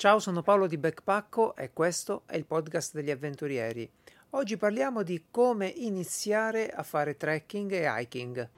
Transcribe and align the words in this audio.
Ciao, 0.00 0.18
sono 0.18 0.40
Paolo 0.40 0.66
di 0.66 0.78
Backpacko 0.78 1.54
e 1.54 1.74
questo 1.74 2.22
è 2.24 2.34
il 2.34 2.46
podcast 2.46 2.94
degli 2.94 3.10
avventurieri. 3.10 3.86
Oggi 4.30 4.56
parliamo 4.56 5.02
di 5.02 5.26
come 5.30 5.66
iniziare 5.66 6.70
a 6.70 6.82
fare 6.82 7.18
trekking 7.18 7.70
e 7.72 7.84
hiking. 7.86 8.48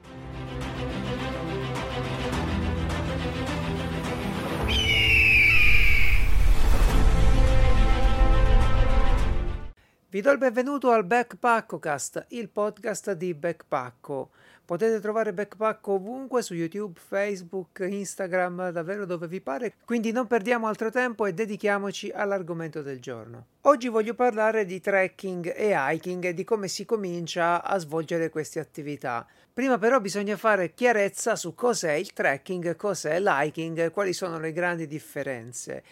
Vi 10.12 10.20
do 10.20 10.30
il 10.30 10.36
benvenuto 10.36 10.90
al 10.90 11.06
Backpackocast, 11.06 12.26
il 12.32 12.50
podcast 12.50 13.12
di 13.12 13.32
Backpacko. 13.32 14.28
Potete 14.62 15.00
trovare 15.00 15.32
Backpacko 15.32 15.92
ovunque 15.92 16.42
su 16.42 16.52
YouTube, 16.52 17.00
Facebook, 17.02 17.78
Instagram, 17.78 18.72
davvero 18.72 19.06
dove 19.06 19.26
vi 19.26 19.40
pare. 19.40 19.72
Quindi 19.86 20.12
non 20.12 20.26
perdiamo 20.26 20.66
altro 20.66 20.90
tempo 20.90 21.24
e 21.24 21.32
dedichiamoci 21.32 22.10
all'argomento 22.10 22.82
del 22.82 23.00
giorno. 23.00 23.46
Oggi 23.62 23.88
voglio 23.88 24.12
parlare 24.12 24.66
di 24.66 24.80
trekking 24.82 25.50
e 25.56 25.72
hiking 25.74 26.26
e 26.26 26.34
di 26.34 26.44
come 26.44 26.68
si 26.68 26.84
comincia 26.84 27.64
a 27.64 27.78
svolgere 27.78 28.28
queste 28.28 28.60
attività. 28.60 29.26
Prima 29.50 29.78
però 29.78 29.98
bisogna 29.98 30.36
fare 30.36 30.74
chiarezza 30.74 31.36
su 31.36 31.54
cos'è 31.54 31.92
il 31.92 32.12
trekking, 32.12 32.76
cos'è 32.76 33.18
l'hiking, 33.18 33.90
quali 33.90 34.12
sono 34.12 34.38
le 34.38 34.52
grandi 34.52 34.86
differenze. 34.86 35.82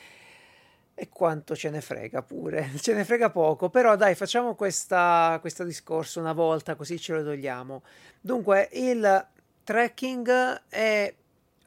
E 1.03 1.09
quanto 1.09 1.57
ce 1.57 1.71
ne 1.71 1.81
frega 1.81 2.21
pure, 2.21 2.73
ce 2.77 2.93
ne 2.93 3.07
frega 3.07 3.31
poco, 3.31 3.71
però 3.71 3.97
dai 3.97 4.15
facciamo 4.15 4.55
questa, 4.55 5.39
questo 5.41 5.65
discorso 5.65 6.21
una 6.21 6.35
volta 6.35 6.75
così 6.75 7.01
ce 7.01 7.15
lo 7.15 7.25
togliamo. 7.25 7.83
Dunque 8.21 8.69
il 8.73 9.27
trekking 9.65 10.65
è 10.69 11.15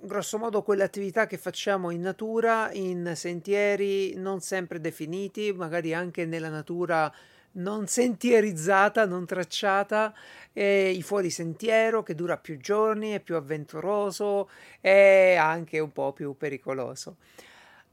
grosso 0.02 0.38
modo 0.38 0.62
quell'attività 0.62 1.26
che 1.26 1.40
facciamo 1.40 1.90
in 1.90 2.02
natura, 2.02 2.72
in 2.74 3.14
sentieri 3.16 4.14
non 4.18 4.40
sempre 4.40 4.80
definiti, 4.80 5.52
magari 5.52 5.96
anche 5.96 6.28
nella 6.28 6.50
natura 6.50 7.12
non 7.54 7.88
sentierizzata, 7.88 9.08
non 9.08 9.26
tracciata, 9.26 10.14
e 10.54 10.96
fuori 11.02 11.32
sentiero 11.32 12.04
che 12.04 12.14
dura 12.14 12.38
più 12.38 12.60
giorni, 12.60 13.14
è 13.14 13.20
più 13.20 13.34
avventuroso 13.34 14.48
e 14.80 15.38
anche 15.40 15.80
un 15.80 15.92
po' 15.92 16.14
più 16.14 16.38
pericoloso. 16.38 17.18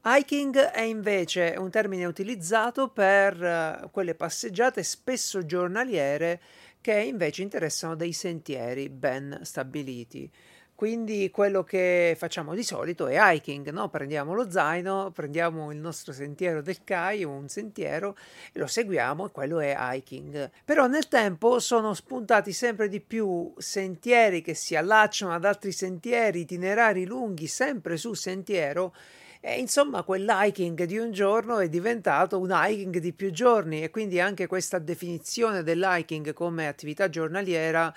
Hiking 0.03 0.57
è 0.57 0.81
invece 0.81 1.53
un 1.59 1.69
termine 1.69 2.05
utilizzato 2.05 2.89
per 2.89 3.39
uh, 3.39 3.91
quelle 3.91 4.15
passeggiate 4.15 4.81
spesso 4.81 5.45
giornaliere 5.45 6.41
che 6.81 6.99
invece 6.99 7.43
interessano 7.43 7.95
dei 7.95 8.11
sentieri 8.11 8.89
ben 8.89 9.41
stabiliti. 9.43 10.27
Quindi 10.73 11.29
quello 11.29 11.63
che 11.63 12.15
facciamo 12.17 12.55
di 12.55 12.63
solito 12.63 13.05
è 13.05 13.17
hiking, 13.19 13.69
no? 13.69 13.89
prendiamo 13.89 14.33
lo 14.33 14.49
zaino, 14.49 15.11
prendiamo 15.11 15.71
il 15.71 15.77
nostro 15.77 16.11
sentiero 16.11 16.63
del 16.63 16.83
CAI, 16.83 17.23
un 17.23 17.47
sentiero, 17.47 18.17
e 18.51 18.57
lo 18.57 18.65
seguiamo 18.65 19.27
e 19.27 19.31
quello 19.31 19.59
è 19.59 19.75
hiking. 19.77 20.49
Però 20.65 20.87
nel 20.87 21.07
tempo 21.07 21.59
sono 21.59 21.93
spuntati 21.93 22.51
sempre 22.51 22.89
di 22.89 22.99
più 22.99 23.53
sentieri 23.59 24.41
che 24.41 24.55
si 24.55 24.75
allacciano 24.75 25.31
ad 25.31 25.45
altri 25.45 25.71
sentieri, 25.71 26.39
itinerari 26.39 27.05
lunghi, 27.05 27.45
sempre 27.45 27.95
su 27.97 28.15
sentiero, 28.15 28.95
e 29.43 29.59
insomma, 29.59 30.03
quell'hiking 30.03 30.83
di 30.83 30.99
un 30.99 31.11
giorno 31.11 31.57
è 31.57 31.67
diventato 31.67 32.39
un 32.39 32.51
hiking 32.53 32.99
di 32.99 33.11
più 33.11 33.31
giorni 33.31 33.81
e 33.81 33.89
quindi 33.89 34.19
anche 34.19 34.45
questa 34.45 34.77
definizione 34.77 35.63
dell'hiking 35.63 36.31
come 36.33 36.67
attività 36.67 37.09
giornaliera 37.09 37.91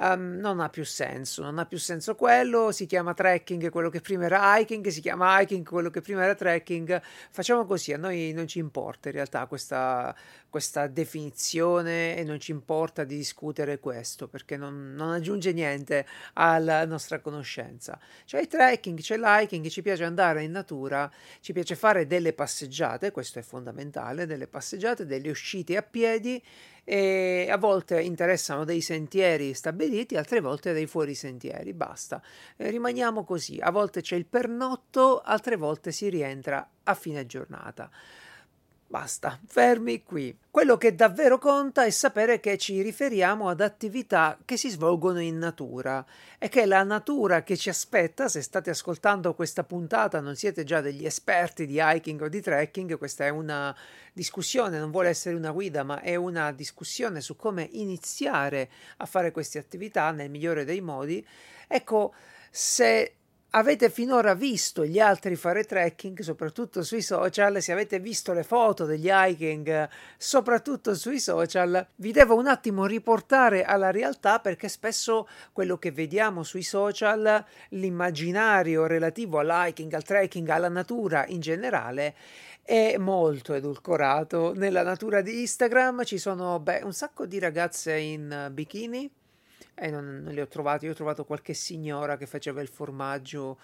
um, 0.00 0.38
non 0.40 0.58
ha 0.58 0.68
più 0.68 0.84
senso, 0.84 1.42
non 1.44 1.58
ha 1.58 1.66
più 1.66 1.78
senso 1.78 2.16
quello, 2.16 2.72
si 2.72 2.86
chiama 2.86 3.14
trekking 3.14 3.70
quello 3.70 3.90
che 3.90 4.00
prima 4.00 4.24
era 4.24 4.58
hiking, 4.58 4.88
si 4.88 5.00
chiama 5.00 5.40
hiking 5.40 5.64
quello 5.64 5.88
che 5.90 6.00
prima 6.00 6.24
era 6.24 6.34
trekking, 6.34 7.00
facciamo 7.30 7.64
così, 7.64 7.92
a 7.92 7.96
noi 7.96 8.32
non 8.32 8.48
ci 8.48 8.58
importa 8.58 9.08
in 9.08 9.14
realtà 9.14 9.46
questa, 9.46 10.12
questa 10.56 10.86
definizione 10.86 12.16
e 12.16 12.24
non 12.24 12.40
ci 12.40 12.50
importa 12.50 13.04
di 13.04 13.14
discutere 13.14 13.78
questo 13.78 14.26
perché 14.26 14.56
non, 14.56 14.94
non 14.94 15.10
aggiunge 15.10 15.52
niente 15.52 16.06
alla 16.32 16.86
nostra 16.86 17.20
conoscenza. 17.20 18.00
C'è 18.24 18.40
il 18.40 18.46
trekking, 18.46 18.98
c'è 18.98 19.18
l'hiking, 19.18 19.66
ci 19.66 19.82
piace 19.82 20.04
andare 20.04 20.44
in 20.44 20.52
natura, 20.52 21.12
ci 21.40 21.52
piace 21.52 21.76
fare 21.76 22.06
delle 22.06 22.32
passeggiate, 22.32 23.10
questo 23.10 23.38
è 23.38 23.42
fondamentale, 23.42 24.24
delle 24.24 24.46
passeggiate, 24.46 25.04
delle 25.04 25.28
uscite 25.28 25.76
a 25.76 25.82
piedi 25.82 26.42
e 26.82 27.48
a 27.50 27.58
volte 27.58 28.00
interessano 28.00 28.64
dei 28.64 28.80
sentieri 28.80 29.52
stabiliti, 29.52 30.16
altre 30.16 30.40
volte 30.40 30.72
dei 30.72 30.86
fuorisentieri, 30.86 31.74
basta. 31.74 32.22
E 32.56 32.70
rimaniamo 32.70 33.24
così, 33.24 33.58
a 33.60 33.70
volte 33.70 34.00
c'è 34.00 34.16
il 34.16 34.24
pernotto, 34.24 35.20
altre 35.20 35.56
volte 35.56 35.92
si 35.92 36.08
rientra 36.08 36.66
a 36.82 36.94
fine 36.94 37.26
giornata. 37.26 37.90
Basta, 38.88 39.40
fermi 39.44 40.04
qui. 40.04 40.38
Quello 40.48 40.76
che 40.76 40.94
davvero 40.94 41.38
conta 41.38 41.84
è 41.84 41.90
sapere 41.90 42.38
che 42.38 42.56
ci 42.56 42.80
riferiamo 42.82 43.48
ad 43.48 43.60
attività 43.60 44.38
che 44.44 44.56
si 44.56 44.70
svolgono 44.70 45.20
in 45.20 45.38
natura 45.38 46.06
e 46.38 46.48
che 46.48 46.66
la 46.66 46.84
natura 46.84 47.42
che 47.42 47.56
ci 47.56 47.68
aspetta, 47.68 48.28
se 48.28 48.42
state 48.42 48.70
ascoltando 48.70 49.34
questa 49.34 49.64
puntata, 49.64 50.20
non 50.20 50.36
siete 50.36 50.62
già 50.62 50.80
degli 50.80 51.04
esperti 51.04 51.66
di 51.66 51.80
hiking 51.82 52.22
o 52.22 52.28
di 52.28 52.40
trekking, 52.40 52.96
questa 52.96 53.24
è 53.24 53.28
una 53.28 53.76
discussione, 54.12 54.78
non 54.78 54.92
vuole 54.92 55.08
essere 55.08 55.34
una 55.34 55.50
guida, 55.50 55.82
ma 55.82 56.00
è 56.00 56.14
una 56.14 56.52
discussione 56.52 57.20
su 57.20 57.34
come 57.34 57.68
iniziare 57.72 58.70
a 58.98 59.06
fare 59.06 59.32
queste 59.32 59.58
attività 59.58 60.12
nel 60.12 60.30
migliore 60.30 60.64
dei 60.64 60.80
modi. 60.80 61.26
Ecco, 61.66 62.14
se 62.50 63.16
avete 63.56 63.88
finora 63.88 64.34
visto 64.34 64.84
gli 64.84 64.98
altri 64.98 65.34
fare 65.34 65.64
trekking, 65.64 66.20
soprattutto 66.20 66.82
sui 66.82 67.00
social, 67.00 67.62
se 67.62 67.72
avete 67.72 67.98
visto 67.98 68.34
le 68.34 68.42
foto 68.42 68.84
degli 68.84 69.08
hiking, 69.10 69.88
soprattutto 70.18 70.94
sui 70.94 71.18
social, 71.18 71.86
vi 71.96 72.12
devo 72.12 72.36
un 72.36 72.48
attimo 72.48 72.84
riportare 72.84 73.64
alla 73.64 73.90
realtà 73.90 74.40
perché 74.40 74.68
spesso 74.68 75.26
quello 75.52 75.78
che 75.78 75.90
vediamo 75.90 76.42
sui 76.42 76.62
social, 76.62 77.44
l'immaginario 77.70 78.86
relativo 78.86 79.38
all'hiking, 79.38 79.92
al 79.94 80.04
trekking, 80.04 80.48
alla 80.50 80.68
natura 80.68 81.24
in 81.26 81.40
generale, 81.40 82.14
è 82.62 82.98
molto 82.98 83.54
edulcorato. 83.54 84.52
Nella 84.54 84.82
natura 84.82 85.22
di 85.22 85.40
Instagram 85.40 86.04
ci 86.04 86.18
sono 86.18 86.60
beh, 86.60 86.82
un 86.82 86.92
sacco 86.92 87.24
di 87.24 87.38
ragazze 87.38 87.96
in 87.96 88.50
bikini 88.52 89.10
e 89.78 89.90
non, 89.90 90.22
non 90.22 90.32
li 90.32 90.40
ho 90.40 90.48
trovati. 90.48 90.86
Io 90.86 90.92
ho 90.92 90.94
trovato 90.94 91.24
qualche 91.24 91.54
signora 91.54 92.16
che 92.16 92.26
faceva 92.26 92.60
il 92.60 92.68
formaggio 92.68 93.58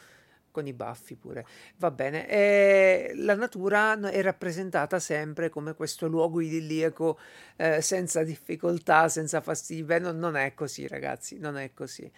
con 0.53 0.67
i 0.67 0.73
baffi 0.73 1.17
pure. 1.17 1.45
Va 1.79 1.91
bene. 1.91 2.29
E 2.29 3.13
la 3.17 3.35
natura 3.35 3.99
è 3.99 4.23
rappresentata 4.23 5.01
sempre 5.01 5.49
come 5.49 5.75
questo 5.75 6.07
luogo 6.07 6.41
idilliaco 6.41 7.19
eh, 7.57 7.81
senza 7.81 8.23
difficoltà, 8.23 9.09
senza 9.09 9.41
fastidi. 9.41 9.83
Beh, 9.83 9.99
non, 9.99 10.19
non, 10.19 10.37
è 10.37 10.55
così, 10.55 10.87
ragazzi, 10.87 11.39
non 11.39 11.57
è 11.57 11.73
così. 11.75 12.09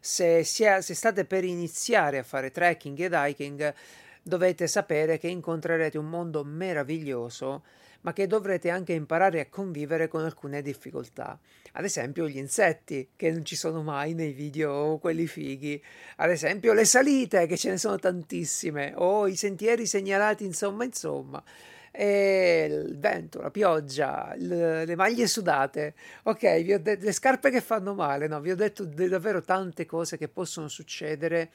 Se, 0.00 0.42
se, 0.42 0.82
se 0.82 0.94
state 0.94 1.24
per 1.24 1.44
iniziare 1.44 2.18
a 2.18 2.24
fare 2.24 2.50
trekking 2.50 2.98
ed 2.98 3.12
hiking, 3.14 3.74
dovete 4.22 4.66
sapere 4.66 5.18
che 5.18 5.28
incontrerete 5.28 5.98
un 5.98 6.08
mondo 6.08 6.42
meraviglioso 6.42 7.62
ma 8.02 8.12
che 8.12 8.26
dovrete 8.26 8.70
anche 8.70 8.92
imparare 8.92 9.40
a 9.40 9.46
convivere 9.48 10.08
con 10.08 10.22
alcune 10.22 10.62
difficoltà. 10.62 11.38
Ad 11.72 11.84
esempio 11.84 12.28
gli 12.28 12.36
insetti, 12.36 13.10
che 13.16 13.30
non 13.30 13.44
ci 13.44 13.56
sono 13.56 13.82
mai 13.82 14.14
nei 14.14 14.32
video 14.32 14.98
quelli 15.00 15.26
fighi. 15.26 15.82
Ad 16.16 16.30
esempio 16.30 16.72
le 16.72 16.84
salite, 16.84 17.46
che 17.46 17.56
ce 17.56 17.70
ne 17.70 17.78
sono 17.78 17.98
tantissime. 17.98 18.92
O 18.96 19.26
i 19.26 19.36
sentieri 19.36 19.86
segnalati, 19.86 20.44
insomma, 20.44 20.84
insomma. 20.84 21.42
E 21.90 22.66
il 22.68 22.98
vento, 22.98 23.40
la 23.40 23.50
pioggia, 23.50 24.34
le, 24.36 24.94
maglie 24.96 25.26
sudate. 25.26 25.94
Ok, 26.24 26.58
detto 26.58 27.04
le 27.04 27.12
scarpe 27.12 27.50
che 27.50 27.60
fanno 27.60 27.94
male. 27.94 28.26
No, 28.26 28.40
vi 28.40 28.50
ho 28.50 28.56
detto 28.56 28.84
davvero 28.84 29.42
tante 29.42 29.86
cose 29.86 30.16
che 30.18 30.28
possono 30.28 30.68
succedere 30.68 31.50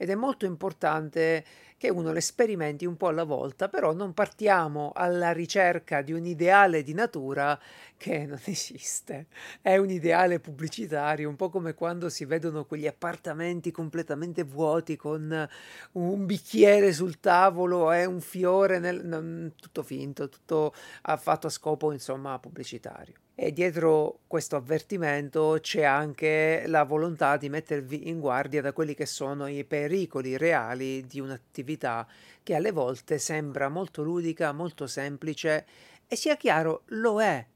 ed 0.00 0.10
è 0.10 0.14
molto 0.14 0.46
importante 0.46 1.44
che 1.78 1.88
uno 1.90 2.12
le 2.12 2.20
sperimenti 2.20 2.84
un 2.84 2.96
po' 2.96 3.06
alla 3.06 3.22
volta, 3.22 3.68
però 3.68 3.92
non 3.92 4.12
partiamo 4.12 4.90
alla 4.94 5.30
ricerca 5.32 6.02
di 6.02 6.12
un 6.12 6.26
ideale 6.26 6.82
di 6.82 6.92
natura 6.92 7.58
che 7.96 8.26
non 8.26 8.40
esiste. 8.44 9.26
È 9.62 9.76
un 9.76 9.88
ideale 9.88 10.40
pubblicitario, 10.40 11.28
un 11.28 11.36
po' 11.36 11.48
come 11.48 11.74
quando 11.74 12.08
si 12.08 12.24
vedono 12.24 12.64
quegli 12.64 12.88
appartamenti 12.88 13.70
completamente 13.70 14.42
vuoti 14.42 14.96
con 14.96 15.48
un 15.92 16.26
bicchiere 16.26 16.92
sul 16.92 17.20
tavolo 17.20 17.92
e 17.92 18.04
un 18.04 18.20
fiore, 18.20 18.80
nel, 18.80 19.52
tutto 19.54 19.82
finto, 19.84 20.28
tutto 20.28 20.74
fatto 21.16 21.46
a 21.46 21.50
scopo 21.50 21.92
insomma 21.92 22.38
pubblicitario. 22.40 23.27
E 23.40 23.52
dietro 23.52 24.22
questo 24.26 24.56
avvertimento 24.56 25.58
c'è 25.60 25.84
anche 25.84 26.64
la 26.66 26.82
volontà 26.82 27.36
di 27.36 27.48
mettervi 27.48 28.08
in 28.08 28.18
guardia 28.18 28.60
da 28.60 28.72
quelli 28.72 28.94
che 28.94 29.06
sono 29.06 29.46
i 29.46 29.62
pericoli 29.64 30.36
reali 30.36 31.06
di 31.06 31.20
un'attività 31.20 32.04
che 32.42 32.56
alle 32.56 32.72
volte 32.72 33.18
sembra 33.18 33.68
molto 33.68 34.02
ludica, 34.02 34.50
molto 34.50 34.88
semplice 34.88 35.66
e 36.08 36.16
sia 36.16 36.36
chiaro, 36.36 36.82
lo 36.86 37.22
è, 37.22 37.46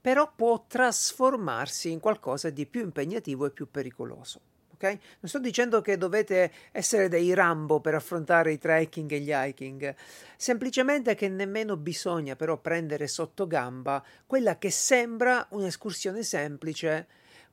però 0.00 0.32
può 0.32 0.66
trasformarsi 0.68 1.90
in 1.90 1.98
qualcosa 1.98 2.48
di 2.50 2.64
più 2.64 2.82
impegnativo 2.82 3.44
e 3.44 3.50
più 3.50 3.68
pericoloso. 3.68 4.53
Non 4.92 5.28
sto 5.28 5.38
dicendo 5.38 5.80
che 5.80 5.96
dovete 5.96 6.52
essere 6.72 7.08
dei 7.08 7.32
Rambo 7.34 7.80
per 7.80 7.94
affrontare 7.94 8.52
i 8.52 8.58
trekking 8.58 9.10
e 9.12 9.20
gli 9.20 9.32
hiking, 9.32 9.94
semplicemente 10.36 11.14
che 11.14 11.28
nemmeno 11.28 11.76
bisogna 11.76 12.36
però 12.36 12.58
prendere 12.58 13.06
sotto 13.06 13.46
gamba 13.46 14.04
quella 14.26 14.58
che 14.58 14.70
sembra 14.70 15.46
un'escursione 15.50 16.22
semplice 16.22 17.06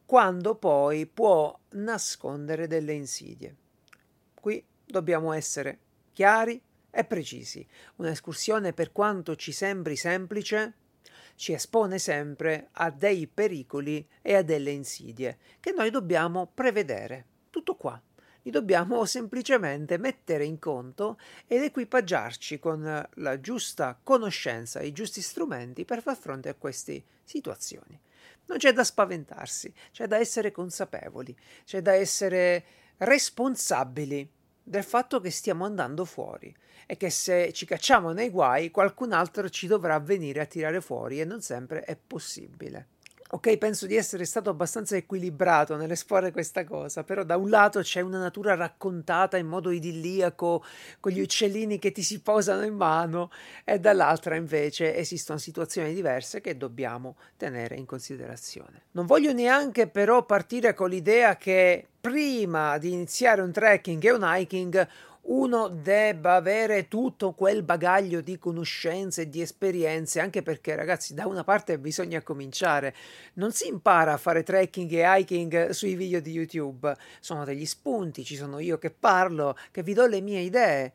quando 0.05 0.55
poi 0.55 1.05
può 1.05 1.57
nascondere 1.69 2.67
delle 2.67 2.93
insidie. 2.93 3.55
Qui 4.33 4.63
dobbiamo 4.85 5.31
essere 5.31 5.79
chiari 6.11 6.61
e 6.89 7.05
precisi. 7.05 7.65
Un'escursione, 7.95 8.73
per 8.73 8.91
quanto 8.91 9.35
ci 9.35 9.53
sembri 9.53 9.95
semplice, 9.95 10.73
ci 11.41 11.53
espone 11.53 11.97
sempre 11.97 12.67
a 12.73 12.91
dei 12.91 13.25
pericoli 13.25 14.07
e 14.21 14.35
a 14.35 14.43
delle 14.43 14.69
insidie 14.69 15.39
che 15.59 15.71
noi 15.71 15.89
dobbiamo 15.89 16.51
prevedere. 16.53 17.25
Tutto 17.49 17.73
qua. 17.73 17.99
Li 18.43 18.51
dobbiamo 18.51 19.05
semplicemente 19.09 19.97
mettere 19.97 20.45
in 20.45 20.59
conto 20.59 21.17
ed 21.47 21.63
equipaggiarci 21.63 22.59
con 22.59 23.09
la 23.11 23.39
giusta 23.39 23.99
conoscenza 24.03 24.81
i 24.81 24.91
giusti 24.91 25.23
strumenti 25.23 25.83
per 25.83 26.03
far 26.03 26.15
fronte 26.15 26.47
a 26.47 26.53
queste 26.53 27.05
situazioni. 27.23 27.99
Non 28.45 28.59
c'è 28.59 28.71
da 28.71 28.83
spaventarsi, 28.83 29.73
c'è 29.91 30.05
da 30.05 30.19
essere 30.19 30.51
consapevoli, 30.51 31.35
c'è 31.65 31.81
da 31.81 31.93
essere 31.93 32.63
responsabili 32.97 34.29
del 34.63 34.83
fatto 34.83 35.19
che 35.19 35.29
stiamo 35.29 35.65
andando 35.65 36.05
fuori 36.05 36.53
e 36.85 36.97
che 36.97 37.09
se 37.09 37.51
ci 37.53 37.65
cacciamo 37.65 38.11
nei 38.11 38.29
guai 38.29 38.71
qualcun 38.71 39.11
altro 39.13 39.49
ci 39.49 39.67
dovrà 39.67 39.99
venire 39.99 40.41
a 40.41 40.45
tirare 40.45 40.81
fuori 40.81 41.19
e 41.19 41.25
non 41.25 41.41
sempre 41.41 41.81
è 41.81 41.95
possibile. 41.95 42.87
Ok, 43.33 43.57
penso 43.57 43.85
di 43.85 43.95
essere 43.95 44.25
stato 44.25 44.49
abbastanza 44.49 44.97
equilibrato 44.97 45.77
nell'esporre 45.77 46.33
questa 46.33 46.65
cosa, 46.65 47.05
però 47.05 47.23
da 47.23 47.37
un 47.37 47.49
lato 47.49 47.79
c'è 47.79 48.01
una 48.01 48.19
natura 48.19 48.55
raccontata 48.55 49.37
in 49.37 49.47
modo 49.47 49.71
idilliaco, 49.71 50.61
con 50.99 51.13
gli 51.13 51.21
uccellini 51.21 51.79
che 51.79 51.93
ti 51.93 52.03
si 52.03 52.19
posano 52.19 52.65
in 52.65 52.75
mano, 52.75 53.31
e 53.63 53.79
dall'altra 53.79 54.35
invece 54.35 54.97
esistono 54.97 55.39
situazioni 55.39 55.93
diverse 55.93 56.41
che 56.41 56.57
dobbiamo 56.57 57.15
tenere 57.37 57.75
in 57.75 57.85
considerazione. 57.85 58.81
Non 58.91 59.05
voglio 59.05 59.31
neanche 59.31 59.87
però 59.87 60.25
partire 60.25 60.73
con 60.73 60.89
l'idea 60.89 61.37
che 61.37 61.87
prima 62.01 62.77
di 62.79 62.91
iniziare 62.91 63.41
un 63.41 63.53
trekking 63.53 64.03
e 64.03 64.11
un 64.11 64.23
hiking 64.25 64.87
uno 65.23 65.67
debba 65.67 66.35
avere 66.35 66.87
tutto 66.87 67.33
quel 67.33 67.63
bagaglio 67.63 68.21
di 68.21 68.39
conoscenze 68.39 69.23
e 69.23 69.29
di 69.29 69.41
esperienze, 69.41 70.19
anche 70.19 70.41
perché 70.41 70.75
ragazzi 70.75 71.13
da 71.13 71.27
una 71.27 71.43
parte 71.43 71.77
bisogna 71.77 72.21
cominciare, 72.21 72.95
non 73.33 73.51
si 73.51 73.67
impara 73.67 74.13
a 74.13 74.17
fare 74.17 74.43
trekking 74.43 74.91
e 74.91 75.19
hiking 75.19 75.69
sui 75.69 75.95
video 75.95 76.19
di 76.19 76.31
YouTube, 76.31 76.95
sono 77.19 77.45
degli 77.45 77.65
spunti, 77.65 78.23
ci 78.23 78.35
sono 78.35 78.59
io 78.59 78.77
che 78.77 78.89
parlo, 78.89 79.55
che 79.69 79.83
vi 79.83 79.93
do 79.93 80.07
le 80.07 80.21
mie 80.21 80.39
idee. 80.39 80.93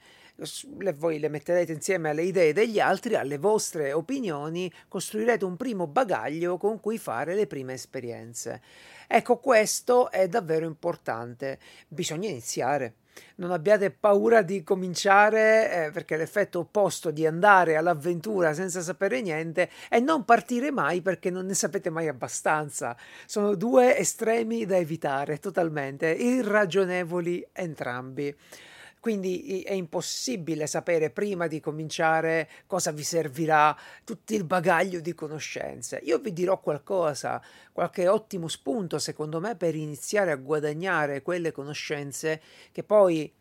Le, 0.81 0.93
voi 0.93 1.19
le 1.19 1.31
metterete 1.31 1.72
insieme 1.72 2.11
alle 2.11 2.25
idee 2.25 2.52
degli 2.52 2.79
altri, 2.79 3.14
alle 3.14 3.38
vostre 3.38 3.94
opinioni, 3.94 4.70
costruirete 4.87 5.46
un 5.46 5.56
primo 5.56 5.87
bagaglio 5.87 6.58
con 6.58 6.79
cui 6.79 6.99
fare 6.99 7.34
le 7.34 7.46
prime 7.46 7.72
esperienze. 7.72 8.61
Ecco, 9.06 9.38
questo 9.38 10.11
è 10.11 10.29
davvero 10.29 10.67
importante. 10.67 11.58
Bisogna 11.88 12.29
iniziare 12.29 12.94
non 13.37 13.50
abbiate 13.50 13.91
paura 13.91 14.43
di 14.43 14.62
cominciare, 14.62 15.87
eh, 15.87 15.91
perché 15.91 16.17
l'effetto 16.17 16.61
opposto 16.61 17.11
di 17.11 17.26
andare 17.26 17.76
all'avventura 17.76 18.53
senza 18.53 18.81
sapere 18.81 19.20
niente 19.20 19.70
è 19.88 20.00
non 20.00 20.25
partire 20.25 20.70
mai 20.70 21.03
perché 21.03 21.31
non 21.31 21.47
ne 21.47 21.55
sapete 21.55 21.91
mai 21.91 22.08
abbastanza. 22.08 22.97
Sono 23.26 23.55
due 23.55 23.97
estremi 23.97 24.64
da 24.67 24.76
evitare 24.76 25.38
totalmente, 25.38 26.11
irragionevoli 26.11 27.47
entrambi 27.53 28.35
quindi 29.06 29.62
è 29.62 29.73
impossibile 29.73 30.67
sapere 30.67 31.11
prima 31.11 31.47
di 31.47 31.61
cominciare 31.61 32.49
cosa 32.67 32.91
vi 32.91 33.05
servirà 33.05 33.76
tutto 34.03 34.35
il 34.35 34.43
bagaglio 34.43 34.99
di 34.99 35.14
conoscenze. 35.14 36.00
Io 36.03 36.19
vi 36.19 36.32
dirò 36.32 36.58
qualcosa, 36.58 37.41
qualche 37.70 38.08
ottimo 38.08 38.49
spunto 38.49 38.99
secondo 38.99 39.38
me 39.38 39.55
per 39.55 39.76
iniziare 39.76 40.32
a 40.32 40.35
guadagnare 40.35 41.23
quelle 41.23 41.53
conoscenze 41.53 42.43
che 42.73 42.82
poi 42.82 43.32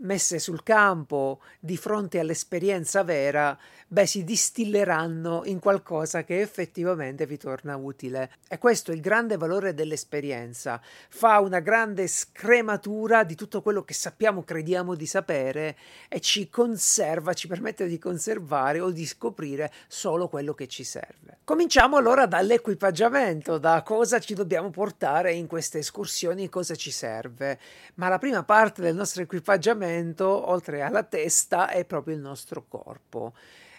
messe 0.00 0.38
sul 0.38 0.62
campo 0.62 1.40
di 1.58 1.76
fronte 1.76 2.18
all'esperienza 2.18 3.02
vera, 3.02 3.58
beh, 3.86 4.06
si 4.06 4.24
distilleranno 4.24 5.42
in 5.44 5.58
qualcosa 5.58 6.24
che 6.24 6.40
effettivamente 6.40 7.26
vi 7.26 7.36
torna 7.36 7.76
utile. 7.76 8.30
E 8.48 8.58
questo 8.58 8.92
è 8.92 8.94
il 8.94 9.00
grande 9.00 9.36
valore 9.36 9.74
dell'esperienza. 9.74 10.80
Fa 11.08 11.40
una 11.40 11.60
grande 11.60 12.06
scrematura 12.06 13.24
di 13.24 13.34
tutto 13.34 13.62
quello 13.62 13.82
che 13.82 13.94
sappiamo, 13.94 14.42
crediamo 14.42 14.94
di 14.94 15.06
sapere 15.06 15.76
e 16.08 16.20
ci 16.20 16.48
conserva, 16.48 17.32
ci 17.32 17.48
permette 17.48 17.86
di 17.86 17.98
conservare 17.98 18.80
o 18.80 18.90
di 18.90 19.06
scoprire 19.06 19.72
solo 19.88 20.28
quello 20.28 20.54
che 20.54 20.68
ci 20.68 20.84
serve. 20.84 21.38
Cominciamo 21.44 21.96
allora 21.96 22.26
dall'equipaggiamento, 22.26 23.58
da 23.58 23.82
cosa 23.82 24.18
ci 24.18 24.34
dobbiamo 24.34 24.70
portare 24.70 25.32
in 25.32 25.46
queste 25.46 25.78
escursioni, 25.78 26.48
cosa 26.48 26.74
ci 26.74 26.90
serve. 26.90 27.58
Ma 27.94 28.08
la 28.08 28.18
prima 28.18 28.44
parte 28.44 28.80
del 28.80 28.94
nostro 28.94 29.22
equipaggiamento 29.22 29.89
momento, 29.90 30.48
oltre 30.50 30.82
alla 30.82 31.02
testa, 31.02 31.68
è 31.68 31.84
proprio 31.84 32.14
il 32.14 32.20
nostro 32.20 32.64
corpo. 32.66 33.34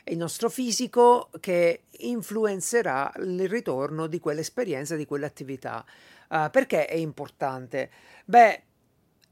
Il 0.06 0.18
nostro 0.18 0.50
fisico 0.50 1.30
che 1.40 1.84
influenzerà 2.00 3.12
il 3.18 3.48
ritorno 3.48 4.08
di 4.08 4.20
quell'esperienza, 4.20 4.96
di 4.96 5.06
quell'attività. 5.06 5.86
Uh, 6.30 6.50
perché 6.50 6.86
è 6.86 6.96
importante? 6.96 7.90
Beh, 8.26 8.64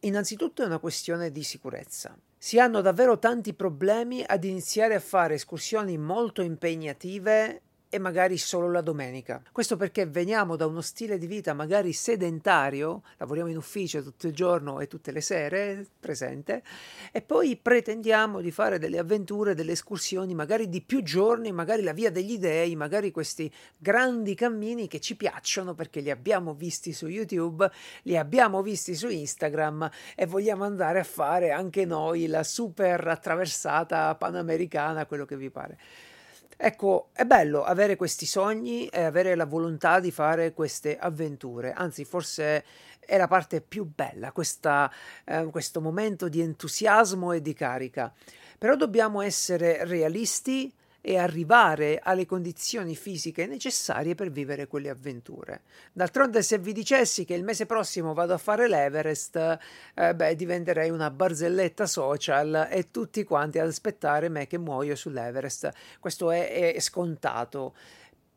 innanzitutto 0.01 0.61
è 0.61 0.65
una 0.65 0.79
questione 0.79 1.31
di 1.31 1.43
sicurezza. 1.43 2.17
Si 2.37 2.59
hanno 2.59 2.81
davvero 2.81 3.19
tanti 3.19 3.53
problemi 3.53 4.23
ad 4.25 4.43
iniziare 4.43 4.95
a 4.95 4.99
fare 4.99 5.33
escursioni 5.33 5.97
molto 5.97 6.41
impegnative 6.41 7.61
e 7.89 7.97
magari 7.97 8.37
solo 8.37 8.71
la 8.71 8.81
domenica. 8.81 9.41
Questo 9.51 9.75
perché 9.75 10.05
veniamo 10.05 10.55
da 10.55 10.67
uno 10.67 10.81
stile 10.81 11.17
di 11.17 11.25
vita 11.25 11.53
magari 11.53 11.91
sedentario, 11.91 13.01
lavoriamo 13.17 13.49
in 13.49 13.57
ufficio 13.57 14.03
tutto 14.03 14.27
il 14.27 14.33
giorno 14.33 14.79
e 14.79 14.87
tutte 14.87 15.11
le 15.11 15.21
sere, 15.21 15.87
presente, 15.99 16.61
e 17.11 17.21
poi 17.21 17.57
pretendiamo 17.57 18.41
di 18.41 18.51
fare 18.51 18.77
delle 18.77 18.99
avventure, 18.99 19.55
delle 19.55 19.71
escursioni, 19.71 20.35
magari 20.35 20.69
di 20.69 20.81
più 20.81 21.01
giorni, 21.01 21.51
magari 21.51 21.81
la 21.81 21.93
via 21.93 22.11
degli 22.11 22.37
dei, 22.37 22.75
magari 22.75 23.09
questi 23.09 23.51
grandi 23.75 24.35
cammini 24.35 24.87
che 24.87 24.99
ci 24.99 25.15
piacciono 25.15 25.73
perché 25.73 25.99
li 25.99 26.11
abbiamo 26.11 26.53
visti 26.53 26.93
su 26.93 27.07
YouTube, 27.07 27.69
li 28.03 28.17
abbiamo 28.17 28.61
visti 28.61 28.93
su 28.93 29.07
Instagram 29.09 29.89
e 30.15 30.27
vogliamo 30.27 30.63
andare 30.63 30.99
a 30.99 31.03
fare 31.03 31.51
anche 31.51 31.85
noi 31.85 32.27
la 32.27 32.43
super 32.43 33.07
attraversata 33.07 34.13
panamericana, 34.15 35.07
quello 35.07 35.25
che 35.25 35.37
vi 35.37 35.49
pare. 35.49 35.77
Ecco, 36.61 37.11
è 37.13 37.23
bello 37.23 37.63
avere 37.63 37.95
questi 37.95 38.25
sogni 38.25 38.87
e 38.87 39.03
avere 39.03 39.33
la 39.33 39.45
volontà 39.45 40.01
di 40.01 40.11
fare 40.11 40.51
queste 40.51 40.97
avventure, 40.97 41.71
anzi 41.71 42.03
forse 42.03 42.65
è 42.99 43.15
la 43.15 43.29
parte 43.29 43.61
più 43.61 43.89
bella, 43.89 44.33
questa, 44.33 44.91
eh, 45.23 45.45
questo 45.51 45.79
momento 45.79 46.27
di 46.27 46.41
entusiasmo 46.41 47.31
e 47.31 47.41
di 47.41 47.53
carica. 47.53 48.13
Però 48.57 48.75
dobbiamo 48.75 49.21
essere 49.21 49.85
realisti 49.85 50.69
e 51.01 51.17
arrivare 51.17 51.99
alle 52.01 52.25
condizioni 52.25 52.95
fisiche 52.95 53.45
necessarie 53.45 54.15
per 54.15 54.31
vivere 54.31 54.67
quelle 54.67 54.89
avventure. 54.89 55.61
D'altronde, 55.93 56.41
se 56.41 56.57
vi 56.57 56.73
dicessi 56.73 57.25
che 57.25 57.33
il 57.33 57.43
mese 57.43 57.65
prossimo 57.65 58.13
vado 58.13 58.33
a 58.33 58.37
fare 58.37 58.67
l'Everest, 58.67 59.57
eh, 59.95 60.15
beh, 60.15 60.35
diventerei 60.35 60.89
una 60.89 61.09
barzelletta 61.09 61.85
social 61.85 62.67
e 62.69 62.91
tutti 62.91 63.23
quanti 63.23 63.59
ad 63.59 63.67
aspettare 63.67 64.29
me 64.29 64.47
che 64.47 64.57
muoio 64.57 64.95
sull'Everest. 64.95 65.71
Questo 65.99 66.31
è, 66.31 66.73
è 66.73 66.79
scontato. 66.79 67.73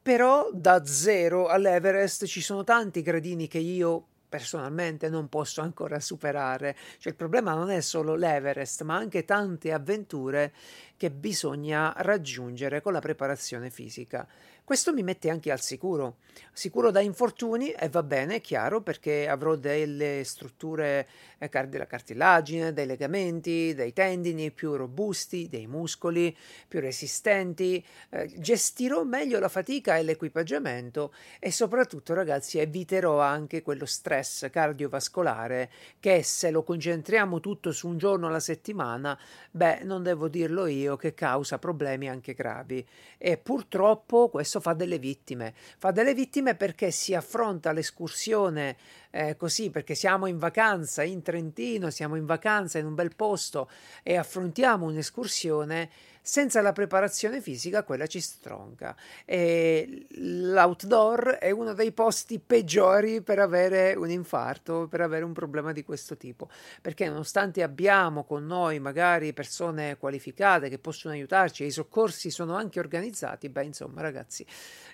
Però 0.03 0.51
da 0.53 0.85
zero 0.85 1.47
all'Everest 1.47 2.27
ci 2.27 2.41
sono 2.41 2.65
tanti 2.65 3.03
gradini 3.03 3.47
che 3.47 3.59
io 3.59 4.07
personalmente 4.33 5.11
non 5.11 5.29
posso 5.29 5.61
ancora 5.61 6.01
superare. 6.01 6.75
Cioè 6.97 7.13
il 7.13 7.19
problema 7.19 7.53
non 7.53 7.69
è 7.69 7.83
solo 7.83 8.15
l'Everest, 8.15 8.81
ma 8.83 8.97
anche 8.97 9.27
tante 9.27 9.73
avventure 9.73 10.55
che 10.97 11.11
bisogna 11.11 11.93
raggiungere 11.99 12.81
con 12.81 12.95
la 12.95 13.01
preparazione 13.01 13.69
fisica. 13.69 14.27
Questo 14.65 14.93
mi 14.93 15.03
mette 15.03 15.29
anche 15.29 15.51
al 15.51 15.61
sicuro, 15.61 16.19
sicuro 16.53 16.93
da 16.93 17.01
infortuni 17.01 17.71
e 17.73 17.89
va 17.89 18.05
bene, 18.05 18.41
chiaro, 18.41 18.81
perché 18.81 19.29
avrò 19.29 19.57
delle 19.57 20.23
strutture 20.25 21.09
eh, 21.39 21.67
della 21.67 21.89
cartilagine, 21.89 22.73
dei 22.73 22.87
legamenti, 22.87 23.75
dei 23.75 23.93
tendini 23.93 24.53
più 24.53 24.77
robusti, 24.77 25.49
dei 25.49 25.67
muscoli 25.67 26.35
più 26.69 26.79
resistenti, 26.79 27.85
eh, 28.11 28.33
gestirò 28.39 29.03
meglio 29.03 29.41
la 29.41 29.49
fatica 29.49 29.97
e 29.97 30.05
l'equipaggiamento 30.05 31.13
e 31.41 31.51
soprattutto 31.51 32.15
ragazzi 32.15 32.59
eviterò 32.59 33.21
anche 33.21 33.63
quello 33.63 33.85
stress 33.85 34.49
cardiovascolare 34.49 35.71
che 35.99 36.23
se 36.23 36.53
lo 36.53 36.63
concentriamo 36.63 37.41
tutto 37.41 37.73
su 37.73 37.89
un 37.89 37.99
giorno 37.99 38.29
alla 38.29 38.41
settimana, 38.41 39.19
beh, 39.51 39.81
non 39.83 40.05
devo 40.05 40.29
dirlo 40.29 40.67
io 40.67 40.97
che 40.97 41.15
causa 41.15 41.59
problemi 41.59 42.09
anche 42.09 42.33
gravi. 42.33 42.87
E 43.19 43.37
purtroppo 43.37 44.29
questo 44.29 44.52
fa 44.61 44.73
delle 44.73 44.99
vittime. 44.99 45.55
Fa 45.79 45.91
delle 45.91 46.15
vittime 46.15 46.55
perché 46.55 46.91
si 46.91 47.15
affronta 47.15 47.73
l'escursione 47.73 48.77
eh, 49.11 49.37
così 49.37 49.71
perché 49.71 49.95
siamo 49.95 50.27
in 50.27 50.39
vacanza 50.39 51.03
in 51.03 51.23
Trentino, 51.23 51.91
siamo 51.91 52.17
in 52.17 52.25
vacanza 52.25 52.79
in 52.79 52.87
un 52.87 52.95
bel 52.95 53.15
posto 53.15 53.69
e 54.03 54.17
affrontiamo 54.17 54.87
un'escursione 54.87 55.91
senza 56.23 56.61
la 56.63 56.73
preparazione 56.73 57.41
fisica 57.41 57.83
quella 57.83 58.07
ci 58.07 58.21
stronca 58.21 58.97
e 59.25 60.07
l'outdoor 60.11 61.31
è 61.41 61.51
uno 61.51 61.73
dei 61.75 61.91
posti 61.91 62.39
peggiori 62.39 63.23
per 63.23 63.41
avere 63.41 63.95
un 63.95 64.09
infarto, 64.09 64.87
per 64.89 65.01
avere 65.01 65.25
un 65.25 65.33
problema 65.33 65.73
di 65.73 65.83
questo 65.83 66.17
tipo, 66.17 66.49
perché 66.81 67.09
nonostante 67.09 67.63
abbiamo 67.63 68.23
con 68.23 68.47
noi 68.47 68.79
magari 68.79 69.33
persone 69.33 69.97
qualificate 69.97 70.69
che 70.69 70.79
possono 70.79 71.13
aiutarci 71.13 71.65
e 71.65 71.67
i 71.67 71.71
soccorsi 71.73 72.31
sono 72.31 72.55
anche 72.55 72.79
organizzati, 72.79 73.49
beh 73.49 73.65
insomma 73.65 74.01
ragazzi, 74.01 74.47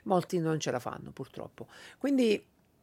molti 0.04 0.38
non 0.38 0.58
ce 0.58 0.70
la 0.70 0.80
fanno 0.80 1.10
purtroppo. 1.10 1.66
Quindi 1.98 2.42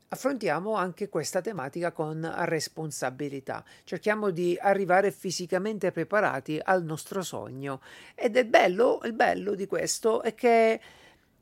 affrontiamo 0.09 0.75
anche 0.75 1.09
questa 1.09 1.41
tematica 1.41 1.91
con 1.91 2.29
responsabilità. 2.45 3.63
Cerchiamo 3.83 4.29
di 4.29 4.57
arrivare 4.59 5.11
fisicamente 5.11 5.91
preparati 5.91 6.59
al 6.61 6.83
nostro 6.83 7.21
sogno. 7.21 7.81
Ed 8.13 8.37
è 8.37 8.45
bello, 8.45 8.99
il 9.03 9.13
bello 9.13 9.55
di 9.55 9.65
questo 9.65 10.21
è 10.21 10.35
che 10.35 10.79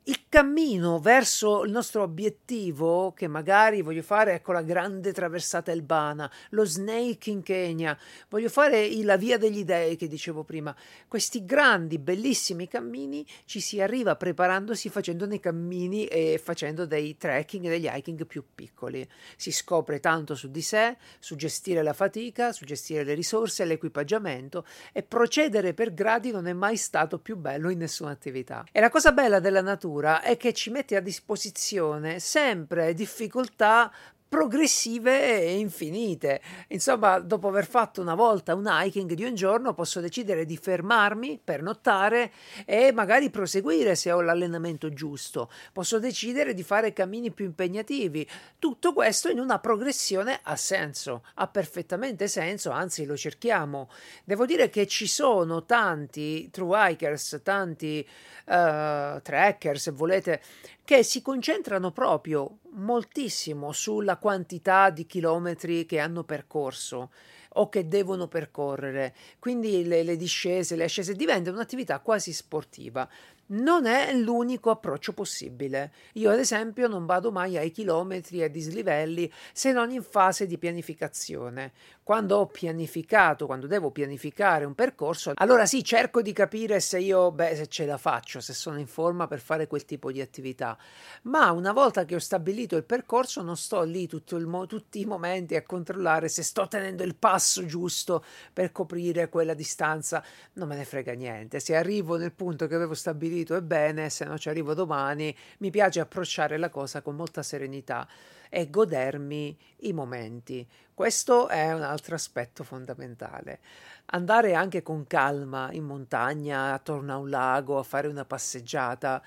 il 0.06 0.24
cammino 0.28 0.98
verso 0.98 1.64
il 1.64 1.70
nostro 1.70 2.02
obiettivo, 2.02 3.14
che 3.16 3.26
magari 3.26 3.80
voglio 3.80 4.02
fare 4.02 4.34
ecco 4.34 4.52
la 4.52 4.60
grande 4.60 5.12
traversata 5.14 5.72
elbana, 5.72 6.30
lo 6.50 6.66
snake 6.66 7.30
in 7.30 7.42
Kenya, 7.42 7.96
voglio 8.28 8.50
fare 8.50 8.86
la 9.02 9.16
via 9.16 9.38
degli 9.38 9.64
dei 9.64 9.96
che 9.96 10.06
dicevo 10.06 10.42
prima, 10.42 10.76
questi 11.08 11.46
grandi, 11.46 11.98
bellissimi 11.98 12.68
cammini 12.68 13.26
ci 13.46 13.60
si 13.60 13.80
arriva 13.80 14.14
preparandosi 14.14 14.90
facendo 14.90 15.26
dei 15.26 15.40
cammini 15.40 16.04
e 16.06 16.38
facendo 16.42 16.84
dei 16.84 17.16
trekking 17.16 17.64
e 17.64 17.68
degli 17.70 17.88
hiking 17.90 18.26
più 18.26 18.44
piccoli. 18.54 19.08
Si 19.36 19.52
scopre 19.52 20.00
tanto 20.00 20.34
su 20.34 20.50
di 20.50 20.62
sé, 20.62 20.98
su 21.18 21.34
gestire 21.34 21.82
la 21.82 21.94
fatica, 21.94 22.52
su 22.52 22.66
gestire 22.66 23.04
le 23.04 23.14
risorse, 23.14 23.64
l'equipaggiamento 23.64 24.66
e 24.92 25.02
procedere 25.02 25.72
per 25.72 25.94
gradi 25.94 26.30
non 26.30 26.46
è 26.46 26.52
mai 26.52 26.76
stato 26.76 27.18
più 27.18 27.36
bello 27.36 27.70
in 27.70 27.78
nessuna 27.78 28.10
attività. 28.10 28.66
E 28.70 28.80
la 28.80 28.90
cosa 28.90 29.12
bella 29.12 29.40
della 29.40 29.62
natura 29.62 29.92
natura 29.94 30.22
è 30.22 30.36
che 30.36 30.52
ci 30.52 30.70
mette 30.70 30.96
a 30.96 31.00
disposizione 31.00 32.18
sempre 32.18 32.94
difficoltà 32.94 33.92
progressive 34.34 35.42
e 35.42 35.58
infinite. 35.58 36.40
Insomma, 36.68 37.20
dopo 37.20 37.46
aver 37.46 37.68
fatto 37.68 38.00
una 38.00 38.16
volta 38.16 38.56
un 38.56 38.68
hiking 38.68 39.12
di 39.12 39.22
un 39.22 39.36
giorno, 39.36 39.74
posso 39.74 40.00
decidere 40.00 40.44
di 40.44 40.56
fermarmi 40.56 41.38
per 41.42 41.62
nottare 41.62 42.32
e 42.66 42.90
magari 42.90 43.30
proseguire 43.30 43.94
se 43.94 44.10
ho 44.10 44.20
l'allenamento 44.20 44.92
giusto. 44.92 45.48
Posso 45.72 46.00
decidere 46.00 46.52
di 46.52 46.64
fare 46.64 46.92
cammini 46.92 47.30
più 47.30 47.44
impegnativi. 47.44 48.28
Tutto 48.58 48.92
questo 48.92 49.30
in 49.30 49.38
una 49.38 49.60
progressione 49.60 50.40
ha 50.42 50.56
senso, 50.56 51.22
ha 51.34 51.46
perfettamente 51.46 52.26
senso, 52.26 52.70
anzi 52.70 53.04
lo 53.04 53.16
cerchiamo. 53.16 53.88
Devo 54.24 54.46
dire 54.46 54.68
che 54.68 54.88
ci 54.88 55.06
sono 55.06 55.64
tanti 55.64 56.50
true 56.50 56.90
hikers, 56.90 57.40
tanti 57.44 58.04
uh, 58.46 59.22
tracker, 59.22 59.78
se 59.78 59.92
volete, 59.92 60.42
che 60.84 61.02
si 61.02 61.22
concentrano 61.22 61.92
proprio 61.92 62.58
moltissimo 62.72 63.72
sulla 63.72 64.18
quantità 64.18 64.90
di 64.90 65.06
chilometri 65.06 65.86
che 65.86 65.98
hanno 65.98 66.24
percorso 66.24 67.10
o 67.54 67.68
che 67.68 67.88
devono 67.88 68.28
percorrere. 68.28 69.14
Quindi 69.38 69.84
le, 69.84 70.02
le 70.02 70.16
discese, 70.16 70.76
le 70.76 70.84
ascese 70.84 71.14
diventano 71.14 71.56
un'attività 71.56 72.00
quasi 72.00 72.32
sportiva 72.32 73.08
non 73.46 73.84
è 73.84 74.14
l'unico 74.14 74.70
approccio 74.70 75.12
possibile. 75.12 75.92
Io, 76.14 76.30
ad 76.30 76.38
esempio, 76.38 76.88
non 76.88 77.04
vado 77.04 77.30
mai 77.30 77.58
ai 77.58 77.70
chilometri 77.70 78.42
e 78.42 78.50
dislivelli 78.50 79.30
se 79.52 79.72
non 79.72 79.90
in 79.90 80.02
fase 80.02 80.46
di 80.46 80.56
pianificazione. 80.56 81.72
Quando 82.02 82.38
ho 82.38 82.46
pianificato, 82.46 83.46
quando 83.46 83.66
devo 83.66 83.90
pianificare 83.90 84.64
un 84.64 84.74
percorso, 84.74 85.32
allora 85.34 85.66
sì, 85.66 85.82
cerco 85.82 86.22
di 86.22 86.32
capire 86.32 86.80
se 86.80 86.98
io, 86.98 87.32
beh, 87.32 87.56
se 87.56 87.66
ce 87.66 87.86
la 87.86 87.96
faccio, 87.96 88.40
se 88.40 88.52
sono 88.52 88.78
in 88.78 88.86
forma 88.86 89.26
per 89.26 89.40
fare 89.40 89.66
quel 89.66 89.84
tipo 89.84 90.12
di 90.12 90.20
attività. 90.20 90.76
Ma 91.22 91.50
una 91.50 91.72
volta 91.72 92.04
che 92.04 92.14
ho 92.14 92.20
stabilito 92.20 92.76
il 92.76 92.84
percorso, 92.84 93.42
non 93.42 93.56
sto 93.56 93.82
lì 93.82 94.08
mo- 94.44 94.66
tutti 94.66 95.00
i 95.00 95.04
momenti 95.06 95.54
a 95.54 95.62
controllare 95.62 96.28
se 96.28 96.42
sto 96.42 96.68
tenendo 96.68 97.02
il 97.02 97.14
passo 97.14 97.43
giusto 97.64 98.24
per 98.52 98.72
coprire 98.72 99.28
quella 99.28 99.54
distanza. 99.54 100.22
Non 100.54 100.68
me 100.68 100.76
ne 100.76 100.84
frega 100.84 101.12
niente. 101.12 101.60
Se 101.60 101.76
arrivo 101.76 102.16
nel 102.16 102.32
punto 102.32 102.66
che 102.66 102.74
avevo 102.74 102.94
stabilito, 102.94 103.54
e 103.56 103.62
bene, 103.62 104.10
se 104.10 104.24
no 104.24 104.38
ci 104.38 104.48
arrivo 104.48 104.74
domani, 104.74 105.34
mi 105.58 105.70
piace 105.70 106.00
approcciare 106.00 106.56
la 106.56 106.68
cosa 106.68 107.02
con 107.02 107.16
molta 107.16 107.42
serenità 107.42 108.08
e 108.48 108.70
godermi 108.70 109.58
i 109.80 109.92
momenti. 109.92 110.66
Questo 110.94 111.48
è 111.48 111.72
un 111.72 111.82
altro 111.82 112.14
aspetto 112.14 112.62
fondamentale. 112.62 113.58
Andare 114.06 114.54
anche 114.54 114.82
con 114.82 115.06
calma 115.06 115.70
in 115.72 115.84
montagna, 115.84 116.72
attorno 116.72 117.12
a 117.12 117.16
un 117.16 117.30
lago, 117.30 117.78
a 117.78 117.82
fare 117.82 118.06
una 118.06 118.24
passeggiata, 118.24 119.20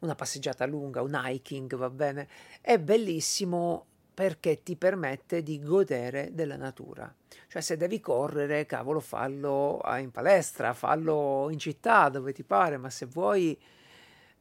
una 0.00 0.14
passeggiata 0.14 0.66
lunga, 0.66 1.00
un 1.00 1.18
hiking, 1.18 1.74
va 1.76 1.88
bene, 1.88 2.28
è 2.60 2.78
bellissimo 2.78 3.86
perché 4.18 4.64
ti 4.64 4.74
permette 4.74 5.44
di 5.44 5.60
godere 5.60 6.30
della 6.32 6.56
natura. 6.56 7.14
Cioè 7.46 7.62
se 7.62 7.76
devi 7.76 8.00
correre, 8.00 8.66
cavolo, 8.66 8.98
fallo 8.98 9.80
in 9.96 10.10
palestra, 10.10 10.74
fallo 10.74 11.46
in 11.52 11.58
città 11.60 12.08
dove 12.08 12.32
ti 12.32 12.42
pare, 12.42 12.78
ma 12.78 12.90
se 12.90 13.06
vuoi 13.06 13.56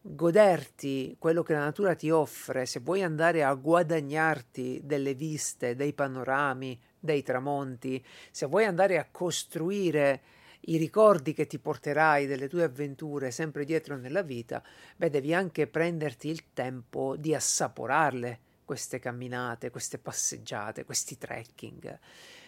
goderti 0.01 1.15
quello 1.19 1.43
che 1.43 1.53
la 1.53 1.59
natura 1.59 1.93
ti 1.93 2.09
offre, 2.09 2.65
se 2.65 2.79
vuoi 2.79 3.03
andare 3.03 3.43
a 3.43 3.53
guadagnarti 3.53 4.81
delle 4.83 5.13
viste, 5.13 5.75
dei 5.75 5.93
panorami, 5.93 6.81
dei 6.99 7.21
tramonti, 7.21 8.03
se 8.31 8.47
vuoi 8.47 8.65
andare 8.65 8.97
a 8.97 9.07
costruire 9.11 10.21
i 10.61 10.77
ricordi 10.77 11.33
che 11.33 11.45
ti 11.45 11.59
porterai 11.59 12.25
delle 12.25 12.47
tue 12.47 12.63
avventure 12.63 13.29
sempre 13.29 13.63
dietro 13.63 13.95
nella 13.95 14.23
vita, 14.23 14.63
beh, 14.95 15.11
devi 15.11 15.35
anche 15.35 15.67
prenderti 15.67 16.29
il 16.29 16.51
tempo 16.51 17.15
di 17.15 17.35
assaporarle 17.35 18.39
queste 18.67 18.99
camminate, 18.99 19.71
queste 19.71 19.97
passeggiate, 19.97 20.83
questi 20.83 21.17
trekking. 21.17 21.99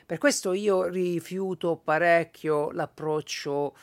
Per 0.05 0.17
questo 0.17 0.51
io 0.51 0.83
rifiuto 0.83 1.77
parecchio 1.77 2.71
l'approccio 2.71 3.73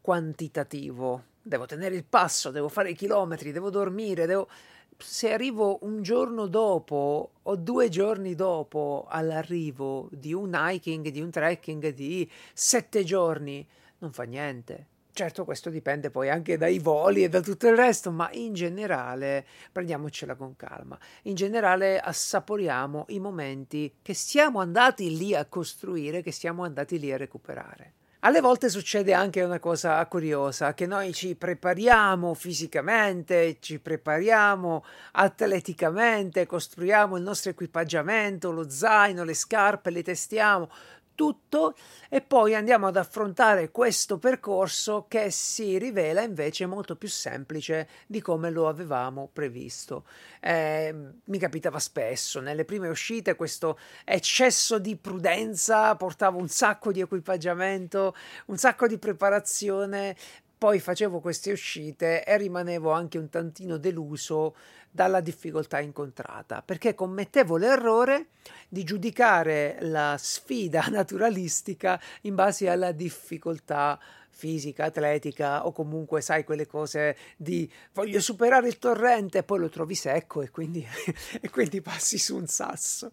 quantitativo. 0.00 1.24
Devo 1.42 1.66
tenere 1.66 1.94
il 1.94 2.04
passo, 2.04 2.50
devo 2.50 2.70
fare 2.70 2.90
i 2.90 2.94
chilometri, 2.94 3.52
devo 3.52 3.68
dormire, 3.68 4.24
devo... 4.24 4.48
Se 4.96 5.32
arrivo 5.32 5.80
un 5.82 6.00
giorno 6.00 6.46
dopo 6.46 7.32
o 7.42 7.56
due 7.56 7.90
giorni 7.90 8.34
dopo 8.34 9.04
all'arrivo 9.08 10.08
di 10.12 10.32
un 10.32 10.52
hiking, 10.54 11.08
di 11.08 11.20
un 11.20 11.30
trekking 11.30 11.88
di 11.88 12.30
sette 12.54 13.04
giorni, 13.04 13.66
non 13.98 14.12
fa 14.12 14.22
niente 14.22 14.91
Certo, 15.14 15.44
questo 15.44 15.68
dipende 15.68 16.10
poi 16.10 16.30
anche 16.30 16.56
dai 16.56 16.78
voli 16.78 17.22
e 17.22 17.28
da 17.28 17.42
tutto 17.42 17.68
il 17.68 17.76
resto, 17.76 18.10
ma 18.10 18.30
in 18.32 18.54
generale 18.54 19.44
prendiamocela 19.70 20.36
con 20.36 20.56
calma. 20.56 20.98
In 21.24 21.34
generale 21.34 22.00
assaporiamo 22.00 23.04
i 23.08 23.18
momenti 23.18 23.96
che 24.00 24.14
siamo 24.14 24.60
andati 24.60 25.14
lì 25.14 25.34
a 25.34 25.44
costruire, 25.44 26.22
che 26.22 26.32
siamo 26.32 26.64
andati 26.64 26.98
lì 26.98 27.12
a 27.12 27.18
recuperare. 27.18 27.92
Alle 28.20 28.40
volte 28.40 28.70
succede 28.70 29.12
anche 29.12 29.42
una 29.42 29.58
cosa 29.58 30.06
curiosa, 30.06 30.72
che 30.72 30.86
noi 30.86 31.12
ci 31.12 31.34
prepariamo 31.34 32.32
fisicamente, 32.32 33.56
ci 33.58 33.80
prepariamo 33.80 34.84
atleticamente, 35.12 36.46
costruiamo 36.46 37.16
il 37.16 37.22
nostro 37.22 37.50
equipaggiamento, 37.50 38.52
lo 38.52 38.70
zaino, 38.70 39.24
le 39.24 39.34
scarpe, 39.34 39.90
le 39.90 40.04
testiamo, 40.04 40.70
tutto 41.14 41.74
e 42.08 42.20
poi 42.20 42.54
andiamo 42.54 42.86
ad 42.86 42.96
affrontare 42.96 43.70
questo 43.70 44.18
percorso 44.18 45.06
che 45.08 45.30
si 45.30 45.78
rivela 45.78 46.22
invece 46.22 46.66
molto 46.66 46.96
più 46.96 47.08
semplice 47.08 47.88
di 48.06 48.20
come 48.20 48.50
lo 48.50 48.68
avevamo 48.68 49.28
previsto. 49.32 50.04
Eh, 50.40 50.94
mi 51.24 51.38
capitava 51.38 51.78
spesso 51.78 52.40
nelle 52.40 52.64
prime 52.64 52.88
uscite 52.88 53.36
questo 53.36 53.78
eccesso 54.04 54.78
di 54.78 54.96
prudenza 54.96 55.94
portava 55.96 56.36
un 56.36 56.48
sacco 56.48 56.92
di 56.92 57.00
equipaggiamento, 57.00 58.14
un 58.46 58.56
sacco 58.56 58.86
di 58.86 58.98
preparazione 58.98 60.16
poi 60.62 60.78
facevo 60.78 61.18
queste 61.18 61.50
uscite 61.50 62.22
e 62.22 62.36
rimanevo 62.36 62.92
anche 62.92 63.18
un 63.18 63.28
tantino 63.28 63.78
deluso 63.78 64.54
dalla 64.92 65.18
difficoltà 65.18 65.80
incontrata, 65.80 66.62
perché 66.62 66.94
commettevo 66.94 67.56
l'errore 67.56 68.26
di 68.68 68.84
giudicare 68.84 69.78
la 69.80 70.14
sfida 70.16 70.86
naturalistica 70.88 72.00
in 72.20 72.36
base 72.36 72.68
alla 72.68 72.92
difficoltà 72.92 73.98
fisica, 74.42 74.86
atletica 74.86 75.64
o 75.66 75.70
comunque 75.70 76.20
sai 76.20 76.42
quelle 76.42 76.66
cose 76.66 77.16
di 77.36 77.70
voglio 77.92 78.20
superare 78.20 78.66
il 78.66 78.78
torrente 78.78 79.38
e 79.38 79.42
poi 79.44 79.60
lo 79.60 79.68
trovi 79.68 79.94
secco 79.94 80.42
e 80.42 80.50
quindi, 80.50 80.84
e 81.40 81.48
quindi 81.48 81.80
passi 81.80 82.18
su 82.18 82.34
un 82.34 82.48
sasso. 82.48 83.12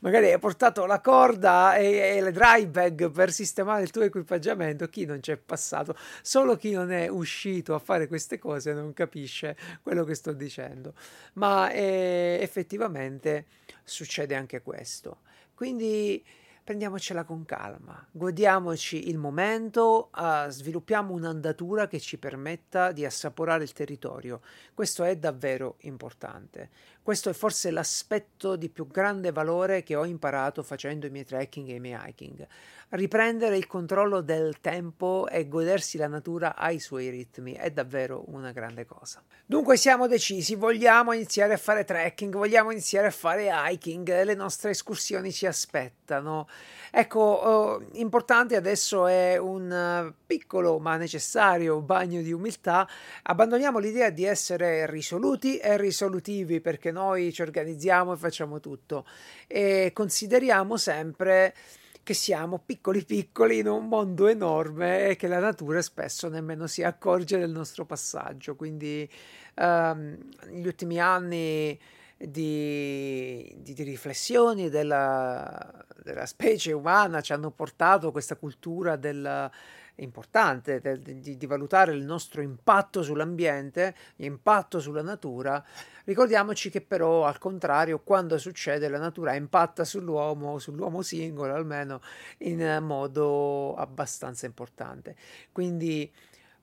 Magari 0.00 0.30
hai 0.30 0.38
portato 0.38 0.84
la 0.84 1.00
corda 1.00 1.76
e, 1.76 2.16
e 2.16 2.20
le 2.20 2.32
dry 2.32 2.66
bag 2.66 3.10
per 3.10 3.32
sistemare 3.32 3.82
il 3.82 3.90
tuo 3.90 4.02
equipaggiamento. 4.02 4.88
Chi 4.88 5.06
non 5.06 5.20
c'è 5.20 5.38
passato? 5.38 5.96
Solo 6.20 6.56
chi 6.56 6.72
non 6.72 6.92
è 6.92 7.08
uscito 7.08 7.74
a 7.74 7.78
fare 7.78 8.06
queste 8.06 8.38
cose 8.38 8.74
non 8.74 8.92
capisce 8.92 9.56
quello 9.82 10.04
che 10.04 10.14
sto 10.14 10.32
dicendo. 10.32 10.92
Ma 11.34 11.70
eh, 11.70 12.38
effettivamente 12.42 13.46
succede 13.84 14.34
anche 14.34 14.60
questo. 14.60 15.20
Quindi 15.54 16.22
prendiamocela 16.68 17.24
con 17.24 17.46
calma, 17.46 18.06
godiamoci 18.10 19.08
il 19.08 19.16
momento, 19.16 20.10
uh, 20.14 20.50
sviluppiamo 20.50 21.14
un'andatura 21.14 21.86
che 21.86 21.98
ci 21.98 22.18
permetta 22.18 22.92
di 22.92 23.06
assaporare 23.06 23.62
il 23.62 23.72
territorio. 23.72 24.42
Questo 24.74 25.02
è 25.02 25.16
davvero 25.16 25.76
importante. 25.84 26.68
Questo 27.08 27.30
è 27.30 27.32
forse 27.32 27.70
l'aspetto 27.70 28.54
di 28.54 28.68
più 28.68 28.86
grande 28.86 29.32
valore 29.32 29.82
che 29.82 29.96
ho 29.96 30.04
imparato 30.04 30.62
facendo 30.62 31.06
i 31.06 31.10
miei 31.10 31.24
trekking 31.24 31.70
e 31.70 31.76
i 31.76 31.80
miei 31.80 31.98
hiking. 32.06 32.46
Riprendere 32.90 33.56
il 33.56 33.66
controllo 33.66 34.20
del 34.20 34.60
tempo 34.60 35.26
e 35.26 35.48
godersi 35.48 35.96
la 35.96 36.06
natura 36.06 36.54
ai 36.54 36.78
suoi 36.78 37.08
ritmi 37.08 37.52
è 37.54 37.70
davvero 37.70 38.24
una 38.28 38.52
grande 38.52 38.84
cosa. 38.84 39.22
Dunque 39.44 39.78
siamo 39.78 40.06
decisi, 40.06 40.54
vogliamo 40.54 41.12
iniziare 41.12 41.54
a 41.54 41.58
fare 41.58 41.84
trekking, 41.84 42.34
vogliamo 42.34 42.70
iniziare 42.70 43.06
a 43.06 43.10
fare 43.10 43.50
hiking, 43.52 44.24
le 44.24 44.34
nostre 44.34 44.70
escursioni 44.70 45.32
ci 45.32 45.46
aspettano. 45.46 46.46
Ecco, 46.90 47.80
eh, 47.80 47.98
importante 48.00 48.56
adesso 48.56 49.06
è 49.06 49.36
un 49.36 50.12
piccolo 50.26 50.78
ma 50.78 50.96
necessario 50.96 51.80
bagno 51.80 52.22
di 52.22 52.32
umiltà. 52.32 52.88
Abbandoniamo 53.24 53.78
l'idea 53.78 54.08
di 54.08 54.24
essere 54.24 54.90
risoluti 54.90 55.58
e 55.58 55.76
risolutivi 55.76 56.60
perché 56.60 56.90
noi 56.98 57.32
ci 57.32 57.42
organizziamo 57.42 58.12
e 58.12 58.16
facciamo 58.16 58.58
tutto 58.58 59.06
e 59.46 59.92
consideriamo 59.94 60.76
sempre 60.76 61.54
che 62.02 62.14
siamo 62.14 62.58
piccoli 62.64 63.04
piccoli 63.04 63.58
in 63.58 63.68
un 63.68 63.86
mondo 63.86 64.26
enorme 64.26 65.08
e 65.08 65.16
che 65.16 65.28
la 65.28 65.38
natura 65.38 65.82
spesso 65.82 66.28
nemmeno 66.28 66.66
si 66.66 66.82
accorge 66.82 67.38
del 67.38 67.50
nostro 67.50 67.84
passaggio. 67.84 68.56
Quindi 68.56 69.08
um, 69.56 70.16
negli 70.46 70.66
ultimi 70.66 70.98
anni 70.98 71.78
di, 72.16 73.54
di, 73.58 73.74
di 73.74 73.82
riflessioni 73.82 74.70
della, 74.70 75.84
della, 76.02 76.26
specie 76.26 76.72
umana 76.72 77.20
ci 77.20 77.32
hanno 77.32 77.50
portato 77.50 78.10
questa 78.10 78.36
cultura 78.36 78.96
del, 78.96 79.50
importante 79.98 80.80
di, 81.00 81.36
di, 81.36 81.46
valutare 81.46 81.92
il 81.92 82.04
nostro 82.04 82.42
impatto 82.42 83.02
sull'ambiente, 83.02 83.94
l'impatto 84.16 84.80
sulla 84.80 85.02
natura. 85.02 85.64
Ricordiamoci 86.04 86.70
che 86.70 86.80
però 86.80 87.24
al 87.24 87.38
contrario 87.38 88.00
quando 88.00 88.38
succede 88.38 88.88
la 88.88 88.98
natura 88.98 89.34
impatta 89.34 89.84
sull'uomo, 89.84 90.58
sull'uomo 90.58 91.02
singolo 91.02 91.54
almeno 91.54 92.00
in 92.38 92.78
modo 92.82 93.74
abbastanza 93.74 94.46
importante. 94.46 95.16
Quindi 95.52 96.10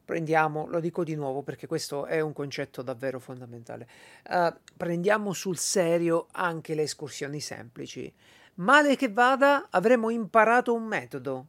prendiamo, 0.03 0.67
lo 0.67 0.79
dico 0.79 1.03
di 1.03 1.15
nuovo 1.15 1.41
perché 1.41 1.67
questo 1.67 2.05
è 2.05 2.19
un 2.19 2.31
concetto 2.31 2.81
davvero 2.81 3.19
fondamentale, 3.19 3.87
uh, 4.29 4.53
prendiamo 4.77 5.33
sul 5.33 5.57
serio 5.57 6.27
anche 6.31 6.75
le 6.75 6.83
escursioni 6.83 7.39
semplici. 7.39 8.13
Male 8.55 8.95
che 8.95 9.09
vada, 9.09 9.67
avremo 9.69 10.09
imparato 10.09 10.73
un 10.73 10.83
metodo 10.83 11.47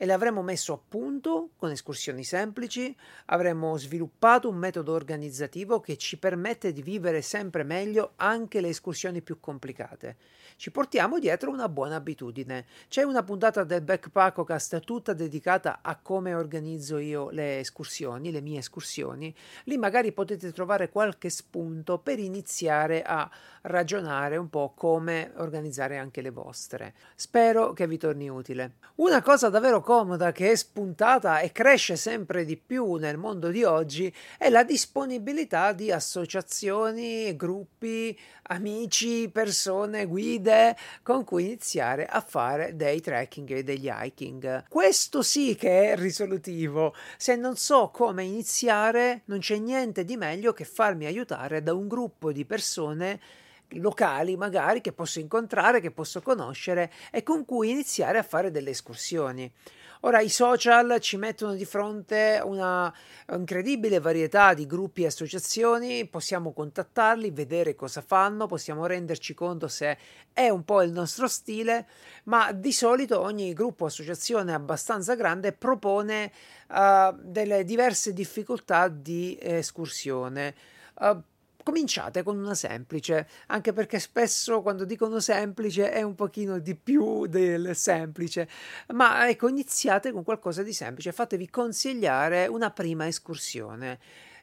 e 0.00 0.06
l'avremmo 0.06 0.42
messo 0.42 0.72
a 0.72 0.78
punto 0.78 1.50
con 1.56 1.72
escursioni 1.72 2.22
semplici, 2.22 2.96
avremmo 3.26 3.76
sviluppato 3.76 4.48
un 4.48 4.54
metodo 4.54 4.92
organizzativo 4.92 5.80
che 5.80 5.96
ci 5.96 6.20
permette 6.20 6.72
di 6.72 6.82
vivere 6.82 7.20
sempre 7.20 7.64
meglio 7.64 8.12
anche 8.14 8.60
le 8.60 8.68
escursioni 8.68 9.22
più 9.22 9.40
complicate 9.40 10.16
ci 10.58 10.72
portiamo 10.72 11.20
dietro 11.20 11.52
una 11.52 11.68
buona 11.68 11.94
abitudine. 11.94 12.66
C'è 12.88 13.04
una 13.04 13.22
puntata 13.22 13.62
del 13.62 13.80
Backpackocast 13.80 14.80
tutta 14.80 15.12
dedicata 15.12 15.78
a 15.82 15.96
come 15.96 16.34
organizzo 16.34 16.98
io 16.98 17.30
le 17.30 17.60
escursioni, 17.60 18.32
le 18.32 18.40
mie 18.40 18.58
escursioni. 18.58 19.32
Lì 19.64 19.78
magari 19.78 20.10
potete 20.10 20.50
trovare 20.50 20.90
qualche 20.90 21.30
spunto 21.30 21.98
per 21.98 22.18
iniziare 22.18 23.02
a 23.04 23.30
ragionare 23.62 24.36
un 24.36 24.50
po' 24.50 24.72
come 24.74 25.30
organizzare 25.36 25.96
anche 25.96 26.20
le 26.22 26.30
vostre. 26.30 26.92
Spero 27.14 27.72
che 27.72 27.86
vi 27.86 27.96
torni 27.96 28.28
utile. 28.28 28.78
Una 28.96 29.22
cosa 29.22 29.50
davvero 29.50 29.80
comoda 29.88 30.32
che 30.32 30.50
è 30.50 30.54
spuntata 30.54 31.40
e 31.40 31.50
cresce 31.50 31.96
sempre 31.96 32.44
di 32.44 32.58
più 32.58 32.96
nel 32.96 33.16
mondo 33.16 33.48
di 33.48 33.64
oggi 33.64 34.14
è 34.36 34.50
la 34.50 34.62
disponibilità 34.62 35.72
di 35.72 35.90
associazioni, 35.90 37.34
gruppi, 37.34 38.14
amici, 38.48 39.30
persone, 39.30 40.04
guide 40.04 40.76
con 41.02 41.24
cui 41.24 41.44
iniziare 41.44 42.04
a 42.04 42.20
fare 42.20 42.76
dei 42.76 43.00
trekking 43.00 43.50
e 43.50 43.62
degli 43.62 43.90
hiking. 43.90 44.64
Questo 44.68 45.22
sì 45.22 45.54
che 45.54 45.92
è 45.92 45.96
risolutivo. 45.96 46.94
Se 47.16 47.34
non 47.36 47.56
so 47.56 47.88
come 47.90 48.24
iniziare, 48.24 49.22
non 49.24 49.38
c'è 49.38 49.56
niente 49.56 50.04
di 50.04 50.18
meglio 50.18 50.52
che 50.52 50.66
farmi 50.66 51.06
aiutare 51.06 51.62
da 51.62 51.72
un 51.72 51.88
gruppo 51.88 52.30
di 52.30 52.44
persone 52.44 53.18
locali 53.72 54.36
magari 54.36 54.82
che 54.82 54.92
posso 54.92 55.18
incontrare, 55.18 55.80
che 55.80 55.90
posso 55.90 56.20
conoscere 56.20 56.92
e 57.10 57.22
con 57.22 57.46
cui 57.46 57.70
iniziare 57.70 58.18
a 58.18 58.22
fare 58.22 58.50
delle 58.50 58.70
escursioni. 58.70 59.50
Ora 60.02 60.20
i 60.20 60.28
social 60.28 60.98
ci 61.00 61.16
mettono 61.16 61.54
di 61.54 61.64
fronte 61.64 62.40
una 62.44 62.92
incredibile 63.32 63.98
varietà 63.98 64.54
di 64.54 64.64
gruppi 64.64 65.02
e 65.02 65.06
associazioni, 65.06 66.06
possiamo 66.06 66.52
contattarli, 66.52 67.30
vedere 67.30 67.74
cosa 67.74 68.00
fanno, 68.00 68.46
possiamo 68.46 68.86
renderci 68.86 69.34
conto 69.34 69.66
se 69.66 69.98
è 70.32 70.48
un 70.48 70.64
po' 70.64 70.82
il 70.82 70.92
nostro 70.92 71.26
stile, 71.26 71.86
ma 72.24 72.52
di 72.52 72.72
solito 72.72 73.20
ogni 73.20 73.52
gruppo 73.52 73.84
o 73.84 73.86
associazione 73.88 74.54
abbastanza 74.54 75.16
grande 75.16 75.52
propone 75.52 76.30
uh, 76.68 77.14
delle 77.20 77.64
diverse 77.64 78.12
difficoltà 78.12 78.86
di 78.86 79.36
escursione. 79.40 80.54
Uh, 80.94 81.20
cominciate 81.68 82.22
con 82.22 82.38
una 82.38 82.54
semplice, 82.54 83.28
anche 83.48 83.74
perché 83.74 83.98
spesso 83.98 84.62
quando 84.62 84.86
dicono 84.86 85.20
semplice 85.20 85.92
è 85.92 86.00
un 86.00 86.14
pochino 86.14 86.58
di 86.58 86.74
più 86.74 87.26
del 87.26 87.76
semplice, 87.76 88.48
ma 88.94 89.28
ecco, 89.28 89.48
iniziate 89.48 90.10
con 90.10 90.24
qualcosa 90.24 90.62
di 90.62 90.72
semplice, 90.72 91.12
fatevi 91.12 91.50
consigliare 91.50 92.46
una 92.46 92.70
prima 92.70 93.06
escursione. 93.06 93.98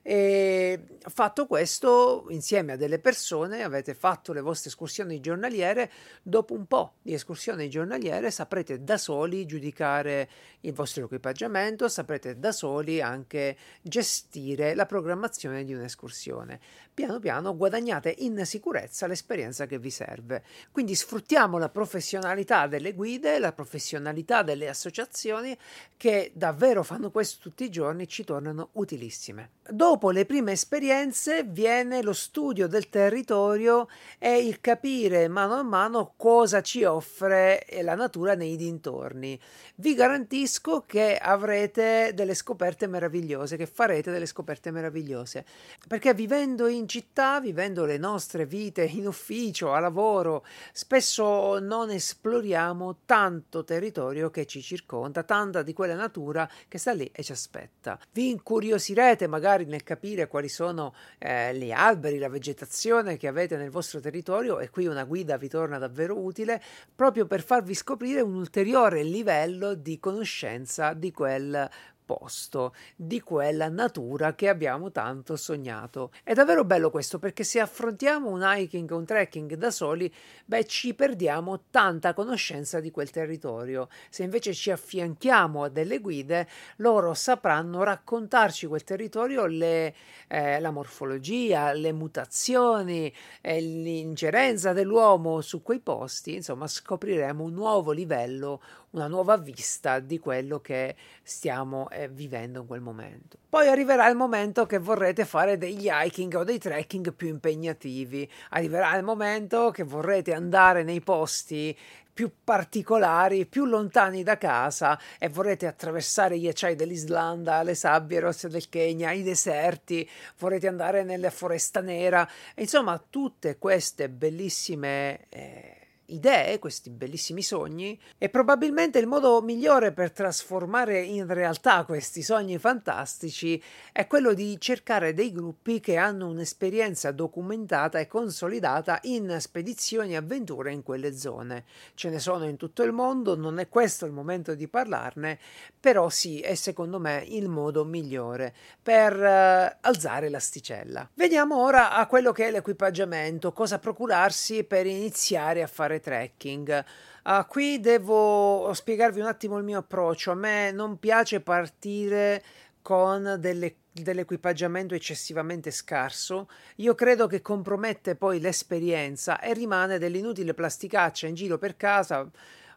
E 0.07 0.79
fatto 0.99 1.47
questo, 1.47 2.27
insieme 2.29 2.73
a 2.73 2.75
delle 2.75 2.99
persone, 2.99 3.63
avete 3.63 3.95
fatto 3.95 4.33
le 4.33 4.41
vostre 4.41 4.69
escursioni 4.69 5.19
giornaliere. 5.19 5.91
Dopo 6.21 6.53
un 6.53 6.67
po' 6.67 6.97
di 7.01 7.15
escursioni 7.15 7.67
giornaliere 7.71 8.29
saprete 8.29 8.83
da 8.83 8.99
soli 8.99 9.47
giudicare 9.47 10.29
il 10.59 10.73
vostro 10.73 11.05
equipaggiamento, 11.05 11.89
saprete 11.89 12.38
da 12.38 12.51
soli 12.51 13.01
anche 13.01 13.57
gestire 13.81 14.75
la 14.75 14.85
programmazione 14.85 15.63
di 15.63 15.73
un'escursione. 15.73 16.59
Piano 16.95 17.19
piano 17.19 17.58
guadagnate 17.58 18.15
in 18.19 18.45
sicurezza 18.45 19.05
l'esperienza 19.05 19.65
che 19.65 19.79
vi 19.79 19.89
serve. 19.89 20.43
Quindi 20.71 20.95
sfruttiamo 20.95 21.58
la 21.58 21.67
professionalità 21.67 22.67
delle 22.67 22.93
guide, 22.93 23.38
la 23.38 23.51
professionalità 23.51 24.43
delle 24.43 24.69
associazioni 24.69 25.58
che 25.97 26.31
davvero 26.34 26.84
fanno 26.84 27.12
questo 27.12 27.39
tutti 27.41 27.65
i 27.65 27.69
giorni, 27.69 28.08
ci 28.08 28.23
tornano 28.23 28.69
utilissime. 28.73 29.49
Dopo 29.67 30.12
le 30.12 30.25
prime 30.25 30.53
esperienze 30.53 31.43
viene 31.43 32.01
lo 32.01 32.13
studio 32.13 32.67
del 32.67 32.88
territorio 32.88 33.89
e 34.17 34.38
il 34.38 34.62
capire 34.62 35.27
mano 35.27 35.55
a 35.55 35.63
mano 35.63 36.13
cosa 36.15 36.62
ci 36.62 36.84
offre 36.84 37.65
la 37.81 37.95
natura 37.95 38.36
nei 38.36 38.55
dintorni. 38.55 39.38
Vi 39.75 39.95
garantisco 39.95 40.84
che 40.86 41.17
avrete 41.17 42.12
delle 42.13 42.36
scoperte 42.36 42.88
meravigliose, 42.88 43.58
che 43.58 43.65
farete 43.65 44.12
delle 44.12 44.27
scoperte 44.27 44.71
meravigliose, 44.71 45.43
perché 45.88 46.13
vivendo 46.13 46.67
in 46.67 46.85
città, 46.88 47.39
vivendo 47.39 47.86
le 47.86 47.98
nostre 47.98 48.45
vite 48.45 48.84
in 48.84 49.08
ufficio, 49.08 49.74
a 49.74 49.80
lavoro, 49.80 50.45
spesso 50.71 51.60
non 51.60 51.89
esploriamo 51.89 53.00
tanto 53.06 53.63
territorio 53.63 54.30
che 54.30 54.45
ci 54.45 54.62
circonda, 54.62 55.24
tanta 55.24 55.62
di 55.62 55.74
quella 55.74 55.95
natura 55.95 56.50
che 56.67 56.78
sta 56.78 56.93
lì 56.93 57.10
e 57.12 57.24
ci 57.24 57.32
aspetta. 57.32 58.00
Vi 58.12 58.30
incuriosirete 58.30 59.28
magari 59.28 59.65
nel 59.65 59.84
capire 59.84 60.28
quali 60.28 60.50
sono 60.50 60.93
eh, 61.17 61.56
gli 61.56 61.71
alberi, 61.71 62.17
la 62.17 62.30
vegetazione 62.30 63.17
che 63.17 63.28
avete 63.28 63.58
nel 63.58 63.69
vostro 63.69 64.00
territorio 64.00 64.60
e 64.60 64.69
qui 64.69 64.88
una 64.88 65.04
guida 65.04 65.38
vi 65.38 65.50
torna 65.50 65.78
davvero 65.78 66.17
utile 66.17 66.62
proprio 66.93 67.26
per 67.26 67.43
farvi 67.43 67.74
scoprire 67.74 68.21
un 68.21 68.36
ulteriore 68.36 69.04
livello 69.04 69.74
di 69.74 70.00
conoscenza 70.00 70.93
di 70.93 71.12
quel 71.12 71.69
all'opposto 72.06 72.76
di 72.96 73.20
quella 73.22 73.68
natura 73.68 74.36
che 74.36 74.48
abbiamo 74.48 74.91
tanto 74.91 75.36
sognato. 75.36 76.12
È 76.24 76.34
davvero 76.34 76.63
bello 76.63 76.91
questo 76.91 77.18
perché 77.18 77.44
se 77.44 77.60
affrontiamo 77.60 78.30
un 78.30 78.44
hiking 78.46 78.89
o 78.91 78.98
un 78.98 79.06
trekking 79.06 79.56
da 79.56 79.72
soli, 79.72 80.13
beh, 80.46 80.65
ci 80.65 80.94
perdiamo 80.94 81.63
tanta 81.72 82.13
conoscenza 82.13 82.80
di 82.80 82.91
quel 82.91 83.10
territorio. 83.10 83.89
Se 84.10 84.24
invece 84.24 84.54
ci 84.54 84.72
affianchiamo 84.72 85.63
a 85.63 85.70
delle 85.70 86.00
guide, 86.00 86.48
loro 86.78 87.13
sapranno 87.13 87.84
raccontarci 87.84 88.68
quel 88.68 88.84
territorio, 88.84 89.46
le, 89.46 89.94
eh, 90.28 90.60
la 90.60 90.72
morfologia, 90.72 91.74
le 91.74 91.91
mutazioni, 91.91 93.12
eh, 93.41 93.60
l'ingerenza 93.60 94.74
dell'uomo 94.74 95.41
su 95.41 95.62
quei 95.62 95.80
posti, 95.80 96.36
insomma, 96.36 96.68
scopriremo 96.68 97.44
un 97.44 97.54
nuovo 97.54 97.91
livello, 97.91 98.62
una 98.95 99.08
nuova 99.08 99.38
vista 99.38 99.99
di 99.99 100.19
quello 100.19 100.60
che 100.60 100.95
stiamo 101.21 101.89
eh, 101.89 102.08
vivendo 102.08 102.62
in 102.62 102.67
quel 102.67 102.81
momento. 102.81 103.38
Poi 103.49 103.67
arriverà 103.67 104.08
il 104.08 104.15
momento 104.15 104.65
che 104.65 104.79
vorrete 104.79 105.25
fare 105.25 105.58
degli 105.58 105.88
hiking 105.91 106.34
o 106.36 106.43
dei 106.43 106.58
trekking 106.58 107.13
più 107.13 107.27
impegnativi, 107.27 108.29
arriverà 108.49 108.95
il 108.95 109.03
momento 109.03 109.69
che 109.71 109.84
vorrete 109.84 110.34
andare 110.34 110.84
nei 110.84 111.01
posti 111.01 111.77
più 112.15 112.31
particolari, 112.45 113.45
più 113.45 113.65
lontani 113.65 114.23
da 114.23 114.38
casa 114.38 114.97
e 115.19 115.27
vorrete 115.27 115.67
attraversare 115.67 116.39
gli 116.39 116.47
acciai 116.47 116.75
dell'Islanda, 116.75 117.62
le 117.62 117.75
sabbie 117.75 118.21
rosse 118.21 118.47
del 118.47 118.69
Kenya, 118.69 119.12
i 119.12 119.21
deserti, 119.21 120.10
vorrete 120.38 120.69
andare 120.69 121.03
nella 121.03 121.29
foresta 121.29 121.81
nera, 121.81 122.25
insomma 122.55 123.03
tutte 123.10 123.58
queste 123.58 124.10
bellissime... 124.10 125.25
Eh, 125.27 125.74
idee, 126.08 126.60
questi 126.60 126.89
bellissimi 126.89 127.41
sogni, 127.41 128.00
e 128.18 128.30
probabilmente 128.30 129.00
il 129.00 129.08
modo 129.08 129.41
migliore 129.41 129.91
per 129.91 130.12
trasformare 130.12 131.02
in 131.02 131.26
realtà 131.28 131.84
questi 131.86 132.22
sogni 132.22 132.58
fantastici 132.58 133.62
è 133.91 134.08
quello 134.08 134.34
di 134.34 134.60
cercare 134.60 135.13
dei 135.13 135.32
gruppi 135.32 135.80
che 135.80 135.98
hanno 135.98 136.28
un'esperienza 136.28 137.12
documentata 137.12 138.00
e 138.00 138.08
consolidata 138.08 139.00
in 139.04 139.38
spedizioni 139.39 140.13
e 140.13 140.18
avventure 140.18 140.72
in 140.72 140.84
quelle 140.84 141.18
zone. 141.18 141.65
Ce 141.96 142.10
ne 142.10 142.20
sono 142.20 142.46
in 142.46 142.58
tutto 142.58 142.84
il 142.84 142.91
mondo, 142.91 143.36
non 143.36 143.60
è 143.60 143.68
questo 143.68 144.06
il 144.06 144.12
momento 144.12 144.56
di 144.56 144.68
parlarne, 144.68 145.39
però 145.80 146.10
sì, 146.10 146.39
è 146.39 146.56
secondo 146.56 147.00
me 147.00 147.24
il 147.28 147.50
modo 147.50 147.84
migliore 147.86 148.54
per 148.82 149.15
uh, 149.15 149.78
alzare 149.82 150.30
l'asticella. 150.30 151.10
Veniamo 151.13 151.62
ora 151.62 151.94
a 151.94 152.06
quello 152.08 152.32
che 152.32 152.48
è 152.48 152.52
l'equipaggiamento, 152.52 153.52
cosa 153.52 153.80
procurarsi 153.80 154.63
per 154.63 154.86
iniziare 154.86 155.62
a 155.62 155.68
fare 155.68 155.94
fare 155.95 155.99
trekking. 155.99 156.86
Uh, 157.23 157.45
qui 157.47 157.79
devo 157.79 158.71
spiegarvi 158.73 159.19
un 159.19 159.27
attimo 159.27 159.58
il 159.58 159.63
mio 159.63 159.79
approccio. 159.79 160.31
A 160.31 160.36
me 160.36 160.71
non 160.71 160.99
piace 160.99 161.41
partire 161.41 162.43
con 162.81 163.38
delle, 163.39 163.75
dell'equipaggiamento 163.91 164.93
eccessivamente 164.93 165.71
scarso. 165.71 166.49
Io 166.77 166.93
credo 166.95 167.27
che 167.27 167.41
compromette 167.41 168.15
poi 168.15 168.39
l'esperienza 168.39 169.39
e 169.39 169.53
rimane 169.53 169.97
dell'inutile 169.97 170.53
plasticaccia 170.53 171.27
in 171.27 171.36
giro 171.36 171.58
per 171.58 171.75
casa 171.75 172.29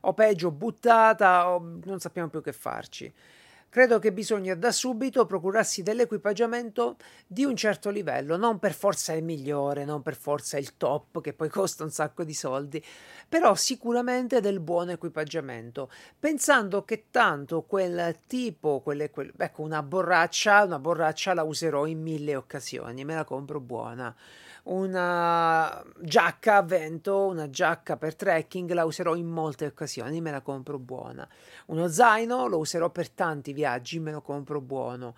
o 0.02 0.14
peggio 0.14 0.50
buttata 0.50 1.50
o 1.50 1.78
non 1.85 1.98
sappiamo 1.98 2.28
più 2.28 2.40
che 2.40 2.52
farci. 2.52 3.12
Credo 3.70 3.98
che 3.98 4.12
bisogna 4.12 4.54
da 4.54 4.72
subito 4.72 5.26
procurarsi 5.26 5.83
dell'equipaggiamento 5.83 6.96
di 7.26 7.44
un 7.44 7.54
certo 7.54 7.90
livello, 7.90 8.38
non 8.38 8.59
per 8.59 8.72
forza 8.72 9.12
il 9.12 9.22
migliore, 9.22 9.85
non 9.85 10.00
per 10.00 10.16
forza 10.16 10.57
il 10.57 10.78
top 10.78 11.20
che 11.20 11.35
poi 11.35 11.50
costa 11.50 11.85
un 11.85 11.90
sacco 11.90 12.24
di 12.24 12.33
soldi, 12.33 12.83
però 13.28 13.54
sicuramente 13.54 14.40
del 14.40 14.61
buon 14.61 14.88
equipaggiamento, 14.88 15.90
pensando 16.18 16.83
che 16.85 17.09
tanto 17.11 17.62
quel 17.62 18.20
tipo, 18.26 18.81
quelle, 18.81 19.11
quel, 19.11 19.33
ecco 19.37 19.61
una 19.61 19.83
borraccia, 19.83 20.64
una 20.64 20.78
borraccia 20.78 21.35
la 21.35 21.42
userò 21.42 21.85
in 21.85 22.00
mille 22.00 22.37
occasioni, 22.37 23.04
me 23.04 23.14
la 23.16 23.24
compro 23.24 23.61
buona 23.61 24.16
una 24.68 25.83
giacca 26.00 26.57
a 26.57 26.62
vento, 26.62 27.26
una 27.26 27.48
giacca 27.48 27.96
per 27.96 28.14
trekking, 28.14 28.70
la 28.72 28.85
userò 28.85 29.14
in 29.14 29.26
molte 29.26 29.66
occasioni, 29.66 30.20
me 30.20 30.31
la 30.31 30.40
compro 30.40 30.78
buona. 30.78 31.28
Uno 31.66 31.88
zaino 31.88 32.46
lo 32.46 32.59
userò 32.59 32.90
per 32.90 33.11
tanti 33.11 33.52
viaggi, 33.52 33.98
me 33.98 34.12
lo 34.12 34.20
compro 34.20 34.61
buono. 34.61 35.14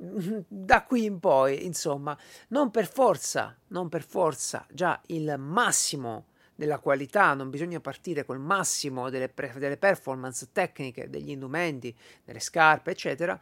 Da 0.00 0.84
qui 0.84 1.04
in 1.04 1.18
poi, 1.18 1.64
insomma, 1.64 2.16
non 2.48 2.70
per 2.70 2.86
forza, 2.86 3.56
non 3.68 3.88
per 3.88 4.02
forza, 4.04 4.66
già 4.70 5.00
il 5.06 5.34
massimo 5.38 6.26
della 6.54 6.80
qualità, 6.80 7.34
non 7.34 7.50
bisogna 7.50 7.78
partire 7.78 8.24
col 8.24 8.40
massimo 8.40 9.10
delle, 9.10 9.28
pre- 9.28 9.54
delle 9.58 9.76
performance 9.76 10.48
tecniche 10.50 11.08
degli 11.08 11.30
indumenti, 11.30 11.96
delle 12.24 12.40
scarpe, 12.40 12.90
eccetera. 12.90 13.38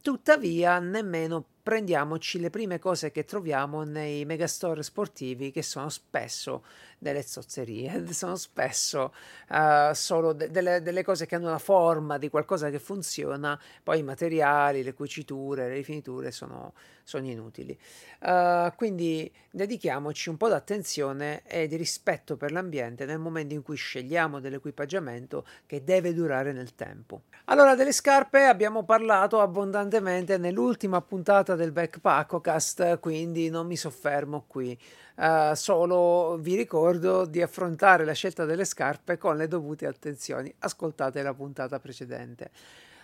Tuttavia, 0.00 0.78
nemmeno 0.78 1.44
prendiamoci 1.62 2.40
le 2.40 2.50
prime 2.50 2.78
cose 2.78 3.12
che 3.12 3.24
troviamo 3.24 3.84
nei 3.84 4.24
megastore 4.24 4.82
sportivi 4.82 5.52
che 5.52 5.62
sono 5.62 5.88
spesso 5.90 6.64
delle 6.98 7.22
zozzerie, 7.22 8.06
sono 8.12 8.36
spesso 8.36 9.12
uh, 9.50 9.92
solo 9.92 10.32
de- 10.32 10.50
delle, 10.50 10.82
delle, 10.82 11.02
cose 11.02 11.26
che 11.26 11.34
hanno 11.34 11.50
la 11.50 11.58
forma 11.58 12.18
di 12.18 12.28
qualcosa 12.30 12.70
che 12.70 12.78
funziona, 12.78 13.60
poi 13.82 14.00
i 14.00 14.02
materiali, 14.02 14.82
le 14.82 14.94
cuciture, 14.94 15.68
le 15.68 15.74
rifiniture 15.74 16.30
sono, 16.30 16.74
sono 17.02 17.26
inutili. 17.26 17.78
Uh, 18.20 18.72
quindi 18.76 19.30
dedichiamoci 19.50 20.28
un 20.28 20.36
po' 20.36 20.48
d'attenzione 20.48 21.42
e 21.44 21.66
di 21.66 21.76
rispetto 21.76 22.36
per 22.36 22.52
l'ambiente 22.52 23.04
nel 23.04 23.18
momento 23.18 23.54
in 23.54 23.62
cui 23.62 23.76
scegliamo 23.76 24.40
dell'equipaggiamento 24.40 25.44
che 25.66 25.82
deve 25.82 26.14
durare 26.14 26.52
nel 26.52 26.74
tempo. 26.74 27.22
Allora, 27.46 27.74
delle 27.74 27.92
scarpe 27.92 28.44
abbiamo 28.44 28.84
parlato 28.84 29.40
abbondantemente 29.40 30.38
nell'ultima 30.38 31.00
puntata 31.00 31.51
puntata 31.52 31.56
del 31.56 31.72
Backpackocast, 31.72 32.98
quindi 32.98 33.50
non 33.50 33.66
mi 33.66 33.76
soffermo 33.76 34.44
qui. 34.46 34.76
Uh, 35.16 35.54
solo 35.54 36.38
vi 36.40 36.56
ricordo 36.56 37.26
di 37.26 37.42
affrontare 37.42 38.04
la 38.04 38.12
scelta 38.12 38.44
delle 38.44 38.64
scarpe 38.64 39.18
con 39.18 39.36
le 39.36 39.46
dovute 39.48 39.86
attenzioni. 39.86 40.52
Ascoltate 40.60 41.22
la 41.22 41.34
puntata 41.34 41.78
precedente. 41.78 42.50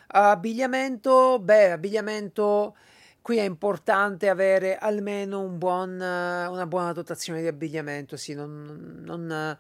abbigliamento, 0.09 1.39
beh, 1.39 1.73
abbigliamento. 1.73 2.77
Qui 3.21 3.37
è 3.37 3.43
importante 3.43 4.29
avere 4.29 4.77
almeno 4.79 5.41
un 5.41 5.59
buon, 5.59 5.91
una 6.01 6.67
buona 6.67 6.93
dotazione 6.93 7.43
di 7.43 7.47
abbigliamento, 7.47 8.17
sì, 8.17 8.33
non, 8.33 9.03
non 9.05 9.59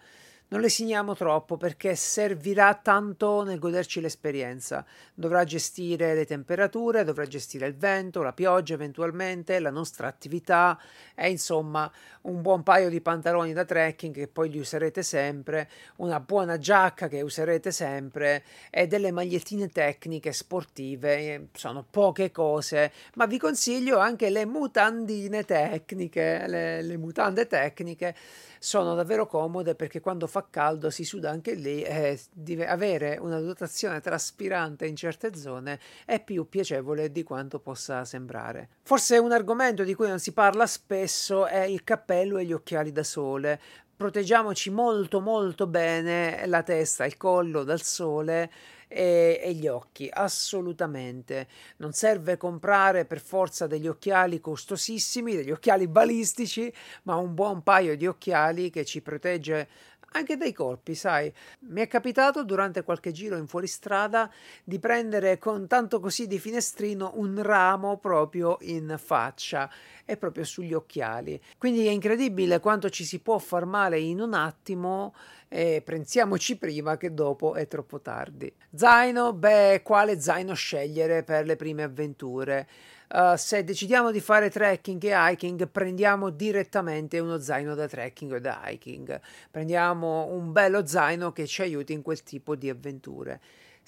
non 0.51 0.61
lesiniamo 0.61 1.15
troppo 1.15 1.59
perché 1.59 1.95
servirà 1.95 2.75
tanto 2.75 3.43
nel 3.43 3.59
goderci 3.59 4.01
l'esperienza. 4.01 4.85
Dovrà 5.13 5.45
gestire 5.45 6.15
le 6.15 6.25
temperature, 6.25 7.05
dovrà 7.05 7.27
gestire 7.27 7.67
il 7.67 7.77
vento, 7.77 8.23
la 8.23 8.33
pioggia 8.33 8.73
eventualmente, 8.75 9.59
la 9.59 9.71
nostra 9.71 10.07
attività 10.07 10.79
e 11.15 11.29
insomma 11.29 11.91
un 12.23 12.41
buon 12.41 12.63
paio 12.63 12.89
di 12.89 13.01
pantaloni 13.01 13.53
da 13.53 13.65
trekking 13.65 14.15
che 14.15 14.29
poi 14.29 14.49
li 14.49 14.59
userete 14.59 15.03
sempre, 15.03 15.69
una 15.97 16.21
buona 16.21 16.57
giacca 16.57 17.09
che 17.09 17.21
userete 17.21 17.71
sempre 17.71 18.43
e 18.71 18.87
delle 18.87 19.13
magliettine 19.13 19.69
tecniche 19.69 20.33
sportive. 20.33 21.49
Sono 21.53 21.85
poche 21.89 22.31
cose, 22.31 22.93
ma 23.15 23.27
vi 23.27 23.39
consiglio 23.39 23.99
anche 23.99 24.31
le 24.31 24.47
mutandine 24.47 25.45
tecniche, 25.45 26.47
le, 26.47 26.83
le 26.83 26.97
mutande 26.97 27.47
tecniche 27.47 28.15
sono 28.59 28.95
davvero 28.95 29.27
comode 29.27 29.75
perché 29.75 30.01
quando 30.01 30.27
fa 30.27 30.47
caldo 30.51 30.91
si 30.91 31.05
suda 31.05 31.31
anche 31.31 31.55
lì 31.55 31.83
e 31.83 32.19
avere 32.67 33.19
una 33.21 33.41
dotazione 33.41 34.01
traspirante 34.01 34.87
in 34.87 34.97
certe 34.97 35.35
zone 35.35 35.79
è 36.05 36.23
più 36.23 36.49
piacevole 36.49 37.11
di 37.13 37.23
quanto 37.23 37.59
possa 37.59 38.05
sembrare. 38.05 38.69
Forse 38.83 39.19
un 39.19 39.33
argomento 39.33 39.85
di 39.85 39.95
cui 39.95 40.09
non 40.09 40.19
si 40.19 40.33
parla 40.33 40.67
spesso 40.67 41.47
è 41.47 41.63
il 41.63 41.85
cappello 41.85 42.39
e 42.39 42.45
gli 42.45 42.53
occhiali 42.53 42.93
da 42.93 43.05
sole 43.05 43.61
proteggiamoci 43.99 44.71
molto 44.71 45.21
molto 45.21 45.67
bene 45.67 46.47
la 46.47 46.63
testa, 46.63 47.05
il 47.05 47.17
collo 47.17 47.65
dal 47.65 47.83
sole 47.83 48.49
e, 48.89 49.41
e, 49.43 49.53
gli 49.53 49.69
occhi, 49.69 50.09
assolutamente. 50.11 51.47
Non 51.77 51.93
serve 51.93 52.37
comprare 52.37 53.05
per 53.05 53.21
forza 53.21 53.67
degli 53.67 53.87
occhiali 53.87 54.41
costosissimi, 54.41 55.37
degli 55.37 55.51
occhiali 55.51 55.87
balistici, 55.87 56.73
ma 57.05 57.17
un 57.17 57.35
buon 57.35 57.63
paio 57.63 57.97
di 57.97 58.07
occhiali 58.07 58.71
che 58.71 58.85
ci 58.85 59.01
protegge 59.03 59.69
anche 60.13 60.37
dai 60.37 60.53
colpi, 60.53 60.95
sai. 60.95 61.33
Mi 61.61 61.83
è 61.83 61.87
capitato 61.87 62.45
durante 62.45 62.83
qualche 62.83 63.13
giro 63.13 63.37
in 63.37 63.47
fuoristrada 63.47 64.31
di 64.65 64.79
prendere 64.79 65.39
con 65.39 65.67
tanto 65.67 66.01
così 66.01 66.27
di 66.27 66.39
finestrino 66.39 67.13
un 67.17 67.43
ramo 67.43 67.99
proprio 67.99 68.57
in 68.63 68.95
faccia 68.99 69.71
e 70.05 70.17
proprio 70.17 70.45
sugli 70.45 70.73
occhiali. 70.73 71.41
Quindi 71.59 71.87
è 71.87 71.91
incredibile 71.91 72.61
quanto 72.61 72.89
ci 72.89 73.05
si 73.05 73.19
può 73.21 73.39
far 73.39 73.67
male 73.67 73.99
in 73.99 74.21
un 74.21 74.33
attimo 74.35 75.15
e 75.49 75.83
pensiamoci 75.85 76.57
prima 76.57 76.97
che 76.97 77.13
dopo 77.13 77.55
è 77.55 77.67
troppo 77.67 78.01
tardi. 78.01 78.53
Zaino, 78.75 79.33
beh, 79.33 79.83
quale 79.83 80.21
zaino 80.21 80.55
scegliere 80.55 81.23
per 81.23 81.45
le 81.47 81.57
prime 81.57 81.83
avventure? 81.83 82.69
Uh, 83.11 83.37
se 83.37 83.65
decidiamo 83.65 84.11
di 84.11 84.21
fare 84.21 84.51
trekking 84.51 85.03
e 85.05 85.13
hiking, 85.15 85.67
prendiamo 85.69 86.29
direttamente 86.29 87.19
uno 87.19 87.39
zaino 87.39 87.75
da 87.75 87.89
trekking 87.89 88.33
o 88.33 88.39
da 88.39 88.61
hiking. 88.67 89.19
Prendiamo 89.51 90.27
un 90.27 90.53
bello 90.53 90.87
zaino 90.87 91.33
che 91.33 91.47
ci 91.47 91.63
aiuti 91.63 91.95
in 91.95 92.03
quel 92.03 92.23
tipo 92.23 92.55
di 92.55 92.69
avventure. 92.69 93.41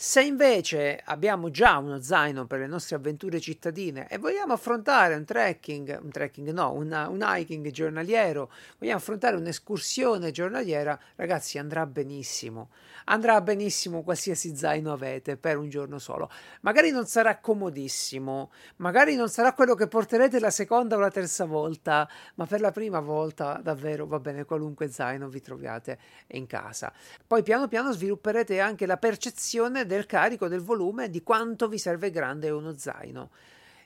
Se 0.03 0.23
invece 0.23 0.99
abbiamo 1.05 1.51
già 1.51 1.77
uno 1.77 2.01
zaino 2.01 2.47
per 2.47 2.61
le 2.61 2.67
nostre 2.67 2.97
avventure 2.97 3.39
cittadine 3.39 4.09
e 4.09 4.17
vogliamo 4.17 4.55
affrontare 4.55 5.15
un 5.15 5.27
trekking, 5.27 5.99
un 6.03 6.09
trekking 6.09 6.49
no, 6.53 6.73
una, 6.73 7.07
un 7.09 7.23
hiking 7.23 7.69
giornaliero, 7.69 8.51
vogliamo 8.79 8.97
affrontare 8.97 9.37
un'escursione 9.37 10.31
giornaliera, 10.31 10.99
ragazzi 11.17 11.59
andrà 11.59 11.85
benissimo. 11.85 12.71
Andrà 13.05 13.43
benissimo 13.43 14.03
qualsiasi 14.03 14.57
zaino 14.57 14.91
avete 14.91 15.37
per 15.37 15.59
un 15.59 15.69
giorno 15.69 15.99
solo. 15.99 16.31
Magari 16.63 16.91
non 16.91 17.05
sarà 17.05 17.39
comodissimo, 17.39 18.53
magari 18.77 19.17
non 19.17 19.29
sarà 19.29 19.53
quello 19.53 19.75
che 19.75 19.87
porterete 19.87 20.41
la 20.41 20.51
seconda 20.51 20.97
o 20.97 20.99
la 20.99 21.11
terza 21.11 21.45
volta, 21.45 22.09
ma 22.37 22.47
per 22.47 22.63
la 22.63 22.71
prima 22.71 23.01
volta 23.01 23.61
davvero 23.63 24.07
va 24.07 24.19
bene 24.19 24.45
qualunque 24.45 24.89
zaino 24.89 25.29
vi 25.29 25.43
troviate 25.43 25.99
in 26.29 26.47
casa. 26.47 26.91
Poi 27.27 27.43
piano 27.43 27.69
piano 27.69 27.93
svilupperete 27.93 28.61
anche 28.61 28.87
la 28.87 28.97
percezione 28.97 29.89
del 29.91 30.07
carico, 30.07 30.47
del 30.47 30.61
volume, 30.61 31.11
di 31.11 31.23
quanto 31.23 31.69
vi 31.69 31.77
serve 31.77 32.11
grande 32.11 32.49
uno 32.51 32.77
zaino. 32.77 33.31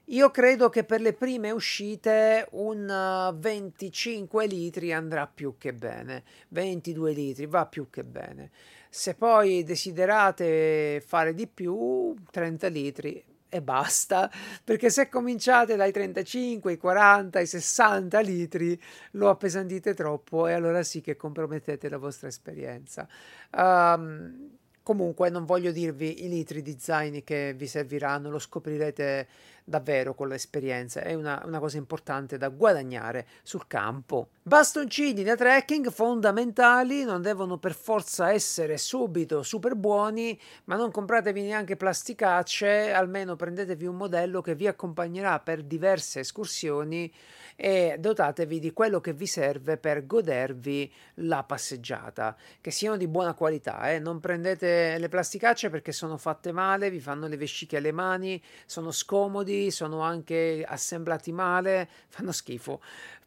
Io 0.09 0.31
credo 0.31 0.69
che 0.69 0.85
per 0.85 1.01
le 1.01 1.15
prime 1.15 1.51
uscite 1.51 2.47
un 2.51 3.35
25 3.35 4.47
litri 4.47 4.93
andrà 4.93 5.27
più 5.27 5.55
che 5.57 5.73
bene, 5.73 6.25
22 6.49 7.13
litri 7.13 7.47
va 7.47 7.65
più 7.65 7.89
che 7.89 8.05
bene. 8.05 8.51
Se 8.91 9.15
poi 9.15 9.65
desiderate 9.65 11.03
fare 11.05 11.33
di 11.33 11.47
più, 11.47 12.15
30 12.31 12.69
litri 12.69 13.25
e 13.49 13.63
basta, 13.63 14.31
perché 14.63 14.91
se 14.91 15.09
cominciate 15.09 15.77
dai 15.77 15.93
35, 15.93 16.73
i 16.73 16.77
40, 16.77 17.39
i 17.39 17.47
60 17.47 18.21
litri 18.21 18.79
lo 19.13 19.31
appesantite 19.31 19.95
troppo 19.95 20.49
e 20.49 20.53
allora 20.53 20.83
sì 20.83 21.01
che 21.01 21.17
compromettete 21.17 21.89
la 21.89 21.99
vostra 21.99 22.27
esperienza. 22.27 23.09
Um, 23.53 24.54
Comunque 24.85 25.31
non 25.31 25.47
voglio 25.47 25.73
dirvi 25.73 26.25
i 26.25 26.29
litri 26.29 26.61
di 26.61 26.77
zaini 26.79 27.25
che 27.25 27.55
vi 27.57 27.67
serviranno, 27.67 28.29
lo 28.29 28.39
scoprirete 28.39 29.27
davvero 29.65 30.15
con 30.15 30.29
l'esperienza, 30.29 31.01
è 31.01 31.15
una, 31.15 31.43
una, 31.47 31.59
cosa 31.59 31.79
importante 31.79 32.37
da 32.37 32.49
guadagnare 32.49 33.27
sul 33.43 33.67
campo. 33.67 34.29
Bastoncini 34.43 35.23
da 35.23 35.35
trekking 35.35 35.91
fondamentali, 35.91 37.05
non 37.05 37.23
devono 37.23 37.57
per 37.57 37.75
forza 37.75 38.31
essere 38.31 38.77
subito 38.77 39.43
super 39.43 39.75
buoni, 39.75 40.39
ma 40.65 40.77
non 40.77 40.91
compratevi 40.91 41.41
neanche 41.41 41.77
plasticacce, 41.77 42.93
almeno 42.93 43.37
prendetevi 43.37 43.87
un 43.87 43.97
modello 43.97 44.43
che 44.43 44.55
vi 44.55 44.67
accompagnerà 44.67 45.41
per 45.41 45.63
diverse 45.63 46.21
escursioni 46.21 47.11
e 47.57 47.97
dotatevi 47.99 48.59
di 48.59 48.73
quello 48.73 49.01
che 49.01 49.13
vi 49.13 49.27
serve 49.27 49.77
per 49.77 50.07
godervi 50.07 50.93
la 51.15 51.45
passeggiata, 51.45 52.37
che 52.61 52.71
siano 52.71 52.97
di 52.97 53.07
buona 53.07 53.35
qualità, 53.35 53.93
eh? 53.93 53.99
non 54.01 54.21
prendete 54.21 54.99
le 54.99 55.09
plasticacce 55.09 55.71
perché 55.71 55.93
sono 55.93 56.17
fatte 56.17 56.51
male, 56.53 56.91
vi 56.91 57.01
fanno 57.01 57.29
le 57.29 57.37
vesciche 57.37 57.77
alle 57.77 57.93
mani, 57.93 58.43
sono 58.67 58.91
scomodi, 58.91 59.54
sono 59.71 60.01
anche 60.01 60.65
assemblati 60.67 61.33
male, 61.33 61.89
fanno 62.09 62.33
schifo. 62.33 62.81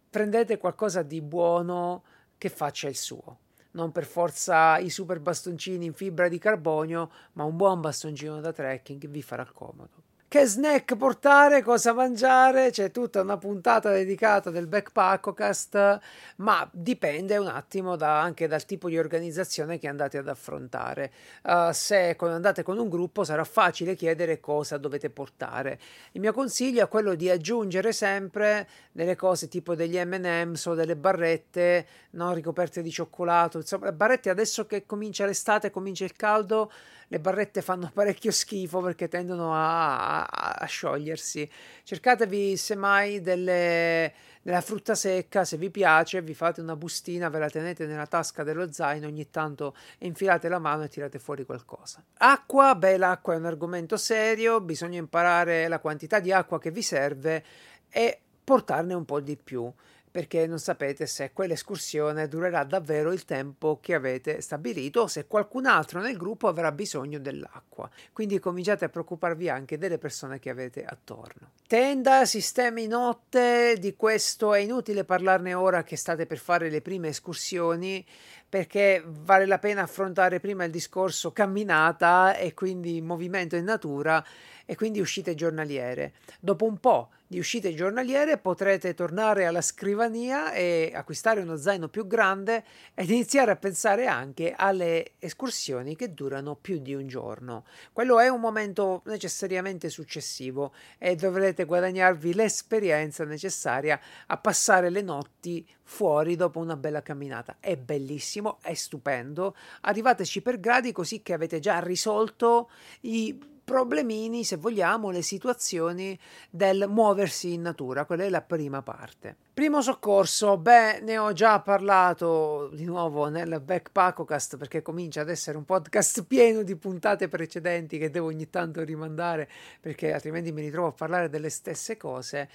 Prendete 0.09 0.57
qualcosa 0.57 1.03
di 1.03 1.21
buono 1.21 2.03
che 2.37 2.49
faccia 2.49 2.87
il 2.87 2.95
suo 2.95 3.39
non 3.77 3.91
per 3.91 4.05
forza 4.05 4.79
i 4.79 4.89
super 4.89 5.19
bastoncini 5.19 5.85
in 5.85 5.93
fibra 5.93 6.27
di 6.27 6.39
carbonio, 6.39 7.11
ma 7.33 7.43
un 7.43 7.55
buon 7.55 7.79
bastoncino 7.79 8.39
da 8.39 8.51
trekking 8.51 9.07
vi 9.07 9.21
farà 9.21 9.45
comodo 9.45 10.06
che 10.29 10.45
snack 10.45 10.97
portare, 10.97 11.61
cosa 11.61 11.93
mangiare, 11.93 12.69
c'è 12.69 12.91
tutta 12.91 13.21
una 13.21 13.37
puntata 13.37 13.91
dedicata 13.91 14.49
del 14.49 14.67
Backpackocast, 14.67 15.99
ma 16.37 16.69
dipende 16.73 17.37
un 17.37 17.47
attimo 17.47 17.95
da, 17.95 18.19
anche 18.19 18.45
dal 18.45 18.65
tipo 18.65 18.89
di 18.89 18.97
organizzazione 18.97 19.79
che 19.79 19.87
andate 19.87 20.17
ad 20.17 20.27
affrontare. 20.27 21.11
Uh, 21.43 21.71
se 21.71 22.17
andate 22.19 22.61
con 22.63 22.77
un 22.77 22.89
gruppo 22.89 23.23
sarà 23.23 23.45
facile 23.45 23.95
chiedere 23.95 24.41
cosa 24.41 24.77
dovete 24.77 25.09
portare. 25.09 25.79
Il 26.11 26.19
mio 26.19 26.33
consiglio 26.33 26.83
è 26.83 26.89
quello 26.89 27.15
di 27.15 27.29
aggiungere 27.29 27.93
sempre 27.93 28.67
delle 28.91 29.15
cose 29.15 29.47
tipo 29.47 29.75
degli 29.75 29.97
M&M's 29.97 30.65
o 30.65 30.73
delle 30.73 30.97
barrette 30.97 31.87
no, 32.11 32.33
ricoperte 32.33 32.81
di 32.81 32.91
cioccolato, 32.91 33.59
insomma, 33.59 33.93
barrette 33.93 34.29
adesso 34.29 34.65
che 34.65 34.85
comincia 34.85 35.25
l'estate, 35.25 35.71
comincia 35.71 36.03
il 36.03 36.17
caldo, 36.17 36.69
le 37.09 37.19
barrette 37.19 37.61
fanno 37.61 37.89
parecchio 37.93 38.31
schifo 38.31 38.81
perché 38.81 39.07
tendono 39.07 39.53
a, 39.53 40.23
a, 40.23 40.55
a 40.59 40.65
sciogliersi. 40.65 41.49
Cercatevi 41.83 42.57
semmai 42.57 43.21
delle, 43.21 44.13
della 44.41 44.61
frutta 44.61 44.93
secca, 44.93 45.45
se 45.45 45.57
vi 45.57 45.69
piace, 45.69 46.21
vi 46.21 46.33
fate 46.33 46.59
una 46.59 46.75
bustina, 46.75 47.29
ve 47.29 47.39
la 47.39 47.49
tenete 47.49 47.85
nella 47.85 48.07
tasca 48.07 48.43
dello 48.43 48.71
zaino, 48.71 49.07
ogni 49.07 49.29
tanto 49.29 49.75
infilate 49.99 50.49
la 50.49 50.59
mano 50.59 50.83
e 50.83 50.89
tirate 50.89 51.19
fuori 51.19 51.45
qualcosa. 51.45 52.03
Acqua, 52.17 52.75
beh, 52.75 52.97
l'acqua 52.97 53.33
è 53.33 53.37
un 53.37 53.45
argomento 53.45 53.95
serio, 53.95 54.59
bisogna 54.59 54.97
imparare 54.97 55.67
la 55.67 55.79
quantità 55.79 56.19
di 56.19 56.31
acqua 56.31 56.59
che 56.59 56.71
vi 56.71 56.81
serve 56.81 57.43
e 57.89 58.19
portarne 58.43 58.93
un 58.93 59.05
po' 59.05 59.19
di 59.19 59.37
più 59.37 59.71
perché 60.17 60.47
non 60.47 60.57
sapete 60.57 61.05
se 61.05 61.31
quell'escursione 61.31 62.27
durerà 62.27 62.63
davvero 62.63 63.13
il 63.13 63.23
tempo 63.23 63.77
che 63.79 63.93
avete 63.93 64.41
stabilito 64.41 65.01
o 65.01 65.07
se 65.07 65.27
qualcun 65.27 65.67
altro 65.67 66.01
nel 66.01 66.17
gruppo 66.17 66.47
avrà 66.47 66.71
bisogno 66.71 67.19
dell'acqua. 67.19 67.87
Quindi 68.13 68.39
cominciate 68.39 68.85
a 68.85 68.89
preoccuparvi 68.89 69.47
anche 69.47 69.77
delle 69.77 69.99
persone 69.99 70.39
che 70.39 70.49
avete 70.49 70.83
attorno. 70.83 71.51
Tenda, 71.67 72.25
sistemi 72.25 72.87
notte, 72.87 73.75
di 73.77 73.95
questo 73.95 74.55
è 74.55 74.59
inutile 74.59 75.03
parlarne 75.03 75.53
ora 75.53 75.83
che 75.83 75.95
state 75.95 76.25
per 76.25 76.39
fare 76.39 76.71
le 76.71 76.81
prime 76.81 77.09
escursioni 77.09 78.03
perché 78.49 79.03
vale 79.05 79.45
la 79.45 79.59
pena 79.59 79.81
affrontare 79.81 80.39
prima 80.39 80.63
il 80.63 80.71
discorso 80.71 81.31
camminata 81.31 82.35
e 82.35 82.53
quindi 82.53 83.01
movimento 83.01 83.55
in 83.55 83.65
natura 83.65 84.23
e 84.65 84.75
quindi 84.75 84.99
uscite 84.99 85.35
giornaliere. 85.35 86.13
Dopo 86.39 86.65
un 86.65 86.77
po' 86.77 87.09
di 87.25 87.39
uscite 87.39 87.73
giornaliere 87.73 88.37
potrete 88.37 88.93
tornare 88.93 89.45
alla 89.45 89.61
scrivania 89.61 90.53
e 90.53 90.91
acquistare 90.93 91.41
uno 91.41 91.57
zaino 91.57 91.89
più 91.89 92.07
grande 92.07 92.63
ed 92.93 93.09
iniziare 93.09 93.51
a 93.51 93.55
pensare 93.57 94.07
anche 94.07 94.53
alle 94.55 95.13
escursioni 95.19 95.95
che 95.95 96.13
durano 96.13 96.55
più 96.55 96.79
di 96.79 96.93
un 96.93 97.07
giorno. 97.07 97.65
Quello 97.91 98.19
è 98.19 98.29
un 98.29 98.39
momento 98.39 99.01
necessariamente 99.05 99.89
successivo 99.89 100.73
e 100.97 101.15
dovrete 101.15 101.65
guadagnarvi 101.65 102.33
l'esperienza 102.33 103.25
necessaria 103.25 103.99
a 104.27 104.37
passare 104.37 104.89
le 104.89 105.01
notti 105.01 105.67
fuori 105.87 106.35
dopo 106.35 106.59
una 106.59 106.75
bella 106.75 107.01
camminata. 107.01 107.57
È 107.59 107.77
bellissimo, 107.77 108.57
è 108.61 108.73
stupendo. 108.73 109.55
Arrivateci 109.81 110.41
per 110.41 110.59
gradi 110.59 110.91
così 110.91 111.21
che 111.23 111.33
avete 111.33 111.59
già 111.59 111.79
risolto 111.79 112.69
i 113.01 113.55
problemini, 113.63 114.43
se 114.43 114.57
vogliamo, 114.57 115.09
le 115.09 115.21
situazioni 115.21 116.17
del 116.49 116.85
muoversi 116.87 117.53
in 117.53 117.61
natura. 117.61 118.05
Quella 118.05 118.23
è 118.23 118.29
la 118.29 118.41
prima 118.41 118.81
parte. 118.81 119.35
Primo 119.53 119.81
soccorso, 119.81 120.57
beh, 120.57 120.99
ne 121.01 121.17
ho 121.17 121.31
già 121.33 121.59
parlato 121.61 122.69
di 122.73 122.83
nuovo 122.83 123.27
nel 123.27 123.61
Backpackocast 123.61 124.57
perché 124.57 124.81
comincia 124.81 125.21
ad 125.21 125.29
essere 125.29 125.57
un 125.57 125.65
podcast 125.65 126.23
pieno 126.27 126.63
di 126.63 126.75
puntate 126.75 127.27
precedenti 127.27 127.97
che 127.97 128.09
devo 128.09 128.27
ogni 128.27 128.49
tanto 128.49 128.83
rimandare 128.83 129.49
perché 129.79 130.13
altrimenti 130.13 130.51
mi 130.51 130.61
ritrovo 130.61 130.89
a 130.89 130.93
parlare 130.93 131.29
delle 131.29 131.49
stesse 131.49 131.97
cose. 131.97 132.49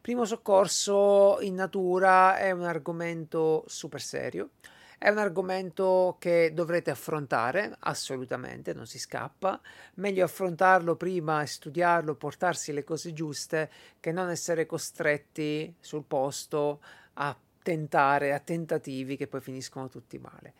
Primo 0.00 0.24
soccorso 0.24 1.38
in 1.40 1.54
natura 1.54 2.38
è 2.38 2.50
un 2.50 2.64
argomento 2.64 3.64
super 3.66 4.00
serio 4.00 4.50
è 4.98 5.10
un 5.10 5.18
argomento 5.18 6.16
che 6.18 6.50
dovrete 6.52 6.90
affrontare, 6.90 7.76
assolutamente, 7.80 8.74
non 8.74 8.84
si 8.84 8.98
scappa. 8.98 9.60
Meglio 9.94 10.24
affrontarlo 10.24 10.96
prima 10.96 11.46
studiarlo, 11.46 12.16
portarsi 12.16 12.72
le 12.72 12.82
cose 12.82 13.12
giuste, 13.12 13.70
che 14.00 14.10
non 14.10 14.28
essere 14.28 14.66
costretti 14.66 15.72
sul 15.78 16.02
posto 16.02 16.80
a 17.14 17.36
tentare, 17.62 18.34
a 18.34 18.40
tentativi 18.40 19.16
che 19.16 19.28
poi 19.28 19.40
finiscono 19.40 19.88
tutti 19.88 20.18
male. 20.18 20.54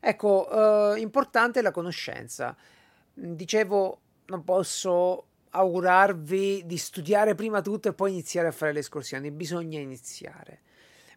Ecco, 0.00 0.94
eh, 0.94 1.00
importante 1.00 1.60
la 1.60 1.70
conoscenza. 1.70 2.56
Dicevo, 3.12 4.00
non 4.26 4.44
posso 4.44 5.26
augurarvi 5.58 6.62
di 6.64 6.76
studiare 6.76 7.34
prima 7.34 7.60
tutto 7.60 7.88
e 7.88 7.92
poi 7.92 8.12
iniziare 8.12 8.48
a 8.48 8.52
fare 8.52 8.72
le 8.72 8.78
escursioni, 8.78 9.30
bisogna 9.30 9.80
iniziare. 9.80 10.60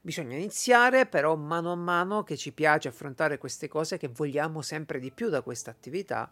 Bisogna 0.02 0.36
iniziare 0.36 1.06
però 1.06 1.36
mano 1.36 1.72
a 1.72 1.76
mano 1.76 2.24
che 2.24 2.36
ci 2.36 2.52
piace 2.52 2.88
affrontare 2.88 3.38
queste 3.38 3.68
cose, 3.68 3.98
che 3.98 4.08
vogliamo 4.08 4.64
sempre 4.64 5.00
di 5.00 5.12
più 5.12 5.30
da 5.30 5.44
questa 5.44 5.70
attività, 5.70 6.32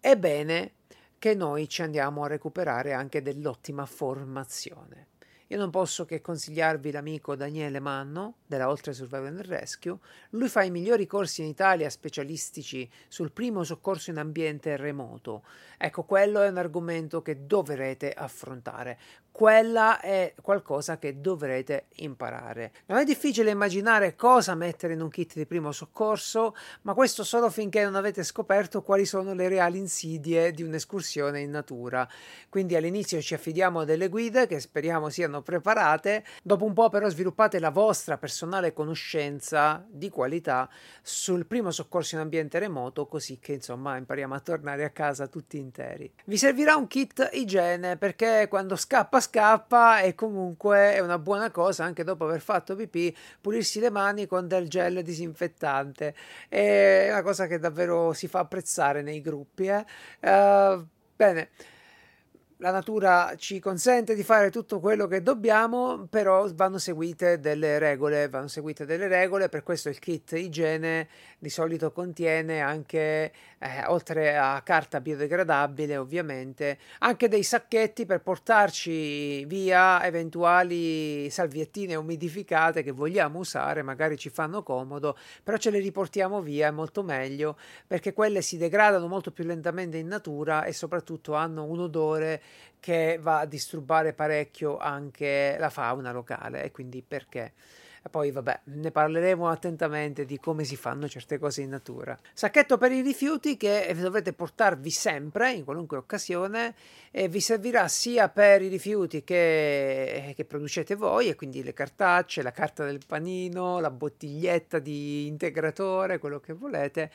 è 0.00 0.16
bene 0.16 0.72
che 1.18 1.34
noi 1.34 1.68
ci 1.68 1.82
andiamo 1.82 2.24
a 2.24 2.28
recuperare 2.28 2.94
anche 2.94 3.20
dell'ottima 3.20 3.84
formazione. 3.84 5.08
Io 5.48 5.58
non 5.58 5.68
posso 5.68 6.06
che 6.06 6.22
consigliarvi 6.22 6.90
l'amico 6.90 7.36
Daniele 7.36 7.80
Manno, 7.80 8.36
della 8.50 8.68
Oltre 8.68 8.92
Survival 8.92 9.26
and 9.28 9.46
Rescue. 9.46 9.96
Lui 10.30 10.48
fa 10.48 10.64
i 10.64 10.72
migliori 10.72 11.06
corsi 11.06 11.40
in 11.40 11.46
Italia 11.46 11.88
specialistici 11.88 12.90
sul 13.06 13.30
primo 13.30 13.62
soccorso 13.62 14.10
in 14.10 14.18
ambiente 14.18 14.76
remoto. 14.76 15.44
Ecco, 15.78 16.02
quello 16.02 16.42
è 16.42 16.48
un 16.48 16.58
argomento 16.58 17.22
che 17.22 17.46
dovrete 17.46 18.12
affrontare. 18.12 18.98
Quella 19.32 20.00
è 20.00 20.34
qualcosa 20.42 20.98
che 20.98 21.20
dovrete 21.20 21.86
imparare. 21.96 22.72
Non 22.86 22.98
è 22.98 23.04
difficile 23.04 23.52
immaginare 23.52 24.16
cosa 24.16 24.54
mettere 24.56 24.94
in 24.94 25.00
un 25.00 25.08
kit 25.08 25.34
di 25.34 25.46
primo 25.46 25.70
soccorso, 25.70 26.54
ma 26.82 26.92
questo 26.92 27.22
solo 27.22 27.48
finché 27.48 27.84
non 27.84 27.94
avete 27.94 28.24
scoperto 28.24 28.82
quali 28.82 29.06
sono 29.06 29.32
le 29.32 29.48
reali 29.48 29.78
insidie 29.78 30.50
di 30.50 30.64
un'escursione 30.64 31.40
in 31.40 31.50
natura. 31.50 32.06
Quindi 32.48 32.74
all'inizio 32.74 33.22
ci 33.22 33.34
affidiamo 33.34 33.80
a 33.80 33.84
delle 33.84 34.08
guide 34.08 34.48
che 34.48 34.58
speriamo 34.58 35.08
siano 35.08 35.40
preparate, 35.40 36.24
dopo 36.42 36.64
un 36.64 36.74
po' 36.74 36.88
però 36.88 37.08
sviluppate 37.08 37.60
la 37.60 37.70
vostra 37.70 38.18
personale 38.40 38.72
conoscenza 38.72 39.84
di 39.86 40.08
qualità 40.08 40.66
sul 41.02 41.44
primo 41.44 41.70
soccorso 41.70 42.14
in 42.14 42.22
ambiente 42.22 42.58
remoto, 42.58 43.06
così 43.06 43.38
che 43.38 43.52
insomma 43.52 43.98
impariamo 43.98 44.34
a 44.34 44.40
tornare 44.40 44.84
a 44.84 44.90
casa 44.90 45.26
tutti 45.26 45.58
interi. 45.58 46.10
Vi 46.24 46.38
servirà 46.38 46.74
un 46.74 46.86
kit 46.86 47.28
igiene 47.32 47.98
perché 47.98 48.46
quando 48.48 48.76
scappa 48.76 49.20
scappa 49.20 50.00
e 50.00 50.14
comunque 50.14 50.94
è 50.94 51.00
una 51.00 51.18
buona 51.18 51.50
cosa 51.50 51.84
anche 51.84 52.02
dopo 52.02 52.24
aver 52.24 52.40
fatto 52.40 52.74
pipì 52.74 53.14
pulirsi 53.38 53.78
le 53.78 53.90
mani 53.90 54.26
con 54.26 54.48
del 54.48 54.68
gel 54.68 55.02
disinfettante 55.02 56.14
è 56.48 57.08
una 57.10 57.22
cosa 57.22 57.46
che 57.46 57.58
davvero 57.58 58.14
si 58.14 58.26
fa 58.26 58.38
apprezzare 58.38 59.02
nei 59.02 59.20
gruppi 59.20 59.66
eh? 59.66 59.84
uh, 60.20 60.86
bene 61.14 61.50
la 62.60 62.70
natura 62.70 63.34
ci 63.36 63.58
consente 63.58 64.14
di 64.14 64.22
fare 64.22 64.50
tutto 64.50 64.80
quello 64.80 65.06
che 65.06 65.22
dobbiamo, 65.22 66.06
però 66.10 66.46
vanno 66.52 66.76
seguite 66.76 67.40
delle 67.40 67.78
regole, 67.78 68.28
vanno 68.28 68.48
seguite 68.48 68.84
delle 68.84 69.08
regole, 69.08 69.48
per 69.48 69.62
questo 69.62 69.88
il 69.88 69.98
kit 69.98 70.32
igiene 70.32 71.08
di 71.38 71.48
solito 71.48 71.90
contiene 71.90 72.60
anche, 72.60 73.32
eh, 73.58 73.84
oltre 73.86 74.36
a 74.36 74.60
carta 74.62 75.00
biodegradabile 75.00 75.96
ovviamente, 75.96 76.76
anche 76.98 77.28
dei 77.28 77.42
sacchetti 77.42 78.04
per 78.04 78.20
portarci 78.20 79.46
via 79.46 80.04
eventuali 80.04 81.30
salviettine 81.30 81.94
umidificate 81.94 82.82
che 82.82 82.90
vogliamo 82.92 83.38
usare, 83.38 83.80
magari 83.80 84.18
ci 84.18 84.28
fanno 84.28 84.62
comodo, 84.62 85.16
però 85.42 85.56
ce 85.56 85.70
le 85.70 85.78
riportiamo 85.78 86.42
via, 86.42 86.68
è 86.68 86.70
molto 86.70 87.02
meglio, 87.02 87.56
perché 87.86 88.12
quelle 88.12 88.42
si 88.42 88.58
degradano 88.58 89.06
molto 89.06 89.30
più 89.30 89.44
lentamente 89.44 89.96
in 89.96 90.08
natura 90.08 90.64
e 90.64 90.74
soprattutto 90.74 91.32
hanno 91.32 91.64
un 91.64 91.80
odore 91.80 92.42
che 92.80 93.18
va 93.20 93.40
a 93.40 93.46
disturbare 93.46 94.12
parecchio 94.12 94.78
anche 94.78 95.56
la 95.58 95.70
fauna 95.70 96.12
locale 96.12 96.64
e 96.64 96.70
quindi 96.70 97.02
perché? 97.06 97.52
E 98.02 98.08
poi 98.08 98.30
vabbè, 98.30 98.60
ne 98.64 98.90
parleremo 98.90 99.46
attentamente 99.46 100.24
di 100.24 100.38
come 100.38 100.64
si 100.64 100.74
fanno 100.76 101.06
certe 101.06 101.38
cose 101.38 101.60
in 101.60 101.68
natura. 101.68 102.18
Sacchetto 102.32 102.78
per 102.78 102.92
i 102.92 103.02
rifiuti 103.02 103.58
che 103.58 103.94
dovrete 103.94 104.32
portarvi 104.32 104.90
sempre, 104.90 105.52
in 105.52 105.64
qualunque 105.64 105.98
occasione, 105.98 106.74
e 107.10 107.28
vi 107.28 107.40
servirà 107.40 107.88
sia 107.88 108.30
per 108.30 108.62
i 108.62 108.68
rifiuti 108.68 109.22
che, 109.22 110.32
che 110.34 110.44
producete 110.46 110.94
voi, 110.94 111.28
e 111.28 111.34
quindi 111.34 111.62
le 111.62 111.74
cartacce, 111.74 112.40
la 112.40 112.52
carta 112.52 112.86
del 112.86 113.00
panino, 113.06 113.80
la 113.80 113.90
bottiglietta 113.90 114.78
di 114.78 115.26
integratore, 115.26 116.18
quello 116.18 116.40
che 116.40 116.54
volete, 116.54 117.10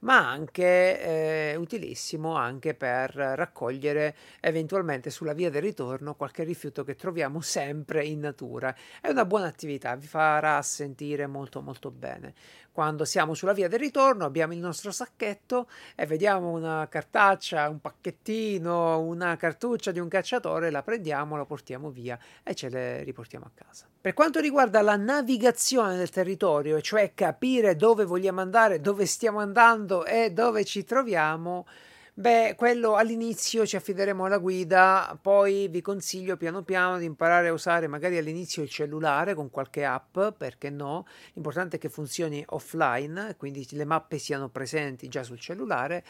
ma 0.00 0.28
anche 0.28 1.52
eh, 1.52 1.56
utilissimo 1.56 2.34
anche 2.34 2.74
per 2.74 3.10
raccogliere 3.14 4.16
eventualmente 4.40 5.10
sulla 5.10 5.32
via 5.32 5.50
del 5.50 5.62
ritorno 5.62 6.14
qualche 6.14 6.44
rifiuto 6.44 6.84
che 6.84 6.94
troviamo 6.94 7.40
sempre 7.40 8.04
in 8.04 8.20
natura. 8.20 8.74
È 9.00 9.08
una 9.08 9.24
buona 9.24 9.46
attività, 9.46 9.94
vi 9.96 10.06
farà 10.06 10.60
sentire 10.62 11.26
molto 11.26 11.60
molto 11.60 11.90
bene. 11.90 12.34
Quando 12.80 13.04
siamo 13.04 13.34
sulla 13.34 13.52
via 13.52 13.68
del 13.68 13.78
ritorno 13.78 14.24
abbiamo 14.24 14.54
il 14.54 14.58
nostro 14.58 14.90
sacchetto 14.90 15.68
e 15.94 16.06
vediamo 16.06 16.48
una 16.48 16.88
cartaccia, 16.88 17.68
un 17.68 17.78
pacchettino, 17.78 19.00
una 19.00 19.36
cartuccia 19.36 19.90
di 19.90 19.98
un 19.98 20.08
cacciatore, 20.08 20.70
la 20.70 20.80
prendiamo, 20.80 21.36
la 21.36 21.44
portiamo 21.44 21.90
via 21.90 22.18
e 22.42 22.54
ce 22.54 22.70
le 22.70 23.02
riportiamo 23.02 23.44
a 23.44 23.50
casa. 23.54 23.84
Per 24.00 24.14
quanto 24.14 24.40
riguarda 24.40 24.80
la 24.80 24.96
navigazione 24.96 25.98
del 25.98 26.08
territorio, 26.08 26.80
cioè 26.80 27.12
capire 27.12 27.76
dove 27.76 28.06
vogliamo 28.06 28.40
andare, 28.40 28.80
dove 28.80 29.04
stiamo 29.04 29.40
andando 29.40 30.06
e 30.06 30.30
dove 30.30 30.64
ci 30.64 30.82
troviamo, 30.82 31.66
Beh, 32.14 32.54
quello 32.56 32.96
all'inizio 32.96 33.64
ci 33.66 33.76
affideremo 33.76 34.24
alla 34.24 34.38
guida, 34.38 35.18
poi 35.20 35.68
vi 35.68 35.80
consiglio 35.80 36.36
piano 36.36 36.62
piano 36.62 36.98
di 36.98 37.04
imparare 37.04 37.48
a 37.48 37.52
usare 37.52 37.86
magari 37.86 38.18
all'inizio 38.18 38.62
il 38.62 38.68
cellulare 38.68 39.34
con 39.34 39.48
qualche 39.50 39.84
app, 39.84 40.18
perché 40.36 40.70
no? 40.70 41.06
L'importante 41.32 41.76
è 41.76 41.78
che 41.78 41.88
funzioni 41.88 42.44
offline, 42.48 43.36
quindi 43.36 43.66
le 43.70 43.84
mappe 43.84 44.18
siano 44.18 44.48
presenti 44.50 45.08
già 45.08 45.22
sul 45.22 45.38
cellulare 45.40 46.04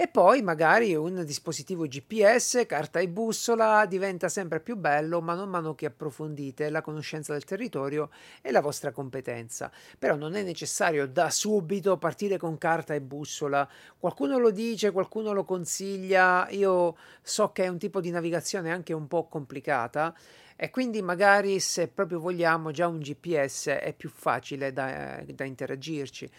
e 0.00 0.06
poi 0.06 0.42
magari 0.42 0.94
un 0.94 1.24
dispositivo 1.24 1.82
GPS, 1.88 2.66
carta 2.68 3.00
e 3.00 3.08
bussola 3.08 3.84
diventa 3.84 4.28
sempre 4.28 4.60
più 4.60 4.76
bello 4.76 5.20
mano 5.20 5.42
a 5.42 5.46
mano 5.46 5.74
che 5.74 5.86
approfondite 5.86 6.70
la 6.70 6.82
conoscenza 6.82 7.32
del 7.32 7.42
territorio 7.42 8.10
e 8.40 8.52
la 8.52 8.60
vostra 8.60 8.92
competenza. 8.92 9.72
Però 9.98 10.14
non 10.14 10.36
è 10.36 10.44
necessario 10.44 11.08
da 11.08 11.30
subito 11.30 11.98
partire 11.98 12.36
con 12.36 12.58
carta 12.58 12.94
e 12.94 13.00
bussola. 13.00 13.68
Qualcuno 13.98 14.38
lo 14.38 14.52
dice, 14.52 14.92
qualcuno 14.92 15.32
lo 15.32 15.42
consiglia, 15.42 16.48
io 16.50 16.96
so 17.20 17.50
che 17.50 17.64
è 17.64 17.68
un 17.68 17.78
tipo 17.78 18.00
di 18.00 18.10
navigazione 18.10 18.70
anche 18.70 18.92
un 18.92 19.08
po' 19.08 19.26
complicata 19.26 20.14
e 20.54 20.70
quindi 20.70 21.02
magari 21.02 21.58
se 21.58 21.88
proprio 21.88 22.20
vogliamo 22.20 22.70
già 22.70 22.86
un 22.86 23.00
GPS 23.00 23.66
è 23.80 23.92
più 23.96 24.10
facile 24.10 24.72
da, 24.72 25.20
da 25.26 25.42
interagirci. 25.42 26.30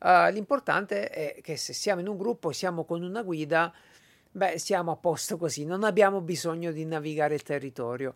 Uh, 0.00 0.30
l'importante 0.30 1.08
è 1.08 1.40
che 1.42 1.56
se 1.56 1.72
siamo 1.72 2.00
in 2.00 2.08
un 2.08 2.16
gruppo, 2.16 2.52
siamo 2.52 2.84
con 2.84 3.02
una 3.02 3.22
guida, 3.22 3.72
beh, 4.30 4.58
siamo 4.58 4.92
a 4.92 4.96
posto 4.96 5.36
così, 5.36 5.64
non 5.64 5.82
abbiamo 5.82 6.20
bisogno 6.20 6.70
di 6.70 6.84
navigare 6.84 7.34
il 7.34 7.42
territorio 7.42 8.14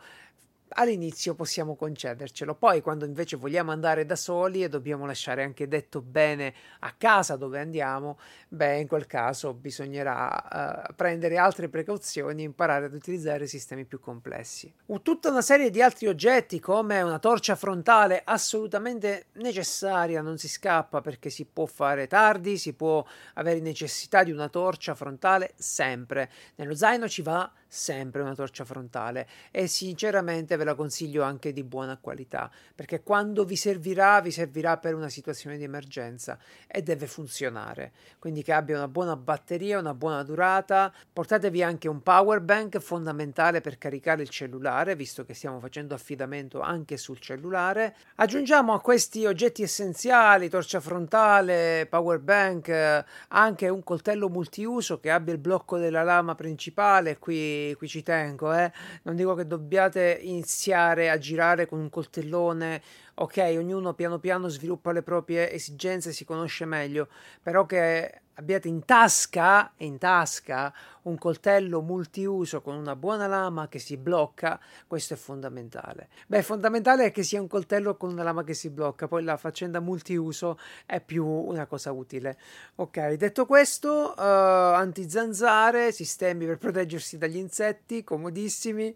all'inizio 0.74 1.34
possiamo 1.34 1.76
concedercelo. 1.76 2.54
Poi, 2.54 2.80
quando 2.80 3.04
invece 3.04 3.36
vogliamo 3.36 3.70
andare 3.70 4.04
da 4.04 4.16
soli 4.16 4.62
e 4.62 4.68
dobbiamo 4.68 5.06
lasciare 5.06 5.42
anche 5.42 5.68
detto 5.68 6.00
bene 6.00 6.54
a 6.80 6.92
casa 6.96 7.36
dove 7.36 7.58
andiamo, 7.60 8.18
beh, 8.48 8.80
in 8.80 8.86
quel 8.86 9.06
caso 9.06 9.54
bisognerà 9.54 10.86
uh, 10.88 10.94
prendere 10.94 11.36
altre 11.38 11.68
precauzioni 11.68 12.42
e 12.42 12.46
imparare 12.46 12.86
ad 12.86 12.94
utilizzare 12.94 13.46
sistemi 13.46 13.84
più 13.84 14.00
complessi. 14.00 14.72
Tutta 15.02 15.30
una 15.30 15.42
serie 15.42 15.70
di 15.70 15.82
altri 15.82 16.06
oggetti, 16.06 16.60
come 16.60 17.02
una 17.02 17.18
torcia 17.18 17.56
frontale, 17.56 18.22
assolutamente 18.24 19.26
necessaria, 19.34 20.22
non 20.22 20.38
si 20.38 20.48
scappa 20.48 21.00
perché 21.00 21.30
si 21.30 21.44
può 21.44 21.66
fare 21.66 22.06
tardi, 22.06 22.58
si 22.58 22.72
può 22.74 23.04
avere 23.34 23.60
necessità 23.60 24.22
di 24.22 24.30
una 24.30 24.48
torcia 24.48 24.94
frontale 24.94 25.52
sempre. 25.56 26.30
Nello 26.56 26.74
zaino 26.74 27.08
ci 27.08 27.22
va 27.22 27.50
sempre 27.74 28.20
una 28.20 28.34
torcia 28.34 28.66
frontale 28.66 29.26
e 29.50 29.66
sinceramente 29.66 30.56
ve 30.56 30.64
la 30.64 30.74
consiglio 30.74 31.22
anche 31.22 31.54
di 31.54 31.64
buona 31.64 31.96
qualità 31.96 32.50
perché 32.74 33.02
quando 33.02 33.46
vi 33.46 33.56
servirà 33.56 34.20
vi 34.20 34.30
servirà 34.30 34.76
per 34.76 34.94
una 34.94 35.08
situazione 35.08 35.56
di 35.56 35.64
emergenza 35.64 36.38
e 36.66 36.82
deve 36.82 37.06
funzionare. 37.06 37.92
Quindi 38.18 38.42
che 38.42 38.52
abbia 38.52 38.76
una 38.76 38.88
buona 38.88 39.16
batteria 39.16 39.78
una 39.78 39.94
buona 39.94 40.22
durata 40.22 40.92
portatevi 41.10 41.62
anche 41.62 41.88
un 41.88 42.02
power 42.02 42.40
bank 42.40 42.78
fondamentale 42.78 43.62
per 43.62 43.78
caricare 43.78 44.20
il 44.20 44.28
cellulare 44.28 44.94
visto 44.94 45.24
che 45.24 45.32
stiamo 45.32 45.58
facendo 45.58 45.94
affidamento 45.94 46.60
anche 46.60 46.98
sul 46.98 47.20
cellulare. 47.20 47.96
Aggiungiamo 48.16 48.74
a 48.74 48.82
questi 48.82 49.24
oggetti 49.24 49.62
essenziali 49.62 50.50
torcia 50.50 50.78
frontale 50.78 51.86
power 51.88 52.18
bank 52.18 53.04
anche 53.28 53.68
un 53.70 53.82
coltello 53.82 54.28
multiuso 54.28 55.00
che 55.00 55.10
abbia 55.10 55.32
il 55.32 55.38
blocco 55.38 55.78
della 55.78 56.02
lama 56.02 56.34
principale 56.34 57.16
qui 57.16 57.60
qui, 57.76 57.88
ci 57.88 58.02
tengo, 58.02 58.52
eh. 58.52 58.70
Non 59.02 59.16
dico 59.16 59.34
che 59.34 59.46
dobbiate 59.46 60.18
iniziare 60.22 61.10
a 61.10 61.18
girare 61.18 61.66
con 61.66 61.78
un 61.80 61.90
coltellone, 61.90 62.82
ok, 63.14 63.54
ognuno 63.56 63.94
piano 63.94 64.18
piano 64.18 64.48
sviluppa 64.48 64.92
le 64.92 65.02
proprie 65.02 65.52
esigenze, 65.52 66.12
si 66.12 66.24
conosce 66.24 66.64
meglio, 66.64 67.08
però 67.42 67.66
che 67.66 68.21
abbiate 68.34 68.68
in 68.68 68.84
tasca, 68.84 69.72
in 69.78 69.98
tasca 69.98 70.72
un 71.02 71.18
coltello 71.18 71.80
multiuso 71.80 72.60
con 72.60 72.76
una 72.76 72.94
buona 72.96 73.26
lama 73.26 73.68
che 73.68 73.78
si 73.78 73.96
blocca, 73.96 74.60
questo 74.86 75.14
è 75.14 75.16
fondamentale. 75.16 76.08
Beh, 76.26 76.42
fondamentale 76.42 77.06
è 77.06 77.10
che 77.10 77.22
sia 77.22 77.40
un 77.40 77.48
coltello 77.48 77.96
con 77.96 78.10
una 78.10 78.22
lama 78.22 78.44
che 78.44 78.54
si 78.54 78.70
blocca, 78.70 79.08
poi 79.08 79.22
la 79.24 79.36
faccenda 79.36 79.80
multiuso 79.80 80.58
è 80.86 81.00
più 81.00 81.26
una 81.26 81.66
cosa 81.66 81.92
utile. 81.92 82.38
Ok, 82.76 83.14
detto 83.14 83.46
questo, 83.46 84.14
uh, 84.16 84.20
antizanzare, 84.20 85.92
sistemi 85.92 86.46
per 86.46 86.58
proteggersi 86.58 87.18
dagli 87.18 87.36
insetti, 87.36 88.04
comodissimi 88.04 88.94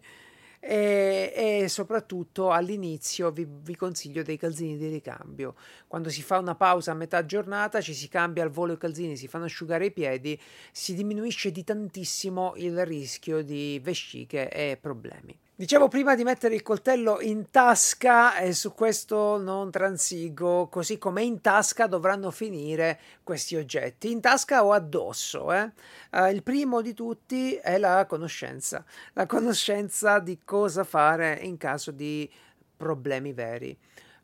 e, 0.69 1.61
e 1.63 1.69
soprattutto 1.69 2.51
all'inizio 2.51 3.31
vi, 3.31 3.47
vi, 3.49 3.75
consiglio 3.77 4.21
dei 4.21 4.37
calzini 4.37 4.75
di 4.77 4.89
ricambio. 4.89 5.55
Quando 5.87 6.09
si 6.09 6.21
fa 6.21 6.39
una 6.39 6.55
pausa 6.55 6.91
a 6.91 6.95
metà 6.95 7.25
giornata 7.25 7.79
ci 7.79 7.93
si 7.93 8.09
cambia 8.09 8.43
al 8.43 8.49
volo 8.49 8.73
i 8.73 8.77
calzini, 8.77 9.15
si 9.15 9.29
fanno 9.29 9.45
asciugare 9.45 9.85
i 9.85 9.91
piedi, 9.91 10.37
si 10.73 10.93
diminuisce 10.93 11.51
di 11.51 11.63
tantissimo 11.63 12.51
il 12.57 12.85
rischio 12.85 13.41
di 13.43 13.79
vesciche 13.81 14.49
e 14.49 14.77
problemi. 14.79 15.39
Dicevo 15.59 15.87
prima 15.87 16.13
di 16.13 16.23
mettere 16.23 16.53
il 16.53 16.61
coltello 16.61 17.19
in 17.19 17.49
tasca 17.49 18.37
e 18.37 18.53
su 18.53 18.75
questo 18.75 19.39
non 19.39 19.71
transigo, 19.71 20.67
così 20.67 20.99
come 20.99 21.23
in 21.23 21.41
tasca 21.41 21.87
dovranno 21.87 22.29
finire 22.29 22.99
questi 23.23 23.55
oggetti, 23.55 24.11
in 24.11 24.21
tasca 24.21 24.63
o 24.63 24.71
addosso. 24.71 25.51
Eh? 25.51 25.71
Uh, 26.11 26.25
il 26.27 26.43
primo 26.43 26.81
di 26.81 26.93
tutti 26.93 27.55
è 27.55 27.79
la 27.79 28.05
conoscenza, 28.07 28.85
la 29.13 29.25
conoscenza 29.25 30.19
di 30.19 30.37
cosa 30.45 30.83
fare 30.83 31.39
in 31.41 31.57
caso 31.57 31.89
di 31.89 32.29
problemi 32.77 33.33
veri 33.33 33.75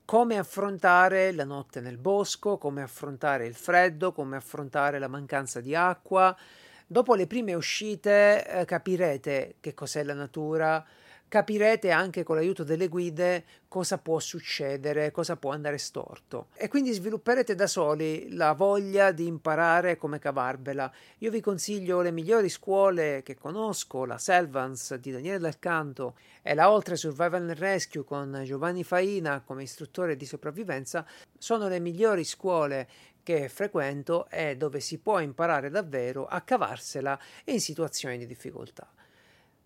come 0.06 0.38
affrontare 0.38 1.32
la 1.32 1.46
notte 1.46 1.82
nel 1.82 1.98
bosco, 1.98 2.60
come 2.60 2.84
affrontare 2.84 3.48
il 3.48 3.56
freddo, 3.56 4.12
come 4.12 4.36
affrontare 4.36 5.00
la 5.00 5.08
mancanza 5.08 5.62
di 5.62 5.74
acqua. 5.74 6.38
Dopo 6.86 7.15
le 7.15 7.25
prime 7.25 7.56
uscite 7.56 8.48
eh, 8.48 8.65
capirete 8.65 9.56
che 9.60 9.73
cos'è 9.73 10.04
la 10.04 10.13
natura, 10.13 10.86
capirete 11.34 11.90
anche 11.90 12.21
con 12.21 12.36
l'aiuto 12.36 12.63
delle 12.63 12.88
guide 12.88 13.44
cosa 13.67 13.98
può 13.98 14.19
succedere, 14.19 15.10
cosa 15.10 15.36
può 15.36 15.50
andare 15.50 15.79
storto 15.79 16.50
e 16.54 16.67
quindi 16.67 16.92
svilupperete 16.92 17.56
da 17.56 17.65
soli 17.65 18.31
la 18.36 18.54
voglia 18.54 19.12
di 19.12 19.25
imparare 19.25 19.98
come 19.98 20.19
cavarvela. 20.19 20.94
Io 21.17 21.31
vi 21.31 21.42
consiglio 21.42 22.02
le 22.02 22.12
migliori 22.12 22.50
scuole 22.50 23.23
che 23.23 23.34
conosco, 23.34 24.06
la 24.06 24.19
Selvans 24.19 24.94
di 24.94 25.10
Daniele 25.10 25.40
Del 25.40 25.58
Canto 25.58 26.17
e 26.44 26.54
la 26.54 26.69
Oltre 26.69 26.96
Survival 26.96 27.50
and 27.50 27.58
Rescue 27.58 28.04
con 28.04 28.44
Giovanni 28.46 28.84
Faina 28.84 29.42
come 29.44 29.63
istruttore 29.63 30.15
di 30.15 30.27
sopravvivenza, 30.27 31.04
sono 31.36 31.67
le 31.67 31.79
migliori 31.79 32.25
scuole 32.25 32.88
che 33.23 33.50
frequento 33.50 34.27
e 34.29 34.56
dove 34.56 34.79
si 34.79 35.00
può 35.00 35.17
imparare 35.17 35.71
davvero 35.71 36.27
a 36.27 36.42
cavarsela 36.42 37.19
in 37.46 37.60
situazioni 37.60 38.19
di 38.19 38.27
difficoltà 38.27 38.88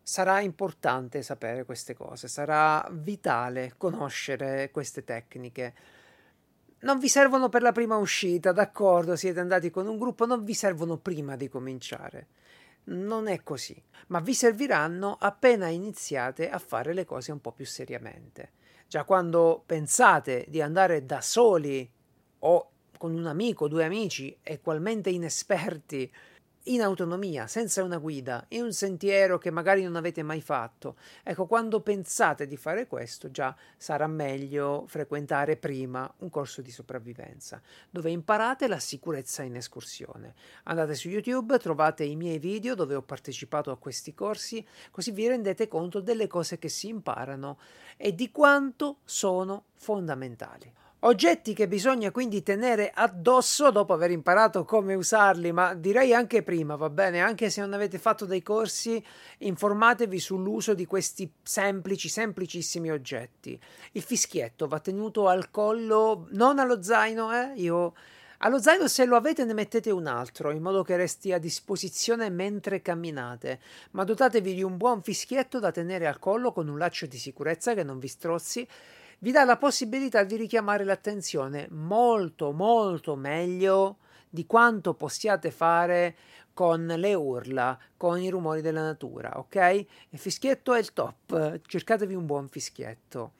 sarà 0.07 0.39
importante 0.39 1.21
sapere 1.21 1.65
queste 1.65 1.93
cose, 1.93 2.29
sarà 2.29 2.87
vitale 2.91 3.73
conoscere 3.75 4.71
queste 4.71 5.03
tecniche. 5.03 5.73
Non 6.79 6.97
vi 6.97 7.09
servono 7.09 7.49
per 7.49 7.61
la 7.61 7.73
prima 7.73 7.97
uscita, 7.97 8.53
d'accordo, 8.53 9.17
siete 9.17 9.41
andati 9.41 9.69
con 9.69 9.85
un 9.85 9.97
gruppo, 9.97 10.25
non 10.25 10.45
vi 10.45 10.53
servono 10.53 10.95
prima 10.95 11.35
di 11.35 11.49
cominciare. 11.49 12.27
Non 12.85 13.27
è 13.27 13.43
così, 13.43 13.75
ma 14.07 14.21
vi 14.21 14.33
serviranno 14.33 15.17
appena 15.19 15.67
iniziate 15.67 16.49
a 16.49 16.57
fare 16.57 16.93
le 16.93 17.03
cose 17.03 17.33
un 17.33 17.41
po' 17.41 17.51
più 17.51 17.65
seriamente. 17.65 18.51
Già 18.87 19.03
quando 19.03 19.61
pensate 19.65 20.45
di 20.47 20.61
andare 20.61 21.05
da 21.05 21.19
soli 21.19 21.91
o 22.39 22.69
con 22.97 23.13
un 23.13 23.25
amico, 23.25 23.67
due 23.67 23.83
amici, 23.83 24.37
equalmente 24.41 25.09
inesperti, 25.09 26.09
in 26.67 26.81
autonomia, 26.81 27.47
senza 27.47 27.83
una 27.83 27.97
guida, 27.97 28.45
in 28.49 28.63
un 28.63 28.73
sentiero 28.73 29.37
che 29.37 29.51
magari 29.51 29.83
non 29.83 29.95
avete 29.95 30.23
mai 30.23 30.41
fatto. 30.41 30.95
Ecco, 31.23 31.45
quando 31.45 31.81
pensate 31.81 32.47
di 32.47 32.57
fare 32.57 32.87
questo, 32.87 33.31
già 33.31 33.55
sarà 33.77 34.07
meglio 34.07 34.85
frequentare 34.87 35.55
prima 35.55 36.11
un 36.19 36.29
corso 36.29 36.61
di 36.61 36.71
sopravvivenza, 36.71 37.61
dove 37.89 38.09
imparate 38.09 38.67
la 38.67 38.79
sicurezza 38.79 39.43
in 39.43 39.55
escursione. 39.55 40.33
Andate 40.63 40.95
su 40.95 41.09
YouTube, 41.09 41.57
trovate 41.59 42.03
i 42.03 42.15
miei 42.15 42.39
video 42.39 42.75
dove 42.75 42.95
ho 42.95 43.01
partecipato 43.01 43.71
a 43.71 43.77
questi 43.77 44.13
corsi, 44.13 44.65
così 44.91 45.11
vi 45.11 45.27
rendete 45.27 45.67
conto 45.67 46.01
delle 46.01 46.27
cose 46.27 46.57
che 46.57 46.69
si 46.69 46.87
imparano 46.87 47.59
e 47.95 48.13
di 48.13 48.31
quanto 48.31 48.97
sono 49.05 49.65
fondamentali. 49.75 50.71
Oggetti 51.01 51.53
che 51.53 51.67
bisogna 51.67 52.09
quindi 52.09 52.41
tenere 52.41 52.89
addosso 52.91 53.69
dopo 53.69 53.93
aver 53.93 54.09
imparato 54.09 54.65
come 54.65 54.95
usarli, 54.95 55.51
ma 55.51 55.75
direi 55.75 56.11
anche 56.11 56.41
prima, 56.41 56.75
va 56.75 56.89
bene? 56.89 57.21
Anche 57.21 57.51
se 57.51 57.61
non 57.61 57.73
avete 57.73 57.99
fatto 57.99 58.25
dei 58.25 58.41
corsi, 58.41 59.03
informatevi 59.39 60.17
sull'uso 60.17 60.73
di 60.73 60.87
questi 60.87 61.31
semplici, 61.43 62.09
semplicissimi 62.09 62.89
oggetti. 62.89 63.59
Il 63.91 64.01
fischietto 64.01 64.67
va 64.67 64.79
tenuto 64.79 65.27
al 65.27 65.51
collo, 65.51 66.27
non 66.31 66.57
allo 66.57 66.81
zaino, 66.81 67.31
eh? 67.31 67.51
Io 67.57 67.93
allo 68.39 68.59
zaino 68.59 68.87
se 68.87 69.05
lo 69.05 69.15
avete 69.15 69.45
ne 69.45 69.53
mettete 69.53 69.91
un 69.91 70.07
altro, 70.07 70.51
in 70.51 70.63
modo 70.63 70.83
che 70.83 70.95
resti 70.95 71.31
a 71.31 71.39
disposizione 71.39 72.29
mentre 72.29 72.81
camminate, 72.81 73.59
ma 73.91 74.03
dotatevi 74.03 74.53
di 74.53 74.63
un 74.63 74.77
buon 74.77 75.03
fischietto 75.03 75.59
da 75.59 75.71
tenere 75.71 76.07
al 76.07 76.17
collo 76.17 76.51
con 76.51 76.67
un 76.67 76.77
laccio 76.77 77.05
di 77.05 77.17
sicurezza 77.17 77.75
che 77.75 77.83
non 77.83 77.99
vi 77.99 78.07
strozzi 78.07 78.67
vi 79.19 79.31
dà 79.31 79.43
la 79.43 79.57
possibilità 79.57 80.23
di 80.23 80.35
richiamare 80.35 80.83
l'attenzione 80.83 81.67
molto 81.71 82.51
molto 82.51 83.15
meglio 83.15 83.97
di 84.29 84.45
quanto 84.45 84.93
possiate 84.93 85.51
fare 85.51 86.15
con 86.53 86.85
le 86.85 87.13
urla, 87.13 87.77
con 87.95 88.19
i 88.19 88.29
rumori 88.29 88.61
della 88.61 88.81
natura, 88.81 89.37
ok? 89.37 89.85
Il 90.09 90.19
fischietto 90.19 90.73
è 90.73 90.79
il 90.79 90.91
top, 90.91 91.61
cercatevi 91.65 92.15
un 92.15 92.25
buon 92.25 92.47
fischietto. 92.47 93.33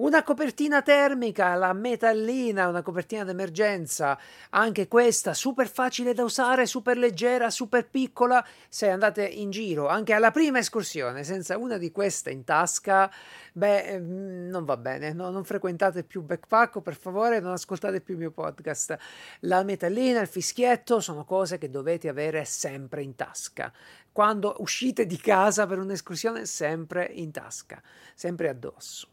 Una 0.00 0.22
copertina 0.22 0.80
termica, 0.80 1.54
la 1.56 1.74
metallina, 1.74 2.68
una 2.68 2.80
copertina 2.80 3.22
d'emergenza, 3.22 4.18
anche 4.48 4.88
questa 4.88 5.34
super 5.34 5.68
facile 5.68 6.14
da 6.14 6.24
usare, 6.24 6.64
super 6.64 6.96
leggera, 6.96 7.50
super 7.50 7.86
piccola. 7.86 8.42
Se 8.70 8.88
andate 8.88 9.26
in 9.26 9.50
giro 9.50 9.88
anche 9.88 10.14
alla 10.14 10.30
prima 10.30 10.58
escursione 10.58 11.22
senza 11.22 11.58
una 11.58 11.76
di 11.76 11.92
queste 11.92 12.30
in 12.30 12.44
tasca, 12.44 13.12
beh, 13.52 13.82
ehm, 13.82 14.48
non 14.48 14.64
va 14.64 14.78
bene. 14.78 15.12
No, 15.12 15.28
non 15.28 15.44
frequentate 15.44 16.02
più 16.02 16.22
backpack, 16.22 16.80
per 16.80 16.96
favore, 16.96 17.38
non 17.38 17.52
ascoltate 17.52 18.00
più 18.00 18.14
il 18.14 18.20
mio 18.20 18.30
podcast. 18.30 18.96
La 19.40 19.62
metallina, 19.64 20.22
il 20.22 20.28
fischietto 20.28 21.00
sono 21.00 21.26
cose 21.26 21.58
che 21.58 21.68
dovete 21.68 22.08
avere 22.08 22.46
sempre 22.46 23.02
in 23.02 23.14
tasca. 23.16 23.70
Quando 24.10 24.54
uscite 24.60 25.04
di 25.04 25.18
casa 25.18 25.66
per 25.66 25.78
un'escursione, 25.78 26.46
sempre 26.46 27.04
in 27.04 27.30
tasca, 27.32 27.82
sempre 28.14 28.48
addosso. 28.48 29.08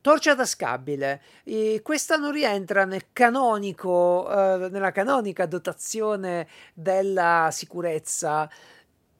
Torcia 0.00 0.36
tascabile. 0.36 1.20
E 1.44 1.80
questa 1.82 2.16
non 2.16 2.32
rientra 2.32 2.84
nel 2.84 3.06
canonico, 3.12 4.30
eh, 4.30 4.68
nella 4.70 4.92
canonica 4.92 5.46
dotazione 5.46 6.46
della 6.72 7.48
sicurezza. 7.52 8.48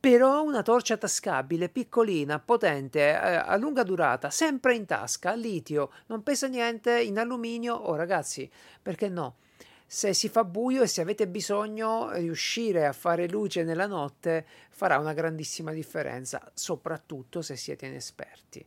Però 0.00 0.42
una 0.44 0.62
torcia 0.62 0.96
tascabile, 0.96 1.68
piccolina, 1.68 2.38
potente, 2.38 3.00
eh, 3.00 3.14
a 3.14 3.56
lunga 3.56 3.82
durata, 3.82 4.30
sempre 4.30 4.76
in 4.76 4.86
tasca, 4.86 5.32
a 5.32 5.34
litio, 5.34 5.90
non 6.06 6.22
pesa 6.22 6.46
niente, 6.46 7.00
in 7.02 7.18
alluminio. 7.18 7.74
Oh 7.74 7.96
ragazzi, 7.96 8.48
perché 8.80 9.08
no? 9.08 9.38
Se 9.84 10.14
si 10.14 10.28
fa 10.28 10.44
buio 10.44 10.82
e 10.82 10.86
se 10.86 11.00
avete 11.00 11.26
bisogno, 11.26 12.12
riuscire 12.12 12.86
a 12.86 12.92
fare 12.92 13.28
luce 13.28 13.64
nella 13.64 13.86
notte 13.86 14.46
farà 14.70 14.98
una 14.98 15.14
grandissima 15.14 15.72
differenza, 15.72 16.48
soprattutto 16.54 17.42
se 17.42 17.56
siete 17.56 17.86
inesperti. 17.86 18.64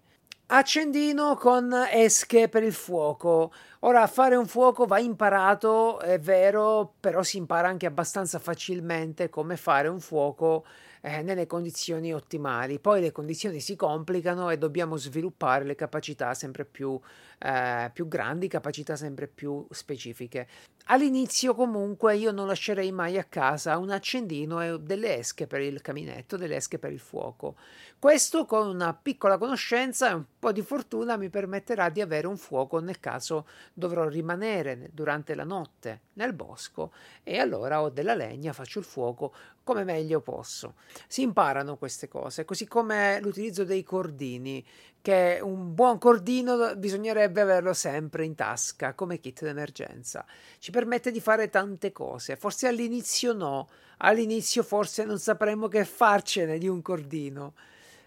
Accendino 0.54 1.36
con 1.38 1.74
esche 1.90 2.50
per 2.50 2.64
il 2.64 2.74
fuoco. 2.74 3.54
Ora, 3.80 4.06
fare 4.08 4.36
un 4.36 4.46
fuoco 4.48 4.86
va 4.86 5.00
imparato, 5.00 6.02
è 6.02 6.20
vero, 6.20 6.96
però 7.00 7.24
si 7.24 7.38
impara 7.38 7.70
anche 7.70 7.86
abbastanza 7.86 8.38
facilmente 8.38 9.30
come 9.30 9.56
fare 9.56 9.88
un 9.88 10.02
fuoco 10.02 10.66
eh, 11.02 11.22
nelle 11.22 11.48
condizioni 11.48 12.14
ottimali. 12.14 12.80
Poi 12.80 13.02
le 13.02 13.12
condizioni 13.12 13.60
si 13.60 13.76
complicano 13.76 14.50
e 14.50 14.58
dobbiamo 14.58 14.98
sviluppare 14.98 15.66
le 15.66 15.76
capacità 15.76 16.34
sempre 16.34 16.64
più, 16.66 17.00
eh, 17.40 17.90
più 17.94 18.08
grandi, 18.08 18.48
capacità 18.48 18.96
sempre 18.96 19.28
più 19.28 19.66
specifiche. 19.72 20.48
All'inizio 20.86 21.54
comunque 21.54 22.16
io 22.16 22.32
non 22.32 22.48
lascerei 22.48 22.92
mai 22.92 23.18
a 23.18 23.24
casa 23.24 23.78
un 23.78 23.92
accendino 23.92 24.62
e 24.62 24.80
delle 24.80 25.18
esche 25.18 25.48
per 25.48 25.62
il 25.62 25.82
caminetto, 25.82 26.38
delle 26.38 26.56
esche 26.56 26.80
per 26.80 26.92
il 26.92 27.00
fuoco. 27.00 27.56
Questo 28.00 28.46
con 28.46 28.68
una 28.68 28.94
piccola 28.94 29.38
conoscenza 29.38 30.10
e 30.10 30.14
un 30.14 30.26
po' 30.40 30.52
di 30.52 30.64
fortuna 30.64 31.18
mi 31.18 31.30
permetterà 31.30 31.90
di 31.90 32.02
avere 32.02 32.26
un 32.26 32.36
fuoco 32.36 32.80
nel 32.80 33.00
caso 33.00 33.48
dovrò 33.74 34.08
rimanere 34.08 34.90
durante 34.92 35.36
la 35.36 35.44
notte 35.44 36.02
nel 36.14 36.34
bosco 36.34 36.92
e 37.24 37.38
allora 37.38 37.82
ho 37.82 37.90
della 37.90 38.16
legna, 38.16 38.54
faccio 38.54 38.80
il 38.80 38.86
fuoco 38.86 39.34
come 39.72 39.86
meglio 39.86 40.20
posso. 40.20 40.76
Si 41.08 41.22
imparano 41.22 41.78
queste 41.78 42.10
cose, 42.10 42.44
così 42.44 42.68
come 42.68 43.22
l'utilizzo 43.22 43.64
dei 43.64 43.84
cordini, 43.84 44.66
che 45.02 45.40
un 45.42 45.74
buon 45.74 45.98
cordino 45.98 46.76
bisognerebbe 46.76 47.40
averlo 47.40 47.72
sempre 47.74 48.26
in 48.26 48.36
tasca 48.36 48.94
come 48.94 49.22
kit 49.22 49.44
d'emergenza. 49.44 50.26
Ci 50.60 50.72
permette 50.72 51.10
di 51.10 51.22
fare 51.22 51.50
tante 51.50 51.94
cose, 51.94 52.36
forse 52.36 52.68
all'inizio 52.68 53.32
no, 53.32 53.70
all'inizio 54.00 54.62
forse 54.62 55.06
non 55.06 55.20
sapremo 55.20 55.70
che 55.70 55.86
farcene 55.86 56.58
di 56.58 56.68
un 56.68 56.82
cordino. 56.82 57.54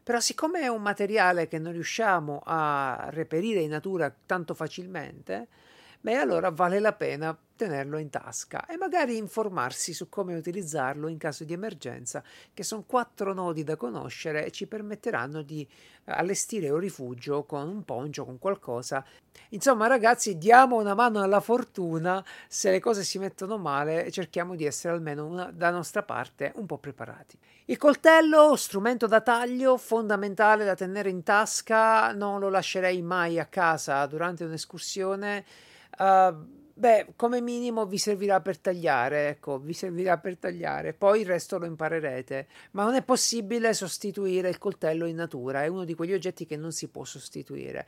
Però 0.02 0.20
siccome 0.20 0.60
è 0.60 0.68
un 0.68 0.82
materiale 0.82 1.48
che 1.48 1.58
non 1.58 1.72
riusciamo 1.72 2.42
a 2.44 3.06
reperire 3.08 3.60
in 3.60 3.70
natura 3.70 4.14
tanto 4.26 4.52
facilmente, 4.52 5.48
beh 5.98 6.16
allora 6.16 6.50
vale 6.50 6.78
la 6.78 6.92
pena 6.92 7.34
tenerlo 7.56 7.98
in 7.98 8.10
tasca 8.10 8.66
e 8.66 8.76
magari 8.76 9.16
informarsi 9.16 9.92
su 9.92 10.08
come 10.08 10.34
utilizzarlo 10.34 11.08
in 11.08 11.18
caso 11.18 11.44
di 11.44 11.52
emergenza, 11.52 12.22
che 12.52 12.62
sono 12.62 12.84
quattro 12.86 13.32
nodi 13.32 13.64
da 13.64 13.76
conoscere 13.76 14.44
e 14.44 14.50
ci 14.50 14.66
permetteranno 14.66 15.42
di 15.42 15.62
eh, 15.62 16.12
allestire 16.12 16.68
un 16.70 16.78
rifugio 16.78 17.44
con 17.44 17.68
un 17.68 17.84
poncio, 17.84 18.24
con 18.24 18.38
qualcosa. 18.38 19.04
Insomma, 19.50 19.86
ragazzi, 19.86 20.36
diamo 20.36 20.76
una 20.76 20.94
mano 20.94 21.22
alla 21.22 21.40
fortuna, 21.40 22.24
se 22.48 22.70
le 22.70 22.80
cose 22.80 23.04
si 23.04 23.18
mettono 23.18 23.56
male, 23.56 24.10
cerchiamo 24.10 24.54
di 24.54 24.64
essere 24.64 24.94
almeno 24.94 25.26
una, 25.26 25.50
da 25.52 25.70
nostra 25.70 26.02
parte 26.02 26.52
un 26.56 26.66
po' 26.66 26.78
preparati. 26.78 27.38
Il 27.66 27.78
coltello, 27.78 28.56
strumento 28.56 29.06
da 29.06 29.20
taglio, 29.20 29.76
fondamentale 29.76 30.64
da 30.64 30.74
tenere 30.74 31.08
in 31.08 31.22
tasca, 31.22 32.12
non 32.12 32.40
lo 32.40 32.48
lascerei 32.48 33.00
mai 33.00 33.38
a 33.38 33.46
casa 33.46 34.04
durante 34.06 34.44
un'escursione. 34.44 35.44
Uh, 35.96 36.62
Beh, 36.76 37.12
come 37.14 37.40
minimo 37.40 37.86
vi 37.86 37.98
servirà 37.98 38.40
per 38.40 38.58
tagliare, 38.58 39.28
ecco, 39.28 39.60
vi 39.60 39.72
servirà 39.72 40.18
per 40.18 40.36
tagliare, 40.36 40.92
poi 40.92 41.20
il 41.20 41.26
resto 41.26 41.56
lo 41.56 41.66
imparerete. 41.66 42.48
Ma 42.72 42.82
non 42.82 42.94
è 42.94 43.02
possibile 43.02 43.72
sostituire 43.72 44.48
il 44.48 44.58
coltello 44.58 45.06
in 45.06 45.14
natura, 45.14 45.62
è 45.62 45.68
uno 45.68 45.84
di 45.84 45.94
quegli 45.94 46.12
oggetti 46.12 46.46
che 46.46 46.56
non 46.56 46.72
si 46.72 46.88
può 46.88 47.04
sostituire 47.04 47.86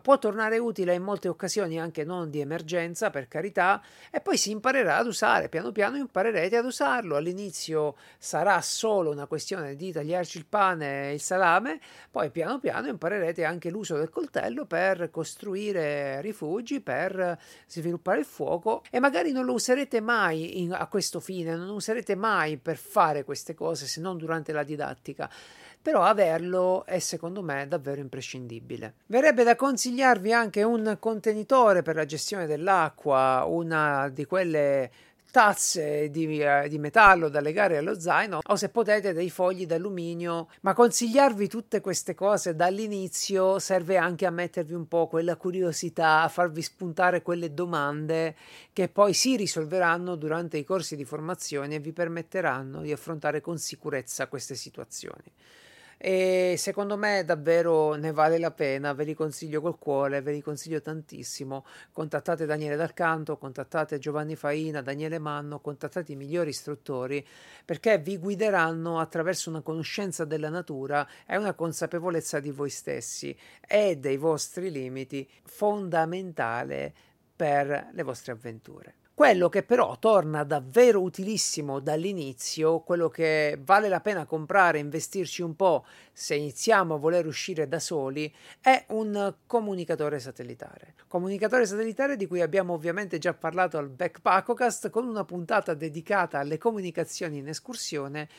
può 0.00 0.18
tornare 0.18 0.58
utile 0.58 0.94
in 0.94 1.02
molte 1.02 1.28
occasioni 1.28 1.78
anche 1.78 2.04
non 2.04 2.30
di 2.30 2.40
emergenza, 2.40 3.10
per 3.10 3.28
carità, 3.28 3.82
e 4.10 4.20
poi 4.20 4.36
si 4.36 4.50
imparerà 4.50 4.96
ad 4.96 5.06
usare, 5.06 5.48
piano 5.48 5.72
piano 5.72 5.96
imparerete 5.96 6.56
ad 6.56 6.64
usarlo. 6.64 7.16
All'inizio 7.16 7.96
sarà 8.18 8.60
solo 8.62 9.10
una 9.10 9.26
questione 9.26 9.76
di 9.76 9.92
tagliarci 9.92 10.38
il 10.38 10.46
pane 10.46 11.10
e 11.10 11.14
il 11.14 11.20
salame, 11.20 11.80
poi 12.10 12.30
piano 12.30 12.58
piano 12.58 12.88
imparerete 12.88 13.44
anche 13.44 13.70
l'uso 13.70 13.96
del 13.96 14.10
coltello 14.10 14.64
per 14.64 15.10
costruire 15.10 16.20
rifugi, 16.20 16.80
per 16.80 17.38
sviluppare 17.66 18.21
il 18.22 18.26
fuoco 18.26 18.82
e 18.90 18.98
magari 18.98 19.32
non 19.32 19.44
lo 19.44 19.52
userete 19.52 20.00
mai 20.00 20.62
in, 20.62 20.72
a 20.72 20.86
questo 20.86 21.20
fine, 21.20 21.54
non 21.54 21.68
userete 21.68 22.14
mai 22.14 22.56
per 22.56 22.76
fare 22.76 23.24
queste 23.24 23.54
cose 23.54 23.86
se 23.86 24.00
non 24.00 24.16
durante 24.16 24.52
la 24.52 24.62
didattica 24.62 25.30
però 25.82 26.04
averlo 26.04 26.86
è 26.86 27.00
secondo 27.00 27.42
me 27.42 27.66
davvero 27.66 28.00
imprescindibile. 28.00 28.94
Verrebbe 29.06 29.42
da 29.42 29.56
consigliarvi 29.56 30.32
anche 30.32 30.62
un 30.62 30.96
contenitore 31.00 31.82
per 31.82 31.96
la 31.96 32.04
gestione 32.04 32.46
dell'acqua, 32.46 33.44
una 33.48 34.08
di 34.08 34.24
quelle 34.24 34.90
tazze 35.32 36.10
di, 36.10 36.38
eh, 36.40 36.68
di, 36.68 36.78
metallo 36.78 37.30
da 37.30 37.40
legare 37.40 37.78
allo 37.78 37.98
zaino 37.98 38.40
o 38.46 38.54
se 38.54 38.68
potete 38.68 39.14
dei 39.14 39.30
fogli 39.30 39.66
d'alluminio. 39.66 40.48
Ma 40.60 40.74
consigliarvi 40.74 41.48
tutte 41.48 41.80
queste 41.80 42.14
cose 42.14 42.54
dall'inizio 42.54 43.58
serve 43.58 43.96
anche 43.96 44.26
a 44.26 44.30
mettervi 44.30 44.74
un 44.74 44.86
po' 44.86 45.08
quella 45.08 45.36
curiosità 45.36 46.20
a 46.20 46.28
farvi 46.28 46.62
spuntare 46.62 47.22
quelle 47.22 47.54
domande 47.54 48.36
che 48.72 48.88
poi 48.88 49.14
si 49.14 49.34
risolveranno 49.34 50.14
durante 50.16 50.58
i 50.58 50.64
corsi 50.64 50.94
di 50.94 51.04
formazione 51.04 51.76
e 51.76 51.80
vi 51.80 51.92
permetteranno 51.92 52.82
di 52.82 52.92
affrontare 52.92 53.40
con 53.40 53.58
sicurezza 53.58 54.28
queste 54.28 54.54
situazioni 54.54 55.32
e 56.04 56.56
secondo 56.58 56.96
me 56.96 57.22
davvero 57.24 57.94
ne 57.94 58.10
vale 58.10 58.36
la 58.36 58.50
pena, 58.50 58.92
ve 58.92 59.04
li 59.04 59.14
consiglio 59.14 59.60
col 59.60 59.78
cuore, 59.78 60.20
ve 60.20 60.32
li 60.32 60.40
consiglio 60.40 60.82
tantissimo. 60.82 61.64
Contattate 61.92 62.44
Daniele 62.44 62.74
Dal 62.74 62.92
Canto, 62.92 63.38
contattate 63.38 64.00
Giovanni 64.00 64.34
Faina, 64.34 64.82
Daniele 64.82 65.20
Manno, 65.20 65.60
contattate 65.60 66.10
i 66.10 66.16
migliori 66.16 66.50
istruttori 66.50 67.24
perché 67.64 67.98
vi 67.98 68.18
guideranno 68.18 68.98
attraverso 68.98 69.48
una 69.48 69.60
conoscenza 69.60 70.24
della 70.24 70.48
natura 70.48 71.06
e 71.24 71.36
una 71.36 71.54
consapevolezza 71.54 72.40
di 72.40 72.50
voi 72.50 72.70
stessi 72.70 73.36
e 73.64 73.96
dei 73.96 74.16
vostri 74.16 74.72
limiti 74.72 75.30
fondamentale 75.44 76.92
per 77.36 77.90
le 77.92 78.02
vostre 78.02 78.32
avventure. 78.32 79.01
Quello 79.14 79.50
che 79.50 79.62
però 79.62 79.98
torna 79.98 80.42
davvero 80.42 81.02
utilissimo 81.02 81.80
dall'inizio, 81.80 82.80
quello 82.80 83.10
che 83.10 83.60
vale 83.62 83.90
la 83.90 84.00
pena 84.00 84.24
comprare 84.24 84.78
investirci 84.78 85.42
un 85.42 85.54
po' 85.54 85.84
se 86.14 86.34
iniziamo 86.34 86.94
a 86.94 86.98
voler 86.98 87.26
uscire 87.26 87.68
da 87.68 87.78
soli, 87.78 88.34
è 88.58 88.86
un 88.88 89.34
comunicatore 89.46 90.18
satellitare. 90.18 90.94
Comunicatore 91.08 91.66
satellitare 91.66 92.16
di 92.16 92.26
cui 92.26 92.40
abbiamo 92.40 92.72
ovviamente 92.72 93.18
già 93.18 93.34
parlato 93.34 93.76
al 93.76 93.90
Backpackocast 93.90 94.88
con 94.88 95.06
una 95.06 95.24
puntata 95.24 95.74
dedicata 95.74 96.38
alle 96.38 96.56
comunicazioni 96.56 97.36
in 97.36 97.48
escursione. 97.48 98.30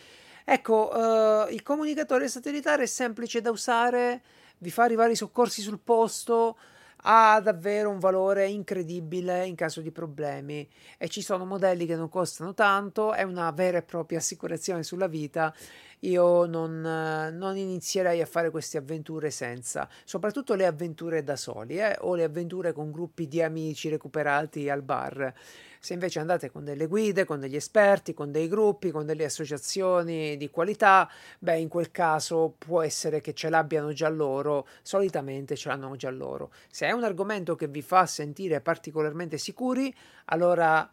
Ecco, 0.43 0.89
uh, 0.91 1.53
il 1.53 1.61
comunicatore 1.61 2.28
satellitare 2.28 2.84
è 2.84 2.88
semplice 2.88 3.41
da 3.41 3.51
usare, 3.51 4.24
vi 4.57 4.71
fa 4.71 4.84
arrivare 4.84 5.11
i 5.11 5.15
soccorsi 5.15 5.61
sul 5.61 5.80
posto, 5.80 6.57
ha 7.04 7.39
davvero 7.41 7.89
un 7.89 7.99
valore 7.99 8.47
incredibile 8.47 9.45
in 9.45 9.56
caso 9.56 9.82
di 9.82 9.91
problemi 9.91 10.68
e 10.97 11.08
ci 11.10 11.22
sono 11.22 11.45
modelli 11.45 11.86
che 11.86 11.95
non 11.95 12.10
costano 12.10 12.54
tanto, 12.54 13.14
è 13.14 13.24
una 13.24 13.49
vera 13.51 13.78
e 13.78 13.84
propria 13.84 14.20
assicurazione 14.20 14.84
sulla 14.84 15.08
vita. 15.08 15.54
Io 15.99 16.45
non, 16.45 16.82
non 16.82 17.56
inizierei 17.56 18.20
a 18.22 18.26
fare 18.26 18.49
queste 18.49 18.78
avventure 18.78 19.32
senza, 19.32 19.88
soprattutto 20.04 20.54
le 20.54 20.66
avventure 20.66 21.24
da 21.24 21.38
soli 21.38 21.78
eh, 21.78 21.95
o 22.01 22.16
le 22.16 22.26
avventure 22.26 22.74
con 22.74 22.91
gruppi 22.91 23.28
di 23.28 23.41
amici 23.41 23.88
recuperati 23.88 24.70
al 24.70 24.82
bar 24.82 25.34
se 25.84 25.91
invece 25.91 26.19
andate 26.19 26.49
con 26.49 26.63
delle 26.63 26.86
guide, 26.86 27.25
con 27.25 27.41
degli 27.41 27.57
esperti, 27.57 28.13
con 28.13 28.31
dei 28.31 28.47
gruppi, 28.47 28.89
con 28.89 29.05
delle 29.05 29.25
associazioni 29.25 30.38
di 30.38 30.49
qualità, 30.49 31.11
beh, 31.39 31.57
in 31.57 31.67
quel 31.67 31.91
caso 31.91 32.55
può 32.57 32.81
essere 32.81 33.19
che 33.19 33.34
ce 33.34 33.49
l'abbiano 33.49 33.91
già 33.91 34.07
loro, 34.07 34.65
solitamente 34.81 35.57
ce 35.57 35.67
l'hanno 35.67 35.93
già 35.97 36.09
loro. 36.09 36.53
Se 36.71 36.88
è 36.88 36.91
un 36.91 37.03
argomento 37.03 37.55
che 37.55 37.67
vi 37.67 37.81
fa 37.81 38.05
sentire 38.05 38.61
particolarmente 38.61 39.38
sicuri, 39.38 39.93
allora 40.27 40.89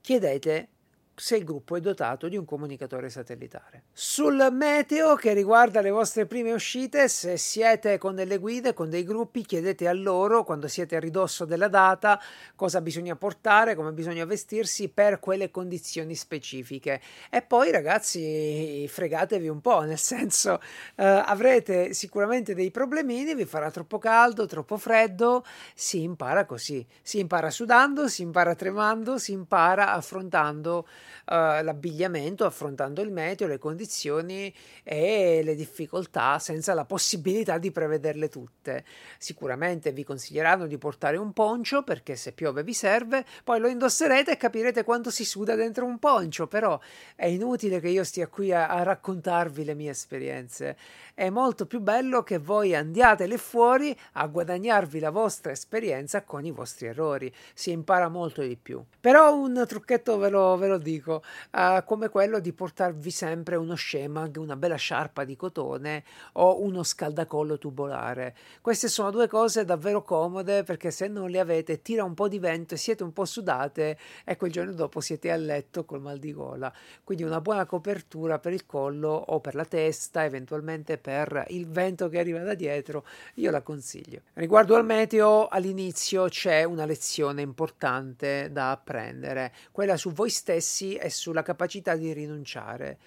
chiedete 0.00 0.70
se 1.14 1.36
il 1.36 1.44
gruppo 1.44 1.76
è 1.76 1.80
dotato 1.80 2.28
di 2.28 2.36
un 2.36 2.44
comunicatore 2.44 3.10
satellitare. 3.10 3.84
Sul 3.92 4.48
meteo 4.50 5.14
che 5.14 5.34
riguarda 5.34 5.80
le 5.80 5.90
vostre 5.90 6.26
prime 6.26 6.52
uscite, 6.52 7.08
se 7.08 7.36
siete 7.36 7.98
con 7.98 8.14
delle 8.14 8.38
guide, 8.38 8.72
con 8.72 8.88
dei 8.88 9.04
gruppi, 9.04 9.44
chiedete 9.44 9.86
a 9.88 9.92
loro 9.92 10.42
quando 10.44 10.68
siete 10.68 10.96
a 10.96 11.00
ridosso 11.00 11.44
della 11.44 11.68
data 11.68 12.20
cosa 12.54 12.80
bisogna 12.80 13.14
portare, 13.16 13.74
come 13.74 13.92
bisogna 13.92 14.24
vestirsi 14.24 14.88
per 14.88 15.20
quelle 15.20 15.50
condizioni 15.50 16.14
specifiche. 16.14 17.00
E 17.30 17.42
poi 17.42 17.70
ragazzi, 17.70 18.86
fregatevi 18.88 19.48
un 19.48 19.60
po', 19.60 19.82
nel 19.82 19.98
senso 19.98 20.60
eh, 20.96 21.04
avrete 21.04 21.92
sicuramente 21.92 22.54
dei 22.54 22.70
problemini, 22.70 23.34
vi 23.34 23.44
farà 23.44 23.70
troppo 23.70 23.98
caldo, 23.98 24.46
troppo 24.46 24.78
freddo, 24.78 25.44
si 25.74 26.02
impara 26.02 26.46
così, 26.46 26.84
si 27.02 27.18
impara 27.18 27.50
sudando, 27.50 28.08
si 28.08 28.22
impara 28.22 28.54
tremando, 28.54 29.18
si 29.18 29.32
impara 29.32 29.92
affrontando 29.92 30.86
uh, 31.26 31.62
l'abbigliamento, 31.62 32.44
affrontando 32.44 33.02
il 33.02 33.10
meteo, 33.10 33.46
le 33.46 33.58
condizioni 33.58 34.52
e 34.82 35.42
le 35.42 35.54
difficoltà 35.54 36.38
senza 36.38 36.74
la 36.74 36.84
possibilità 36.84 37.58
di 37.58 37.70
prevederle 37.70 38.28
tutte. 38.28 38.84
Sicuramente 39.18 39.92
vi 39.92 40.04
consiglieranno 40.04 40.66
di 40.66 40.78
portare 40.78 41.16
un 41.16 41.32
poncio 41.32 41.82
perché 41.82 42.16
se 42.16 42.32
piove 42.32 42.62
vi 42.62 42.74
serve, 42.74 43.24
poi 43.44 43.60
lo 43.60 43.68
indosserete 43.68 44.32
e 44.32 44.36
capirete 44.36 44.84
quanto 44.84 45.10
si 45.10 45.24
suda 45.24 45.54
dentro 45.54 45.84
un 45.84 45.98
poncio, 45.98 46.46
però 46.46 46.78
è 47.14 47.26
inutile 47.26 47.80
che 47.80 47.88
io 47.88 48.04
stia 48.04 48.28
qui 48.28 48.52
a, 48.52 48.68
a 48.68 48.82
raccontarvi 48.82 49.64
le 49.64 49.74
mie 49.74 49.90
esperienze. 49.90 50.76
È 51.14 51.28
molto 51.28 51.66
più 51.66 51.80
bello 51.80 52.22
che 52.22 52.38
voi 52.38 52.74
andiate 52.74 53.26
lì 53.26 53.36
fuori 53.36 53.94
a 54.12 54.26
guadagnarvi 54.26 54.98
la 54.98 55.10
vostra 55.10 55.52
esperienza 55.52 56.22
con 56.22 56.46
i 56.46 56.50
vostri 56.50 56.86
errori. 56.86 57.30
Si 57.52 57.70
impara 57.70 58.08
molto 58.08 58.40
di 58.40 58.56
più. 58.56 58.82
Però 58.98 59.36
un 59.36 59.62
trucchetto 59.68 60.16
ve 60.16 60.30
lo, 60.30 60.56
ve 60.56 60.68
lo 60.68 60.78
dico 60.78 61.22
uh, 61.52 61.84
come 61.84 62.08
quello 62.08 62.40
di 62.40 62.54
portarvi 62.54 63.10
sempre 63.10 63.56
uno 63.56 63.76
shemag, 63.76 64.38
una 64.38 64.56
bella 64.56 64.76
sciarpa 64.76 65.24
di 65.24 65.36
cotone 65.36 66.02
o 66.34 66.62
uno 66.62 66.82
scaldacollo 66.82 67.58
tubolare. 67.58 68.34
Queste 68.62 68.88
sono 68.88 69.10
due 69.10 69.28
cose 69.28 69.66
davvero 69.66 70.02
comode 70.02 70.62
perché 70.62 70.90
se 70.90 71.08
non 71.08 71.28
le 71.28 71.40
avete 71.40 71.82
tira 71.82 72.04
un 72.04 72.14
po' 72.14 72.28
di 72.28 72.38
vento 72.38 72.72
e 72.72 72.78
siete 72.78 73.02
un 73.02 73.12
po' 73.12 73.26
sudate 73.26 73.98
e 74.24 74.38
quel 74.38 74.50
giorno 74.50 74.72
dopo 74.72 75.00
siete 75.02 75.30
a 75.30 75.36
letto 75.36 75.84
col 75.84 76.00
mal 76.00 76.18
di 76.18 76.32
gola. 76.32 76.72
Quindi 77.04 77.22
una 77.22 77.42
buona 77.42 77.66
copertura 77.66 78.38
per 78.38 78.54
il 78.54 78.64
collo 78.64 79.10
o 79.10 79.40
per 79.40 79.54
la 79.54 79.66
testa, 79.66 80.24
eventualmente 80.24 81.00
per 81.02 81.44
il 81.48 81.68
vento 81.68 82.08
che 82.08 82.18
arriva 82.18 82.38
da 82.38 82.54
dietro, 82.54 83.04
io 83.34 83.50
la 83.50 83.60
consiglio. 83.60 84.20
Riguardo 84.34 84.76
al 84.76 84.86
meteo, 84.86 85.48
all'inizio 85.48 86.28
c'è 86.28 86.62
una 86.64 86.86
lezione 86.86 87.42
importante 87.42 88.48
da 88.50 88.70
apprendere, 88.70 89.52
quella 89.72 89.98
su 89.98 90.12
voi 90.12 90.30
stessi 90.30 90.94
e 90.94 91.10
sulla 91.10 91.42
capacità 91.42 91.96
di 91.96 92.12
rinunciare. 92.14 92.98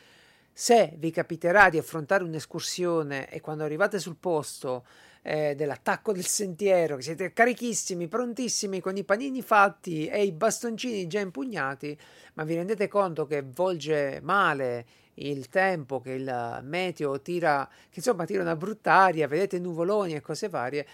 Se 0.52 0.94
vi 0.98 1.12
capiterà 1.12 1.70
di 1.70 1.78
affrontare 1.78 2.24
un'escursione 2.24 3.30
e 3.30 3.42
quando 3.42 3.64
arrivate 3.64 4.00
sul 4.00 4.16
posto 4.18 4.86
eh, 5.22 5.56
dell'attacco 5.56 6.14
del 6.14 6.26
sentiero, 6.26 6.98
che 6.98 7.02
siete 7.02 7.34
carichissimi, 7.34 8.08
prontissimi 8.08 8.80
con 8.80 8.96
i 8.96 9.04
panini 9.04 9.42
fatti 9.42 10.06
e 10.06 10.24
i 10.24 10.32
bastoncini 10.32 11.08
già 11.08 11.20
impugnati, 11.20 11.98
ma 12.36 12.44
vi 12.44 12.56
rendete 12.56 12.88
conto 12.88 13.26
che 13.26 13.42
volge 13.42 14.20
male 14.22 14.86
il 15.16 15.50
tempo, 15.50 16.02
che 16.02 16.12
il 16.12 16.60
meteo 16.64 17.22
tira, 17.22 17.68
che 17.90 17.96
insomma 18.00 18.26
tira 18.26 18.42
una 18.42 18.56
brutta 18.56 18.94
aria, 18.94 19.28
vedete 19.28 19.60
nuvoloni 19.60 20.14
e 20.14 20.22
cose 20.22 20.50
varie, 20.50 20.86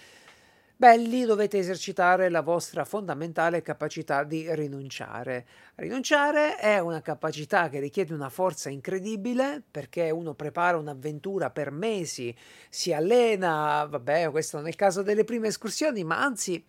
Beh, 0.81 0.97
lì 0.97 1.25
dovete 1.25 1.59
esercitare 1.59 2.27
la 2.29 2.41
vostra 2.41 2.85
fondamentale 2.85 3.61
capacità 3.61 4.23
di 4.23 4.47
rinunciare. 4.55 5.45
Rinunciare 5.75 6.55
è 6.55 6.79
una 6.79 7.01
capacità 7.01 7.69
che 7.69 7.79
richiede 7.79 8.15
una 8.15 8.29
forza 8.29 8.71
incredibile 8.71 9.61
perché 9.69 10.09
uno 10.09 10.33
prepara 10.33 10.77
un'avventura 10.77 11.51
per 11.51 11.69
mesi, 11.69 12.35
si 12.67 12.91
allena, 12.93 13.85
vabbè, 13.87 14.31
questo 14.31 14.59
nel 14.59 14.73
caso 14.73 15.03
delle 15.03 15.23
prime 15.23 15.49
escursioni, 15.49 16.03
ma 16.03 16.19
anzi, 16.19 16.65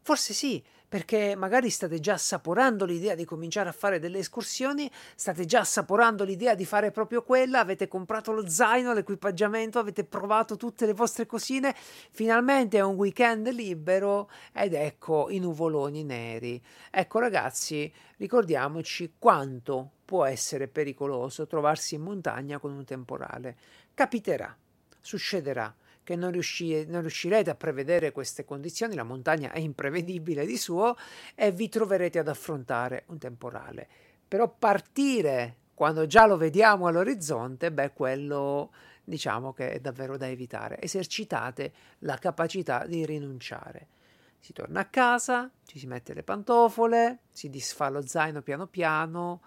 forse 0.00 0.32
sì, 0.32 0.64
perché 0.90 1.36
magari 1.36 1.70
state 1.70 2.00
già 2.00 2.14
assaporando 2.14 2.84
l'idea 2.84 3.14
di 3.14 3.24
cominciare 3.24 3.68
a 3.68 3.72
fare 3.72 4.00
delle 4.00 4.18
escursioni, 4.18 4.90
state 5.14 5.44
già 5.44 5.60
assaporando 5.60 6.24
l'idea 6.24 6.56
di 6.56 6.64
fare 6.64 6.90
proprio 6.90 7.22
quella, 7.22 7.60
avete 7.60 7.86
comprato 7.86 8.32
lo 8.32 8.48
zaino, 8.48 8.92
l'equipaggiamento, 8.92 9.78
avete 9.78 10.02
provato 10.02 10.56
tutte 10.56 10.86
le 10.86 10.92
vostre 10.92 11.26
cosine, 11.26 11.76
finalmente 12.10 12.78
è 12.78 12.80
un 12.80 12.96
weekend 12.96 13.48
libero 13.50 14.28
ed 14.52 14.74
ecco 14.74 15.30
i 15.30 15.38
nuvoloni 15.38 16.02
neri. 16.02 16.60
Ecco 16.90 17.20
ragazzi, 17.20 17.90
ricordiamoci 18.16 19.14
quanto 19.16 19.92
può 20.04 20.24
essere 20.24 20.66
pericoloso 20.66 21.46
trovarsi 21.46 21.94
in 21.94 22.02
montagna 22.02 22.58
con 22.58 22.72
un 22.72 22.84
temporale. 22.84 23.56
Capiterà, 23.94 24.52
succederà 25.00 25.72
che 26.10 26.16
non, 26.16 26.32
riusci- 26.32 26.86
non 26.88 27.02
riuscirete 27.02 27.50
a 27.50 27.54
prevedere 27.54 28.10
queste 28.10 28.44
condizioni, 28.44 28.96
la 28.96 29.04
montagna 29.04 29.52
è 29.52 29.60
imprevedibile 29.60 30.44
di 30.44 30.56
suo 30.56 30.96
e 31.36 31.52
vi 31.52 31.68
troverete 31.68 32.18
ad 32.18 32.26
affrontare 32.26 33.04
un 33.06 33.18
temporale. 33.18 33.86
Però 34.26 34.52
partire 34.52 35.58
quando 35.72 36.06
già 36.06 36.26
lo 36.26 36.36
vediamo 36.36 36.88
all'orizzonte, 36.88 37.70
beh, 37.70 37.92
quello 37.92 38.72
diciamo 39.04 39.52
che 39.52 39.74
è 39.74 39.78
davvero 39.78 40.16
da 40.16 40.28
evitare. 40.28 40.82
Esercitate 40.82 41.72
la 42.00 42.16
capacità 42.16 42.84
di 42.86 43.06
rinunciare. 43.06 43.86
Si 44.40 44.52
torna 44.52 44.80
a 44.80 44.86
casa, 44.86 45.48
ci 45.64 45.78
si 45.78 45.86
mette 45.86 46.12
le 46.12 46.24
pantofole, 46.24 47.20
si 47.30 47.48
disfa 47.48 47.88
lo 47.88 48.04
zaino 48.04 48.42
piano 48.42 48.66
piano, 48.66 49.42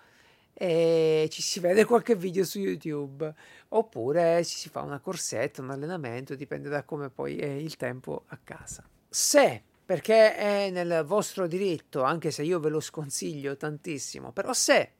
e 0.53 1.27
ci 1.31 1.41
si 1.41 1.59
vede 1.59 1.85
qualche 1.85 2.15
video 2.15 2.43
su 2.43 2.59
YouTube 2.59 3.33
oppure 3.69 4.43
ci 4.45 4.55
si 4.55 4.69
fa 4.69 4.81
una 4.81 4.99
corsetta, 4.99 5.61
un 5.61 5.71
allenamento, 5.71 6.35
dipende 6.35 6.69
da 6.69 6.83
come 6.83 7.09
poi 7.09 7.37
è 7.37 7.47
il 7.47 7.75
tempo 7.75 8.23
a 8.27 8.39
casa. 8.43 8.87
Se 9.09 9.63
perché 9.85 10.35
è 10.35 10.69
nel 10.69 11.03
vostro 11.05 11.47
diritto, 11.47 12.03
anche 12.03 12.31
se 12.31 12.43
io 12.43 12.59
ve 12.59 12.69
lo 12.69 12.79
sconsiglio 12.79 13.57
tantissimo, 13.57 14.31
però 14.31 14.53
se 14.53 14.93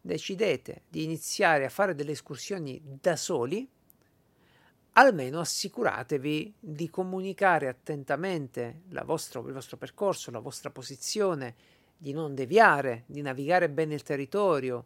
decidete 0.00 0.82
di 0.88 1.04
iniziare 1.04 1.64
a 1.64 1.70
fare 1.70 1.94
delle 1.94 2.12
escursioni 2.12 2.80
da 3.00 3.16
soli, 3.16 3.68
almeno 4.92 5.40
assicuratevi 5.40 6.54
di 6.58 6.90
comunicare 6.90 7.68
attentamente 7.68 8.82
vostro, 9.04 9.46
il 9.46 9.52
vostro 9.52 9.76
percorso, 9.76 10.30
la 10.30 10.38
vostra 10.38 10.70
posizione, 10.70 11.54
di 11.96 12.12
non 12.12 12.34
deviare, 12.34 13.04
di 13.06 13.22
navigare 13.22 13.68
bene 13.70 13.94
il 13.94 14.02
territorio 14.02 14.84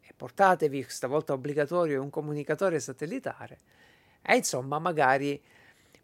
e 0.00 0.12
portatevi 0.16 0.84
stavolta 0.88 1.32
obbligatorio 1.32 2.02
un 2.02 2.10
comunicatore 2.10 2.78
satellitare 2.78 3.58
e 4.22 4.36
insomma 4.36 4.78
magari 4.78 5.40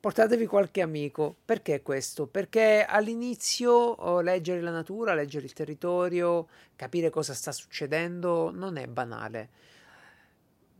portatevi 0.03 0.47
qualche 0.47 0.81
amico. 0.83 1.37
Perché 1.45 1.81
questo? 1.83 2.27
Perché 2.27 2.85
all'inizio 2.85 3.73
oh, 3.73 4.21
leggere 4.21 4.61
la 4.61 4.73
natura, 4.73 5.15
leggere 5.15 5.45
il 5.45 5.53
territorio, 5.53 6.49
capire 6.75 7.09
cosa 7.09 7.35
sta 7.35 7.53
succedendo 7.53 8.51
non 8.53 8.77
è 8.77 8.87
banale. 8.87 9.49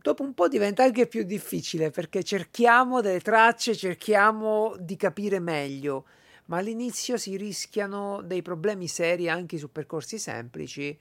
Dopo 0.01 0.23
un 0.23 0.33
po' 0.33 0.49
diventa 0.49 0.83
anche 0.83 1.07
più 1.07 1.23
difficile 1.23 1.89
perché 1.89 2.23
cerchiamo 2.23 2.99
delle 2.99 3.21
tracce, 3.21 3.73
cerchiamo 3.73 4.75
di 4.77 4.97
capire 4.97 5.39
meglio 5.39 6.03
ma 6.45 6.57
all'inizio 6.57 7.17
si 7.17 7.37
rischiano 7.37 8.21
dei 8.21 8.41
problemi 8.41 8.87
seri 8.87 9.29
anche 9.29 9.57
su 9.57 9.71
percorsi 9.71 10.19
semplici 10.19 10.97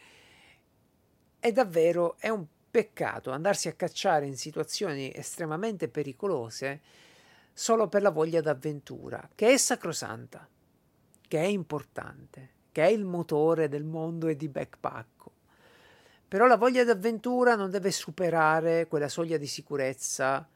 e 1.40 1.52
davvero 1.52 2.16
è 2.18 2.28
un 2.28 2.46
peccato 2.70 3.30
andarsi 3.30 3.68
a 3.68 3.74
cacciare 3.74 4.26
in 4.26 4.36
situazioni 4.36 5.12
estremamente 5.14 5.88
pericolose 5.88 6.80
solo 7.52 7.88
per 7.88 8.00
la 8.00 8.10
voglia 8.10 8.40
d'avventura, 8.40 9.28
che 9.34 9.52
è 9.52 9.56
sacrosanta, 9.58 10.48
che 11.28 11.38
è 11.38 11.46
importante, 11.46 12.48
che 12.72 12.84
è 12.84 12.88
il 12.88 13.04
motore 13.04 13.68
del 13.68 13.84
mondo 13.84 14.28
e 14.28 14.36
di 14.36 14.48
backpacco. 14.48 15.30
Però 16.26 16.46
la 16.46 16.56
voglia 16.56 16.82
d'avventura 16.82 17.54
non 17.54 17.70
deve 17.70 17.90
superare 17.90 18.86
quella 18.86 19.08
soglia 19.08 19.36
di 19.36 19.46
sicurezza 19.46 20.48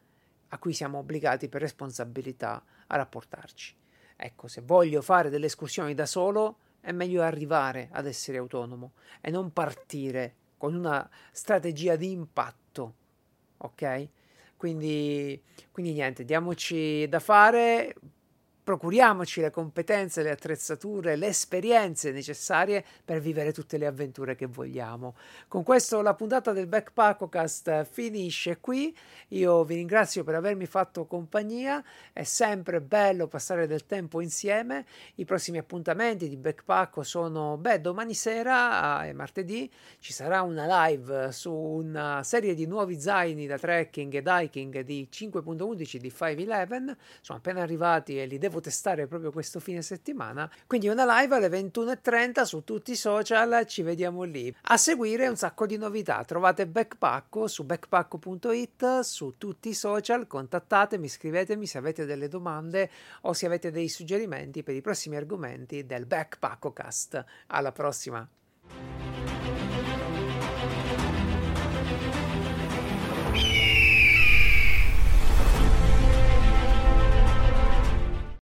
a 0.48 0.58
cui 0.58 0.72
siamo 0.72 0.98
obbligati 0.98 1.48
per 1.48 1.60
responsabilità 1.60 2.64
a 2.86 2.96
rapportarci. 2.96 3.74
Ecco, 4.16 4.48
se 4.48 4.62
voglio 4.62 5.02
fare 5.02 5.28
delle 5.28 5.46
escursioni 5.46 5.94
da 5.94 6.06
solo, 6.06 6.56
è 6.80 6.92
meglio 6.92 7.22
arrivare 7.22 7.88
ad 7.92 8.06
essere 8.06 8.38
autonomo 8.38 8.92
e 9.20 9.30
non 9.30 9.52
partire 9.52 10.34
con 10.56 10.74
una 10.74 11.08
strategia 11.32 11.96
di 11.96 12.10
impatto. 12.12 12.94
Ok? 13.58 14.08
Quindi, 14.56 15.40
quindi 15.70 15.92
niente, 15.92 16.24
diamoci 16.24 17.06
da 17.08 17.20
fare, 17.20 17.94
procuriamoci 18.66 19.40
le 19.40 19.50
competenze, 19.50 20.24
le 20.24 20.32
attrezzature, 20.32 21.14
le 21.14 21.28
esperienze 21.28 22.10
necessarie 22.10 22.84
per 23.04 23.20
vivere 23.20 23.52
tutte 23.52 23.78
le 23.78 23.86
avventure 23.86 24.34
che 24.34 24.46
vogliamo. 24.46 25.14
Con 25.46 25.62
questo 25.62 26.02
la 26.02 26.14
puntata 26.14 26.50
del 26.50 26.66
Backpackocast 26.66 27.84
finisce 27.84 28.58
qui. 28.58 28.92
Io 29.28 29.62
vi 29.62 29.76
ringrazio 29.76 30.24
per 30.24 30.34
avermi 30.34 30.66
fatto 30.66 31.06
compagnia. 31.06 31.80
È 32.12 32.24
sempre 32.24 32.80
bello 32.80 33.28
passare 33.28 33.68
del 33.68 33.86
tempo 33.86 34.20
insieme. 34.20 34.84
I 35.14 35.24
prossimi 35.24 35.58
appuntamenti 35.58 36.28
di 36.28 36.36
Backpacko 36.36 37.04
sono, 37.04 37.56
beh, 37.58 37.80
domani 37.80 38.14
sera 38.14 39.04
è 39.04 39.12
martedì 39.12 39.70
ci 40.00 40.12
sarà 40.12 40.42
una 40.42 40.86
live 40.86 41.30
su 41.30 41.52
una 41.52 42.22
serie 42.24 42.54
di 42.54 42.66
nuovi 42.66 43.00
zaini 43.00 43.46
da 43.46 43.58
trekking 43.58 44.12
ed 44.14 44.26
hiking 44.28 44.80
di 44.80 45.08
5.11 45.10 45.96
di 45.96 46.10
511. 46.10 46.96
Sono 47.20 47.38
appena 47.38 47.62
arrivati 47.62 48.18
e 48.18 48.26
li 48.26 48.38
devo 48.38 48.55
devo 48.56 48.60
testare 48.60 49.06
proprio 49.06 49.30
questo 49.30 49.60
fine 49.60 49.82
settimana. 49.82 50.50
Quindi 50.66 50.88
una 50.88 51.20
live 51.20 51.36
alle 51.36 51.48
21.30 51.48 52.42
su 52.42 52.64
tutti 52.64 52.92
i 52.92 52.96
social, 52.96 53.66
ci 53.66 53.82
vediamo 53.82 54.22
lì. 54.22 54.54
A 54.62 54.76
seguire 54.76 55.28
un 55.28 55.36
sacco 55.36 55.66
di 55.66 55.76
novità, 55.76 56.24
trovate 56.24 56.66
Backpacko 56.66 57.46
su 57.46 57.64
backpacko.it, 57.64 59.00
su 59.00 59.34
tutti 59.36 59.70
i 59.70 59.74
social, 59.74 60.26
contattatemi, 60.26 61.08
scrivetemi 61.08 61.66
se 61.66 61.78
avete 61.78 62.04
delle 62.04 62.28
domande 62.28 62.90
o 63.22 63.32
se 63.32 63.46
avete 63.46 63.70
dei 63.70 63.88
suggerimenti 63.88 64.62
per 64.62 64.74
i 64.74 64.80
prossimi 64.80 65.16
argomenti 65.16 65.84
del 65.84 66.06
Backpackocast. 66.06 67.24
Alla 67.48 67.72
prossima! 67.72 68.26